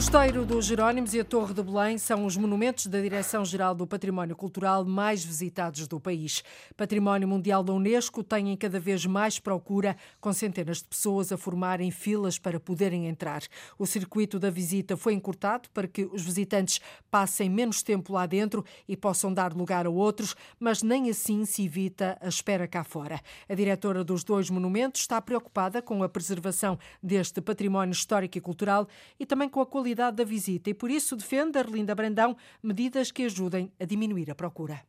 Mosteiro 0.00 0.46
dos 0.46 0.64
Jerónimos 0.64 1.12
e 1.12 1.20
a 1.20 1.24
Torre 1.26 1.52
de 1.52 1.62
Belém 1.62 1.98
são 1.98 2.24
os 2.24 2.34
monumentos 2.34 2.86
da 2.86 2.98
Direção-Geral 3.02 3.74
do 3.74 3.86
Património 3.86 4.34
Cultural 4.34 4.82
mais 4.82 5.22
visitados 5.22 5.86
do 5.86 6.00
país. 6.00 6.42
Património 6.74 7.28
Mundial 7.28 7.62
da 7.62 7.74
Unesco 7.74 8.24
têm 8.24 8.56
cada 8.56 8.80
vez 8.80 9.04
mais 9.04 9.38
procura, 9.38 9.94
com 10.18 10.32
centenas 10.32 10.78
de 10.78 10.84
pessoas 10.84 11.30
a 11.30 11.36
formarem 11.36 11.90
filas 11.90 12.38
para 12.38 12.58
poderem 12.58 13.08
entrar. 13.08 13.42
O 13.78 13.84
circuito 13.84 14.38
da 14.38 14.48
visita 14.48 14.96
foi 14.96 15.12
encurtado 15.12 15.68
para 15.68 15.86
que 15.86 16.06
os 16.06 16.22
visitantes 16.22 16.80
passem 17.10 17.50
menos 17.50 17.82
tempo 17.82 18.14
lá 18.14 18.24
dentro 18.24 18.64
e 18.88 18.96
possam 18.96 19.34
dar 19.34 19.52
lugar 19.52 19.84
a 19.84 19.90
outros, 19.90 20.34
mas 20.58 20.82
nem 20.82 21.10
assim 21.10 21.44
se 21.44 21.66
evita 21.66 22.16
a 22.22 22.28
espera 22.28 22.66
cá 22.66 22.82
fora. 22.82 23.20
A 23.46 23.54
diretora 23.54 24.02
dos 24.02 24.24
dois 24.24 24.48
monumentos 24.48 25.02
está 25.02 25.20
preocupada 25.20 25.82
com 25.82 26.02
a 26.02 26.08
preservação 26.08 26.78
deste 27.02 27.42
património 27.42 27.92
histórico 27.92 28.38
e 28.38 28.40
cultural 28.40 28.88
e 29.18 29.26
também 29.26 29.46
com 29.46 29.60
a 29.60 29.66
qualidade 29.66 29.89
da 29.94 30.24
visita 30.24 30.70
e 30.70 30.74
por 30.74 30.90
isso 30.90 31.16
defende 31.16 31.58
Arlinda 31.58 31.94
Brandão 31.94 32.36
medidas 32.62 33.10
que 33.10 33.24
ajudem 33.24 33.72
a 33.80 33.84
diminuir 33.84 34.30
a 34.30 34.34
procura. 34.34 34.80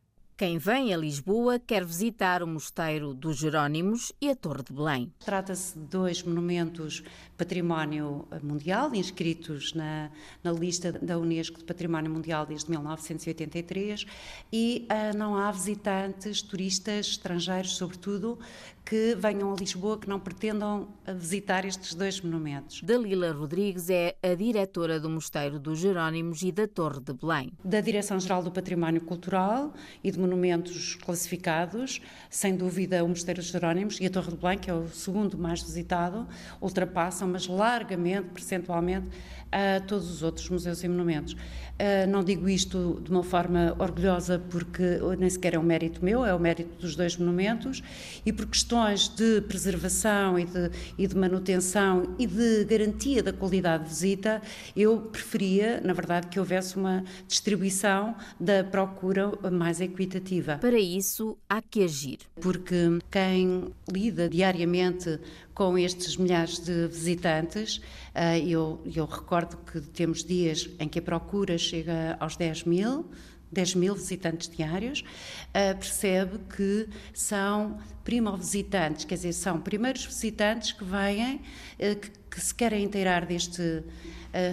Quem 0.42 0.58
vem 0.58 0.92
a 0.92 0.96
Lisboa 0.96 1.58
quer 1.58 1.84
visitar 1.84 2.42
o 2.42 2.48
Mosteiro 2.48 3.14
dos 3.14 3.36
Jerónimos 3.36 4.12
e 4.20 4.28
a 4.28 4.34
Torre 4.34 4.64
de 4.64 4.72
Belém. 4.72 5.12
Trata-se 5.24 5.78
de 5.78 5.84
dois 5.84 6.22
monumentos 6.22 7.04
património 7.36 8.26
mundial, 8.42 8.92
inscritos 8.92 9.72
na, 9.72 10.10
na, 10.42 10.50
lista 10.50 10.90
da 10.90 11.16
Unesco 11.18 11.58
de 11.58 11.64
Património 11.64 12.10
Mundial 12.10 12.44
desde 12.44 12.70
1983, 12.70 14.04
e 14.52 14.88
uh, 14.90 15.16
não 15.16 15.36
há 15.36 15.50
visitantes, 15.52 16.42
turistas 16.42 17.06
estrangeiros, 17.06 17.76
sobretudo, 17.76 18.36
que 18.84 19.14
venham 19.14 19.52
a 19.52 19.56
Lisboa 19.56 19.98
que 19.98 20.08
não 20.08 20.18
pretendam 20.18 20.88
visitar 21.16 21.64
estes 21.64 21.94
dois 21.94 22.20
monumentos. 22.20 22.82
Dalila 22.82 23.32
Rodrigues 23.32 23.88
é 23.88 24.16
a 24.22 24.34
diretora 24.34 24.98
do 24.98 25.08
Mosteiro 25.08 25.58
dos 25.58 25.78
Jerónimos 25.78 26.42
e 26.42 26.50
da 26.50 26.66
Torre 26.66 27.00
de 27.00 27.12
Belém. 27.12 27.52
Da 27.64 27.80
Direção-Geral 27.80 28.42
do 28.42 28.50
Património 28.50 29.00
Cultural 29.00 29.72
e 30.02 30.10
de 30.10 30.18
Monumentos 30.18 30.96
Classificados, 30.96 32.00
sem 32.28 32.56
dúvida 32.56 33.02
o 33.04 33.08
Mosteiro 33.08 33.40
dos 33.40 33.50
Jerónimos 33.50 34.00
e 34.00 34.06
a 34.06 34.10
Torre 34.10 34.30
de 34.30 34.36
Belém, 34.36 34.58
que 34.58 34.70
é 34.70 34.74
o 34.74 34.88
segundo 34.88 35.38
mais 35.38 35.62
visitado, 35.62 36.26
ultrapassam, 36.60 37.28
mas 37.28 37.46
largamente, 37.46 38.28
percentualmente, 38.30 39.08
a 39.52 39.80
todos 39.80 40.10
os 40.10 40.22
outros 40.22 40.48
museus 40.48 40.82
e 40.82 40.88
monumentos. 40.88 41.34
Uh, 41.34 42.08
não 42.08 42.24
digo 42.24 42.48
isto 42.48 43.00
de 43.04 43.10
uma 43.10 43.22
forma 43.22 43.74
orgulhosa 43.78 44.38
porque 44.50 44.98
nem 45.18 45.28
sequer 45.28 45.54
é 45.54 45.58
um 45.58 45.62
mérito 45.62 46.02
meu, 46.02 46.24
é 46.24 46.34
o 46.34 46.38
mérito 46.38 46.80
dos 46.80 46.96
dois 46.96 47.16
monumentos 47.16 47.82
e 48.24 48.32
por 48.32 48.46
questões 48.72 49.06
de 49.06 49.42
preservação 49.42 50.38
e 50.38 50.46
de, 50.46 50.70
e 50.96 51.06
de 51.06 51.14
manutenção 51.14 52.16
e 52.18 52.26
de 52.26 52.64
garantia 52.64 53.22
da 53.22 53.30
qualidade 53.30 53.84
de 53.84 53.90
visita, 53.90 54.40
eu 54.74 54.98
preferia, 54.98 55.78
na 55.84 55.92
verdade, 55.92 56.28
que 56.28 56.38
houvesse 56.38 56.76
uma 56.76 57.04
distribuição 57.28 58.16
da 58.40 58.64
procura 58.64 59.30
mais 59.50 59.78
equitativa. 59.78 60.56
Para 60.56 60.78
isso, 60.78 61.36
há 61.46 61.60
que 61.60 61.82
agir. 61.82 62.20
Porque 62.40 62.98
quem 63.10 63.74
lida 63.92 64.26
diariamente 64.26 65.20
com 65.54 65.76
estes 65.76 66.16
milhares 66.16 66.58
de 66.58 66.88
visitantes. 66.88 67.80
Ah, 68.14 68.38
eu, 68.38 68.80
eu 68.94 69.04
recordo 69.04 69.58
que 69.70 69.80
temos 69.80 70.24
dias 70.24 70.68
em 70.78 70.88
que 70.88 70.98
a 70.98 71.02
procura 71.02 71.58
chega 71.58 72.16
aos 72.18 72.36
10 72.36 72.64
mil. 72.64 73.10
10 73.52 73.74
mil 73.74 73.94
visitantes 73.94 74.48
diários, 74.48 75.00
uh, 75.00 75.76
percebe 75.78 76.38
que 76.56 76.88
são 77.12 77.78
primo-visitantes, 78.02 79.04
quer 79.04 79.14
dizer, 79.14 79.32
são 79.32 79.60
primeiros 79.60 80.04
visitantes 80.04 80.72
que 80.72 80.84
vêm, 80.84 81.36
uh, 81.36 82.10
que, 82.30 82.40
se 82.40 82.54
querem 82.54 82.84
inteirar 82.84 83.26
deste 83.26 83.60
uh, 83.62 83.84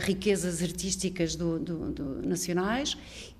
riquezas 0.02 0.62
artísticas 0.62 1.36
do, 1.36 1.58
do, 1.58 1.91
do, 1.91 2.28
nacionais 2.28 2.97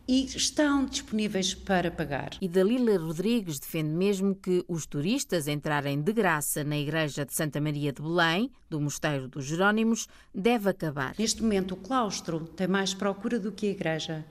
e 0.08 0.26
estão 0.26 0.86
disponíveis 0.86 1.54
para 1.54 1.92
pagar. 1.92 2.32
E 2.42 2.48
Dalila 2.48 2.98
Rodrigues 2.98 3.60
defende 3.60 3.90
mesmo 3.90 4.34
que 4.34 4.66
os 4.68 4.88
turistas 4.88 5.48
entrarem 5.48 6.02
de 6.02 6.12
graça 6.12 6.64
na 6.64 6.76
Igreja 6.76 7.24
de 7.24 7.36
Santa 7.36 7.62
Maria 7.62 7.94
de 7.94 8.02
Belém, 8.02 8.50
do 8.68 8.82
Mosteiro 8.82 9.28
dos 9.28 9.46
Jerónimos, 9.46 10.08
deve 10.34 10.68
acabar. 10.68 11.14
Neste 11.20 11.44
momento, 11.44 11.74
o 11.74 11.78
claustro 11.78 12.40
tem 12.40 12.68
mais 12.68 12.92
procura 12.92 13.38
do 13.38 13.52
que 13.52 13.68
a 13.68 13.70
igreja. 13.70 14.26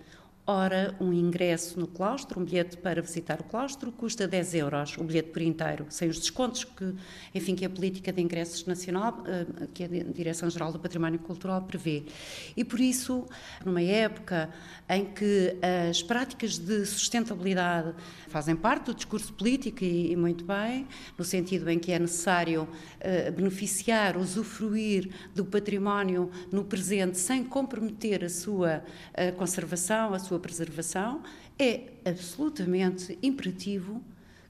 Ora, 0.50 0.96
um 0.98 1.12
ingresso 1.12 1.78
no 1.78 1.86
claustro, 1.86 2.40
um 2.40 2.42
bilhete 2.42 2.78
para 2.78 3.02
visitar 3.02 3.38
o 3.38 3.44
claustro, 3.44 3.92
custa 3.92 4.26
10 4.26 4.54
euros, 4.54 4.96
o 4.96 5.04
bilhete 5.04 5.28
por 5.28 5.42
inteiro, 5.42 5.84
sem 5.90 6.08
os 6.08 6.18
descontos 6.18 6.64
que, 6.64 6.94
enfim, 7.34 7.54
que 7.54 7.66
a 7.66 7.68
política 7.68 8.10
de 8.10 8.22
ingressos 8.22 8.64
nacional, 8.64 9.22
eh, 9.26 9.44
que 9.74 9.84
a 9.84 9.88
Direção-Geral 9.88 10.72
do 10.72 10.78
Património 10.78 11.18
Cultural 11.18 11.60
prevê. 11.60 12.04
E 12.56 12.64
por 12.64 12.80
isso, 12.80 13.26
numa 13.62 13.82
época 13.82 14.48
em 14.88 15.04
que 15.04 15.54
as 15.90 16.02
práticas 16.02 16.56
de 16.56 16.86
sustentabilidade 16.86 17.92
fazem 18.28 18.56
parte 18.56 18.86
do 18.86 18.94
discurso 18.94 19.34
político 19.34 19.84
e, 19.84 20.16
muito 20.16 20.46
bem, 20.46 20.86
no 21.18 21.24
sentido 21.24 21.68
em 21.68 21.78
que 21.78 21.92
é 21.92 21.98
necessário 21.98 22.62
uh, 22.62 23.32
beneficiar, 23.32 24.16
usufruir 24.16 25.10
do 25.34 25.44
património 25.44 26.30
no 26.50 26.64
presente 26.64 27.18
sem 27.18 27.44
comprometer 27.44 28.24
a 28.24 28.30
sua 28.30 28.82
uh, 29.12 29.36
conservação, 29.36 30.14
a 30.14 30.18
sua 30.18 30.37
preservação, 30.38 31.22
é 31.58 31.84
absolutamente 32.04 33.18
imperativo 33.22 34.02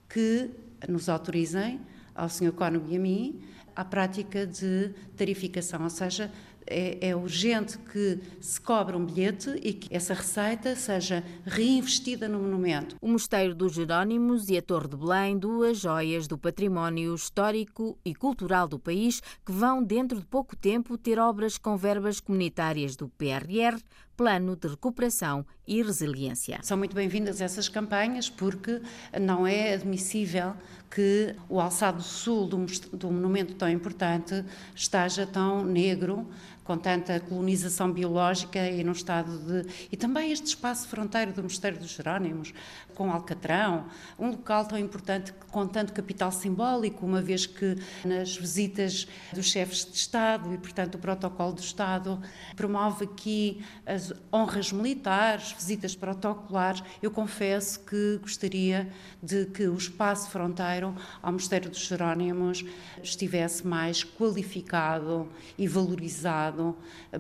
que 0.09 0.51
nos 0.89 1.09
autorizem, 1.09 1.81
ao 2.15 2.29
Sr. 2.29 2.53
Cónigo 2.53 2.87
e 2.91 2.97
a 2.97 2.99
mim, 2.99 3.41
a 3.75 3.85
prática 3.85 4.47
de 4.47 4.91
tarificação, 5.17 5.85
ou 5.85 5.91
seja, 5.91 6.31
é, 6.71 7.09
é, 7.09 7.17
urgente 7.17 7.79
que 7.79 8.21
se 8.41 8.61
cobre 8.61 8.95
um 8.95 9.05
bilhete 9.05 9.51
e 9.63 9.73
que 9.73 9.95
essa 9.95 10.13
receita 10.13 10.77
seja 10.77 11.25
reinvestida 11.47 12.29
no 12.29 12.39
monumento. 12.39 12.97
O 13.01 13.09
Mosteiro 13.09 13.55
dos 13.55 13.73
Jerónimos 13.73 14.49
e 14.49 14.59
a 14.59 14.63
Torre 14.63 14.89
de 14.89 14.97
Belém, 14.97 15.39
duas 15.39 15.79
joias 15.79 16.27
do 16.27 16.37
património 16.37 17.15
histórico 17.15 17.99
e 18.05 18.15
cultural 18.15 18.69
do 18.69 18.79
país, 18.79 19.23
que 19.45 19.53
vão, 19.53 19.83
dentro 19.83 20.19
de 20.19 20.27
pouco 20.27 20.55
tempo, 20.55 20.99
ter 20.99 21.19
obras 21.19 21.57
com 21.57 21.77
verbas 21.77 22.21
comunitárias 22.21 22.97
do 22.97 23.09
PRR, 23.09 23.81
Plano 24.19 24.57
de 24.57 24.67
Recuperação 24.67 25.47
e 25.65 25.81
Resiliência. 25.81 26.59
São 26.65 26.77
muito 26.77 26.93
bem-vindas 26.93 27.41
essas 27.41 27.69
campanhas 27.69 28.29
porque 28.29 28.83
não 29.21 29.47
é 29.47 29.75
admissível 29.75 30.55
que 30.91 31.37
o 31.49 31.61
alçado 31.61 32.03
sul 32.03 32.49
de 32.49 33.07
um 33.07 33.13
monumento 33.13 33.55
tão 33.55 33.71
importante 33.71 34.45
esteja 34.75 35.25
tão 35.25 35.65
negro 35.65 36.27
com 36.69 36.77
tanta 36.77 37.19
colonização 37.19 37.91
biológica 37.91 38.59
e 38.69 38.85
num 38.85 38.93
estado 38.93 39.39
de. 39.39 39.67
E 39.91 39.97
também 39.97 40.31
este 40.31 40.49
espaço 40.49 40.87
fronteiro 40.87 41.33
do 41.33 41.43
Mosteiro 41.43 41.79
dos 41.79 41.89
Jerónimos, 41.89 42.53
com 42.95 43.11
Alcatrão, 43.11 43.87
um 44.19 44.33
local 44.33 44.67
tão 44.67 44.77
importante 44.77 45.33
com 45.51 45.67
tanto 45.67 45.95
capital 45.95 46.31
simbólico, 46.31 47.07
uma 47.07 47.23
vez 47.23 47.47
que 47.47 47.79
nas 48.05 48.37
visitas 48.37 49.09
dos 49.33 49.47
chefes 49.47 49.87
de 49.87 49.97
Estado 49.97 50.53
e, 50.53 50.59
portanto, 50.59 50.97
o 50.97 50.99
protocolo 50.99 51.55
do 51.55 51.63
Estado 51.63 52.21
promove 52.55 53.07
aqui 53.07 53.65
as 53.87 54.13
honras 54.31 54.71
militares, 54.71 55.53
visitas 55.53 55.97
protocolares. 55.97 56.83
Eu 57.01 57.11
confesso 57.11 57.81
que 57.81 58.19
gostaria 58.21 58.93
de 59.23 59.47
que 59.47 59.67
o 59.69 59.75
espaço 59.75 60.29
fronteiro 60.29 60.95
ao 61.23 61.33
Mosteiro 61.33 61.71
dos 61.71 61.79
Jerónimos 61.79 62.63
estivesse 63.03 63.67
mais 63.67 64.05
qualificado 64.05 65.27
e 65.57 65.67
valorizado 65.67 66.58
abandonado, 66.59 66.77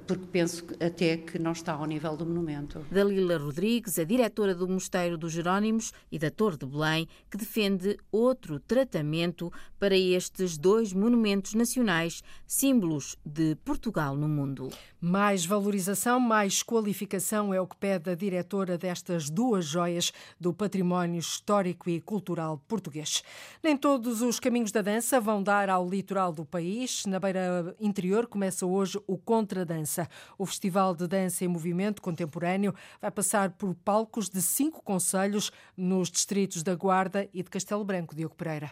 porque 0.07 0.26
penso 0.26 0.64
até 0.80 1.16
que 1.16 1.39
não 1.39 1.53
está 1.53 1.72
ao 1.74 1.86
nível 1.86 2.16
do 2.16 2.26
monumento. 2.26 2.84
Dalila 2.91 3.39
Rodrigues, 3.39 3.99
a 3.99 4.05
diretora 4.05 4.55
do 4.55 4.68
Mosteiro 4.68 5.16
dos 5.16 5.32
Jerónimos 5.32 5.93
e 6.11 6.18
da 6.18 6.30
Torre 6.30 6.57
de 6.57 6.66
Belém, 6.66 7.09
que 7.30 7.36
defende 7.36 7.97
outro 8.11 8.59
tratamento 8.61 9.53
para 9.78 9.97
estes 9.97 10.59
dois 10.59 10.93
monumentos 10.93 11.55
nacionais, 11.55 12.22
símbolos 12.47 13.16
de 13.24 13.55
Portugal 13.64 14.16
no 14.16 14.28
mundo. 14.28 14.70
Mais 15.01 15.47
valorização, 15.47 16.18
mais 16.18 16.62
qualificação 16.62 17.55
é 17.55 17.61
o 17.61 17.66
que 17.66 17.76
pede 17.76 18.11
a 18.11 18.16
diretora 18.16 18.76
destas 18.76 19.30
duas 19.30 19.64
joias 19.64 20.12
do 20.41 20.53
património 20.53 21.20
histórico 21.20 21.89
e 21.89 22.01
cultural 22.01 22.61
português. 22.66 23.22
Nem 23.62 23.76
todos 23.76 24.22
os 24.22 24.41
caminhos 24.41 24.72
da 24.72 24.82
dança 24.82 25.20
vão 25.20 25.41
dar 25.41 25.70
ao 25.70 25.89
litoral 25.89 26.32
do 26.32 26.45
país. 26.45 27.07
Na 27.07 27.20
beira 27.20 27.76
interior 27.78 28.26
começa 28.26 28.66
hoje 28.66 29.01
o 29.07 29.16
Contradança. 29.29 30.09
O 30.39 30.47
Festival 30.47 30.95
de 30.95 31.07
Dança 31.07 31.45
em 31.45 31.49
Movimento 31.49 32.01
Contemporâneo 32.01 32.74
vai 32.99 33.11
passar 33.11 33.51
por 33.51 33.74
palcos 33.74 34.31
de 34.31 34.41
cinco 34.41 34.83
conselhos 34.83 35.53
nos 35.76 36.11
distritos 36.11 36.62
da 36.62 36.74
Guarda 36.74 37.29
e 37.35 37.43
de 37.43 37.51
Castelo 37.51 37.85
Branco. 37.85 38.16
Diogo 38.16 38.35
Pereira. 38.35 38.70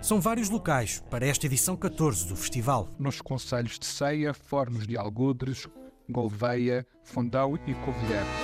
São 0.00 0.18
vários 0.18 0.48
locais 0.48 1.04
para 1.10 1.26
esta 1.26 1.44
edição 1.44 1.76
14 1.76 2.26
do 2.26 2.36
festival. 2.36 2.88
Nos 2.98 3.20
conselhos 3.20 3.78
de 3.78 3.84
Ceia, 3.84 4.32
Fornos 4.32 4.86
de 4.86 4.96
Algodres, 4.96 5.68
Gouveia, 6.08 6.86
Fundão 7.02 7.54
e 7.66 7.74
Covilhã. 7.74 8.43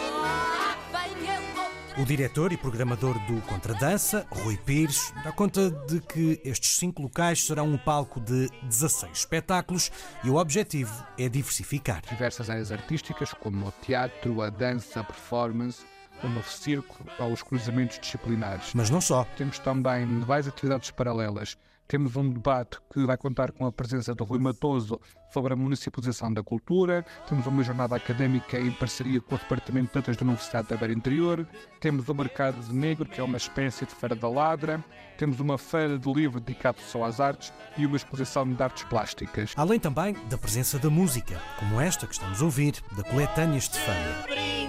O 2.01 2.05
diretor 2.07 2.51
e 2.51 2.57
programador 2.57 3.19
do 3.27 3.43
Contradança, 3.43 4.27
Rui 4.31 4.57
Pires, 4.57 5.13
dá 5.23 5.31
conta 5.31 5.71
de 5.71 6.01
que 6.01 6.41
estes 6.43 6.79
cinco 6.79 7.03
locais 7.03 7.45
serão 7.45 7.69
um 7.69 7.77
palco 7.77 8.19
de 8.19 8.49
16 8.63 9.19
espetáculos 9.19 9.93
e 10.25 10.31
o 10.31 10.37
objetivo 10.37 10.95
é 11.19 11.29
diversificar. 11.29 12.01
Diversas 12.09 12.49
áreas 12.49 12.73
artísticas, 12.73 13.35
como 13.35 13.67
o 13.67 13.73
teatro, 13.83 14.41
a 14.41 14.49
dança, 14.49 15.01
a 15.01 15.05
performance, 15.05 15.85
o 16.25 16.29
novo 16.29 16.49
circo 16.49 17.05
ou 17.19 17.33
os 17.33 17.43
cruzamentos 17.43 17.99
disciplinares. 17.99 18.73
Mas 18.73 18.89
não 18.89 19.03
só. 19.03 19.25
Temos 19.37 19.59
também 19.59 20.21
várias 20.21 20.49
atividades 20.49 20.91
paralelas. 20.91 21.59
Temos 21.91 22.15
um 22.15 22.31
debate 22.31 22.79
que 22.93 23.05
vai 23.05 23.17
contar 23.17 23.51
com 23.51 23.67
a 23.67 23.73
presença 23.73 24.15
do 24.15 24.23
Rui 24.23 24.39
Matoso 24.39 25.01
sobre 25.33 25.55
a 25.55 25.57
municipalização 25.57 26.33
da 26.33 26.41
cultura. 26.41 27.05
Temos 27.29 27.45
uma 27.49 27.65
jornada 27.65 27.97
académica 27.97 28.61
em 28.61 28.71
parceria 28.71 29.21
com 29.21 29.35
o 29.35 29.39
Departamento 29.39 29.91
de 29.91 29.99
Letras 29.99 30.17
da 30.17 30.23
Universidade 30.23 30.69
da 30.69 30.77
Beira 30.77 30.95
Interior. 30.95 31.45
Temos 31.81 32.09
o 32.09 32.15
Mercado 32.15 32.61
de 32.61 32.73
Negro, 32.73 33.07
que 33.07 33.21
é 33.21 33.25
uma 33.25 33.37
espécie 33.37 33.85
de 33.87 33.93
Feira 33.93 34.15
da 34.15 34.29
Ladra. 34.29 34.85
Temos 35.19 35.41
uma 35.41 35.59
feira 35.59 35.99
de 35.99 36.13
livro 36.13 36.39
dedicada 36.39 36.79
só 36.81 37.03
às 37.03 37.19
artes 37.19 37.53
e 37.77 37.85
uma 37.85 37.97
exposição 37.97 38.49
de 38.49 38.63
artes 38.63 38.85
plásticas. 38.85 39.53
Além 39.57 39.81
também 39.81 40.15
da 40.29 40.39
presença 40.39 40.79
da 40.79 40.89
música, 40.89 41.43
como 41.59 41.81
esta 41.81 42.07
que 42.07 42.13
estamos 42.13 42.41
a 42.41 42.45
ouvir, 42.45 42.75
da 42.97 43.03
coletânea 43.03 43.59
Estefânia. 43.59 44.60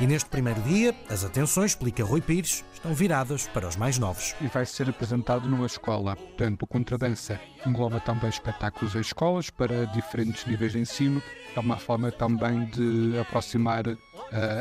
E 0.00 0.06
neste 0.06 0.30
primeiro 0.30 0.62
dia, 0.62 0.94
as 1.10 1.24
atenções, 1.24 1.72
explica 1.72 2.02
Rui 2.02 2.22
Pires, 2.22 2.64
estão 2.72 2.94
viradas 2.94 3.46
para 3.48 3.68
os 3.68 3.76
mais 3.76 3.98
novos. 3.98 4.34
E 4.40 4.46
vai 4.46 4.64
ser 4.64 4.88
apresentado 4.88 5.46
numa 5.46 5.66
escola. 5.66 6.16
Portanto, 6.16 6.62
o 6.62 6.66
Contradança 6.66 7.38
engloba 7.66 8.00
também 8.00 8.30
espetáculos 8.30 8.94
em 8.94 9.00
escolas 9.00 9.50
para 9.50 9.84
diferentes 9.88 10.46
níveis 10.46 10.72
de 10.72 10.78
ensino. 10.78 11.22
É 11.54 11.60
uma 11.60 11.76
forma 11.76 12.10
também 12.10 12.64
de 12.64 13.18
aproximar 13.18 13.86
uh, 13.88 13.98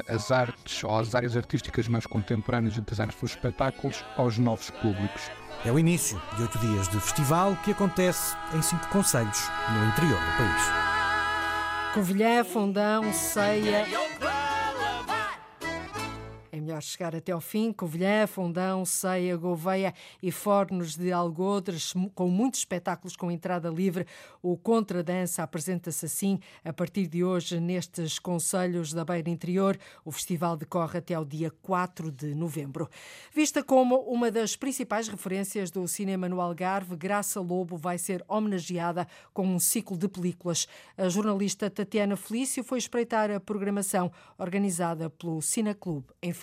as 0.09 0.29
artes 0.29 0.83
ou 0.83 0.99
as 0.99 1.15
áreas 1.15 1.37
artísticas 1.37 1.87
mais 1.87 2.05
contemporâneas 2.05 2.75
e 2.75 2.81
das 2.81 2.99
artes 2.99 3.17
dos 3.21 3.31
espetáculos 3.31 4.03
aos 4.17 4.37
novos 4.37 4.69
públicos. 4.69 5.21
É 5.63 5.71
o 5.71 5.79
início 5.79 6.21
de 6.35 6.41
oito 6.41 6.59
dias 6.59 6.89
de 6.89 6.99
festival 6.99 7.55
que 7.63 7.71
acontece 7.71 8.35
em 8.53 8.61
cinco 8.61 8.85
conselhos 8.89 9.49
no 9.71 9.87
interior 9.87 10.19
do 10.19 10.37
país. 10.37 10.89
Covilhã, 11.93 12.43
Fundão, 12.43 13.13
Ceia 13.13 14.08
melhor 16.57 16.81
chegar 16.81 17.15
até 17.15 17.31
ao 17.31 17.39
fim. 17.39 17.71
Covilhã, 17.71 18.25
Fundão, 18.25 18.83
Ceia, 18.83 19.37
Gouveia 19.37 19.93
e 20.21 20.31
Fornos 20.31 20.95
de 20.95 21.11
Algodres, 21.11 21.93
com 22.15 22.27
muitos 22.27 22.61
espetáculos 22.61 23.15
com 23.15 23.29
entrada 23.29 23.69
livre. 23.69 24.07
O 24.41 24.57
Contradança 24.57 25.43
apresenta-se 25.43 26.05
assim 26.05 26.39
a 26.65 26.73
partir 26.73 27.05
de 27.05 27.23
hoje 27.23 27.59
nestes 27.59 28.17
Conselhos 28.17 28.91
da 28.91 29.05
Beira 29.05 29.29
Interior. 29.29 29.77
O 30.03 30.11
festival 30.11 30.57
decorre 30.57 30.97
até 30.97 31.13
ao 31.13 31.23
dia 31.23 31.51
4 31.61 32.11
de 32.11 32.33
novembro. 32.33 32.89
Vista 33.31 33.63
como 33.63 33.99
uma 34.01 34.31
das 34.31 34.55
principais 34.55 35.07
referências 35.07 35.69
do 35.69 35.87
cinema 35.87 36.27
no 36.27 36.41
Algarve, 36.41 36.95
Graça 36.95 37.39
Lobo 37.39 37.77
vai 37.77 37.99
ser 37.99 38.25
homenageada 38.27 39.07
com 39.33 39.45
um 39.45 39.59
ciclo 39.59 39.95
de 39.95 40.07
películas. 40.07 40.67
A 40.97 41.09
jornalista 41.09 41.69
Tatiana 41.69 42.17
Felício 42.17 42.63
foi 42.63 42.79
espreitar 42.79 43.29
a 43.29 43.39
programação 43.39 44.11
organizada 44.37 45.11
pelo 45.11 45.41
Cineclube 45.43 46.07
em. 46.23 46.38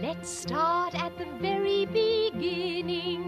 Let's 0.00 0.28
start 0.28 0.94
at 0.94 1.16
the 1.18 1.26
very 1.40 1.86
beginning. 1.86 3.24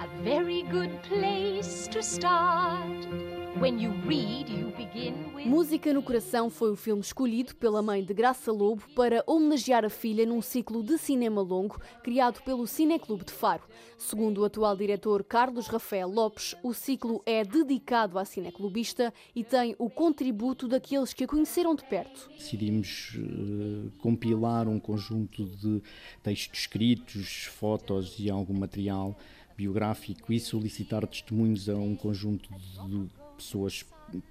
A 0.00 0.22
very 0.22 0.62
good 0.62 1.02
place 1.02 1.86
to 1.88 2.02
start. 2.02 3.31
When 3.60 3.78
you 3.78 3.92
read, 4.06 4.50
you 4.50 4.72
begin 4.76 5.34
with... 5.34 5.46
Música 5.46 5.92
no 5.92 6.02
Coração 6.02 6.48
foi 6.48 6.72
o 6.72 6.76
filme 6.76 7.02
escolhido 7.02 7.54
pela 7.54 7.82
mãe 7.82 8.02
de 8.02 8.14
Graça 8.14 8.50
Lobo 8.50 8.82
para 8.96 9.22
homenagear 9.26 9.84
a 9.84 9.90
filha 9.90 10.24
num 10.24 10.40
ciclo 10.40 10.82
de 10.82 10.96
cinema 10.96 11.42
longo 11.42 11.78
criado 12.02 12.42
pelo 12.42 12.66
Cineclube 12.66 13.24
de 13.24 13.32
Faro. 13.32 13.62
Segundo 13.98 14.38
o 14.38 14.44
atual 14.44 14.74
diretor 14.74 15.22
Carlos 15.22 15.66
Rafael 15.66 16.08
Lopes, 16.08 16.56
o 16.62 16.72
ciclo 16.72 17.22
é 17.26 17.44
dedicado 17.44 18.18
à 18.18 18.24
cineclubista 18.24 19.12
e 19.36 19.44
tem 19.44 19.76
o 19.78 19.90
contributo 19.90 20.66
daqueles 20.66 21.12
que 21.12 21.24
a 21.24 21.28
conheceram 21.28 21.74
de 21.74 21.84
perto. 21.84 22.30
Decidimos 22.30 23.14
uh, 23.16 23.90
compilar 23.98 24.66
um 24.66 24.80
conjunto 24.80 25.44
de 25.44 25.82
textos 26.22 26.60
escritos, 26.60 27.44
fotos 27.44 28.16
e 28.18 28.30
algum 28.30 28.54
material 28.54 29.16
biográfico 29.54 30.32
e 30.32 30.40
solicitar 30.40 31.06
testemunhos 31.06 31.68
a 31.68 31.74
um 31.74 31.94
conjunto 31.94 32.48
de 32.54 32.78
pessoas 33.42 33.84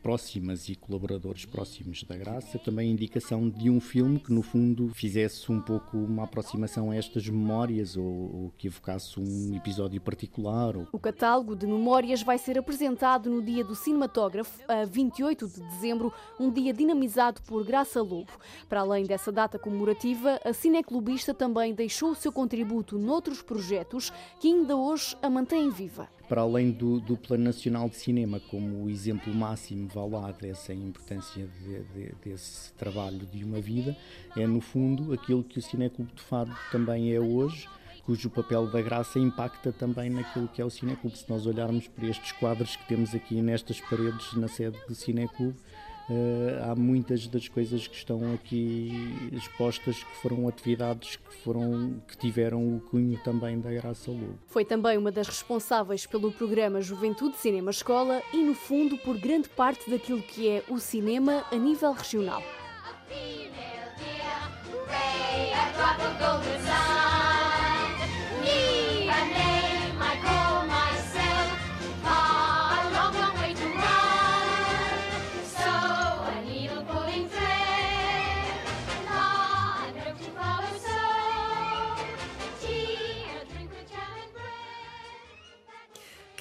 próximas 0.03 0.70
e 0.70 0.76
colaboradores 0.76 1.45
próximos 1.45 2.03
da 2.03 2.16
Graça, 2.16 2.59
também 2.59 2.89
a 2.89 2.91
indicação 2.91 3.49
de 3.49 3.70
um 3.70 3.80
filme 3.80 4.20
que 4.20 4.32
no 4.32 4.41
fundo 4.41 4.89
fizesse 4.89 5.51
um 5.51 5.59
pouco 5.59 5.97
uma 5.97 6.24
aproximação 6.24 6.91
a 6.91 6.95
estas 6.95 7.28
memórias 7.28 7.97
ou, 7.97 8.05
ou 8.05 8.53
que 8.57 8.68
evocasse 8.68 9.20
um 9.20 9.55
episódio 9.55 9.99
particular. 9.99 10.76
Ou... 10.76 10.88
O 10.91 10.99
catálogo 10.99 11.55
de 11.55 11.66
memórias 11.66 12.22
vai 12.22 12.38
ser 12.38 12.57
apresentado 12.57 13.30
no 13.30 13.41
dia 13.41 13.64
do 13.64 13.76
cinematógrafo, 13.76 14.59
a 14.68 14.86
28 14.86 15.47
de 15.47 15.62
dezembro, 15.62 16.14
um 16.39 16.51
dia 16.51 16.74
dinamizado 16.74 17.41
por 17.41 17.66
Graça 17.66 18.01
Lobo. 18.01 18.32
Para 18.70 18.82
além 18.82 19.05
dessa 19.05 19.32
data 19.32 19.57
comemorativa, 19.57 20.39
a 20.43 20.53
cineclubista 20.53 21.34
também 21.34 21.74
deixou 21.74 22.12
o 22.12 22.16
seu 22.16 22.32
contributo 22.32 22.99
noutros 22.99 23.41
projetos 23.41 24.12
que 24.39 24.47
ainda 24.47 24.76
hoje 24.76 25.16
a 25.22 25.30
mantêm 25.30 25.70
viva 25.70 26.07
para 26.32 26.44
além 26.44 26.72
do, 26.72 27.02
do, 27.02 27.18
Plano 27.18 27.44
Nacional 27.44 27.90
de 27.90 27.98
Cinema, 27.98 28.40
como 28.40 28.86
o 28.86 28.90
exemplo 28.90 29.36
máximo, 29.36 29.90
vá 29.90 30.06
lá, 30.06 30.32
dessa 30.32 30.74
importância 30.74 31.46
de, 31.46 31.84
de, 31.94 32.16
desse 32.24 32.72
trabalho 32.76 33.28
de 33.34 33.44
uma 33.44 33.60
vida, 33.60 33.98
é 34.38 34.48
no 34.48 34.62
fundo 34.62 35.12
aquilo 35.12 35.44
que 35.44 35.60
o 35.60 35.62
Cineclube 35.62 36.14
de 36.14 36.22
Faro 36.22 36.50
também 36.72 37.14
é 37.14 37.20
hoje, 37.20 37.68
cujo 38.06 38.30
papel 38.30 38.66
da 38.72 38.82
graça 38.82 39.20
impacta 39.20 39.74
também 39.74 40.10
naquilo 40.10 40.48
que 40.48 40.62
é 40.62 40.66
o 40.66 40.70
Cineclube. 40.70 41.18
Se 41.18 41.30
nós 41.30 41.46
olharmos 41.46 41.90
para 41.90 42.08
estes 42.08 42.32
quadros 42.32 42.78
que 42.78 42.88
temos 42.88 43.14
aqui 43.14 43.42
nestas 43.42 43.82
paredes 43.82 44.32
na 44.32 44.48
sede 44.48 44.80
do 44.88 44.96
Cineclube, 44.96 45.60
há 46.64 46.76
muitas 46.76 47.28
das 47.28 47.47
coisas 47.47 47.88
que 47.88 47.95
estão 47.95 48.34
aqui 48.34 48.91
expostas 49.32 50.04
que 50.04 50.16
foram 50.18 50.47
atividades 50.47 51.16
que 51.16 51.36
foram 51.43 52.02
que 52.08 52.18
tiveram 52.18 52.76
o 52.76 52.80
cunho 52.80 53.20
também 53.24 53.60
da 53.60 53.72
Graça 53.72 54.12
Lobo. 54.12 54.39
Foi 54.47 54.66
também 54.66 54.97
uma 54.97 55.12
das 55.12 55.28
responsáveis 55.28 56.06
pelo 56.06 56.32
programa 56.32 56.82
Juventude 56.82 57.38
Cinema 57.38 57.72
Escola 57.72 58.22
e 58.34 58.43
no 58.43 58.54
fundo 58.54 58.97
por 58.97 59.18
grande 59.18 59.49
parte 59.49 59.89
daquilo 59.89 60.22
que 60.22 60.47
é 60.47 60.64
o 60.70 60.80
cinema 60.80 61.43
a 61.52 61.56
nível 61.56 61.91
regional. 61.91 62.41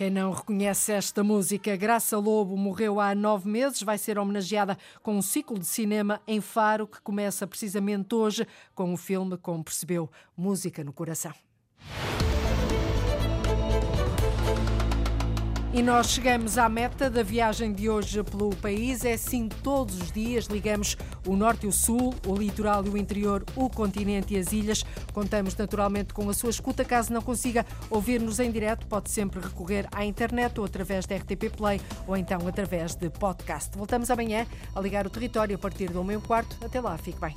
Quem 0.01 0.09
não 0.09 0.33
reconhece 0.33 0.93
esta 0.93 1.23
música, 1.23 1.77
Graça 1.77 2.17
Lobo 2.17 2.57
morreu 2.57 2.99
há 2.99 3.15
nove 3.15 3.47
meses, 3.51 3.83
vai 3.83 3.99
ser 3.99 4.19
homenageada 4.19 4.79
com 5.03 5.15
um 5.15 5.21
ciclo 5.21 5.59
de 5.59 5.67
cinema 5.67 6.23
em 6.27 6.41
Faro 6.41 6.87
que 6.87 7.03
começa 7.03 7.47
precisamente 7.47 8.15
hoje 8.15 8.47
com 8.75 8.95
o 8.95 8.97
filme, 8.97 9.37
como 9.37 9.63
percebeu, 9.63 10.11
Música 10.35 10.83
no 10.83 10.91
Coração. 10.91 11.35
E 15.73 15.83
nós 15.83 16.09
chegamos 16.09 16.59
à 16.59 16.69
meta 16.69 17.09
da 17.09 17.23
viagem 17.23 17.73
de 17.73 17.89
hoje 17.89 18.25
pelo 18.25 18.51
país. 18.57 19.05
É 19.05 19.13
assim 19.13 19.49
todos 19.49 20.01
os 20.01 20.11
dias. 20.11 20.47
Ligamos 20.47 20.97
o 21.25 21.37
norte 21.37 21.65
e 21.65 21.69
o 21.69 21.73
sul, 21.73 22.13
o 22.27 22.35
litoral 22.35 22.85
e 22.85 22.89
o 22.89 22.97
interior, 22.97 23.45
o 23.55 23.71
continente 23.71 24.35
e 24.35 24.39
as 24.39 24.53
ilhas. 24.53 24.85
Contamos 25.13 25.55
naturalmente 25.57 26.13
com 26.13 26.29
a 26.29 26.35
sua 26.35 26.51
escuta. 26.51 26.85
Caso 26.85 27.13
não 27.13 27.23
consiga 27.23 27.65
ouvir-nos 27.89 28.41
em 28.41 28.51
direto, 28.51 28.85
pode 28.89 29.11
sempre 29.11 29.39
recorrer 29.39 29.87
à 29.93 30.05
internet 30.05 30.59
ou 30.59 30.67
através 30.67 31.07
da 31.07 31.15
RTP 31.15 31.57
Play 31.57 31.81
ou 32.05 32.17
então 32.17 32.41
através 32.49 32.97
de 32.97 33.09
podcast. 33.09 33.71
Voltamos 33.79 34.11
amanhã 34.11 34.49
a 34.75 34.81
ligar 34.81 35.07
o 35.07 35.11
território 35.11 35.55
a 35.55 35.59
partir 35.59 35.89
do 35.89 36.03
meio 36.03 36.21
quarto. 36.21 36.57
Até 36.65 36.81
lá, 36.81 36.99
fique 36.99 37.21
bem. 37.21 37.35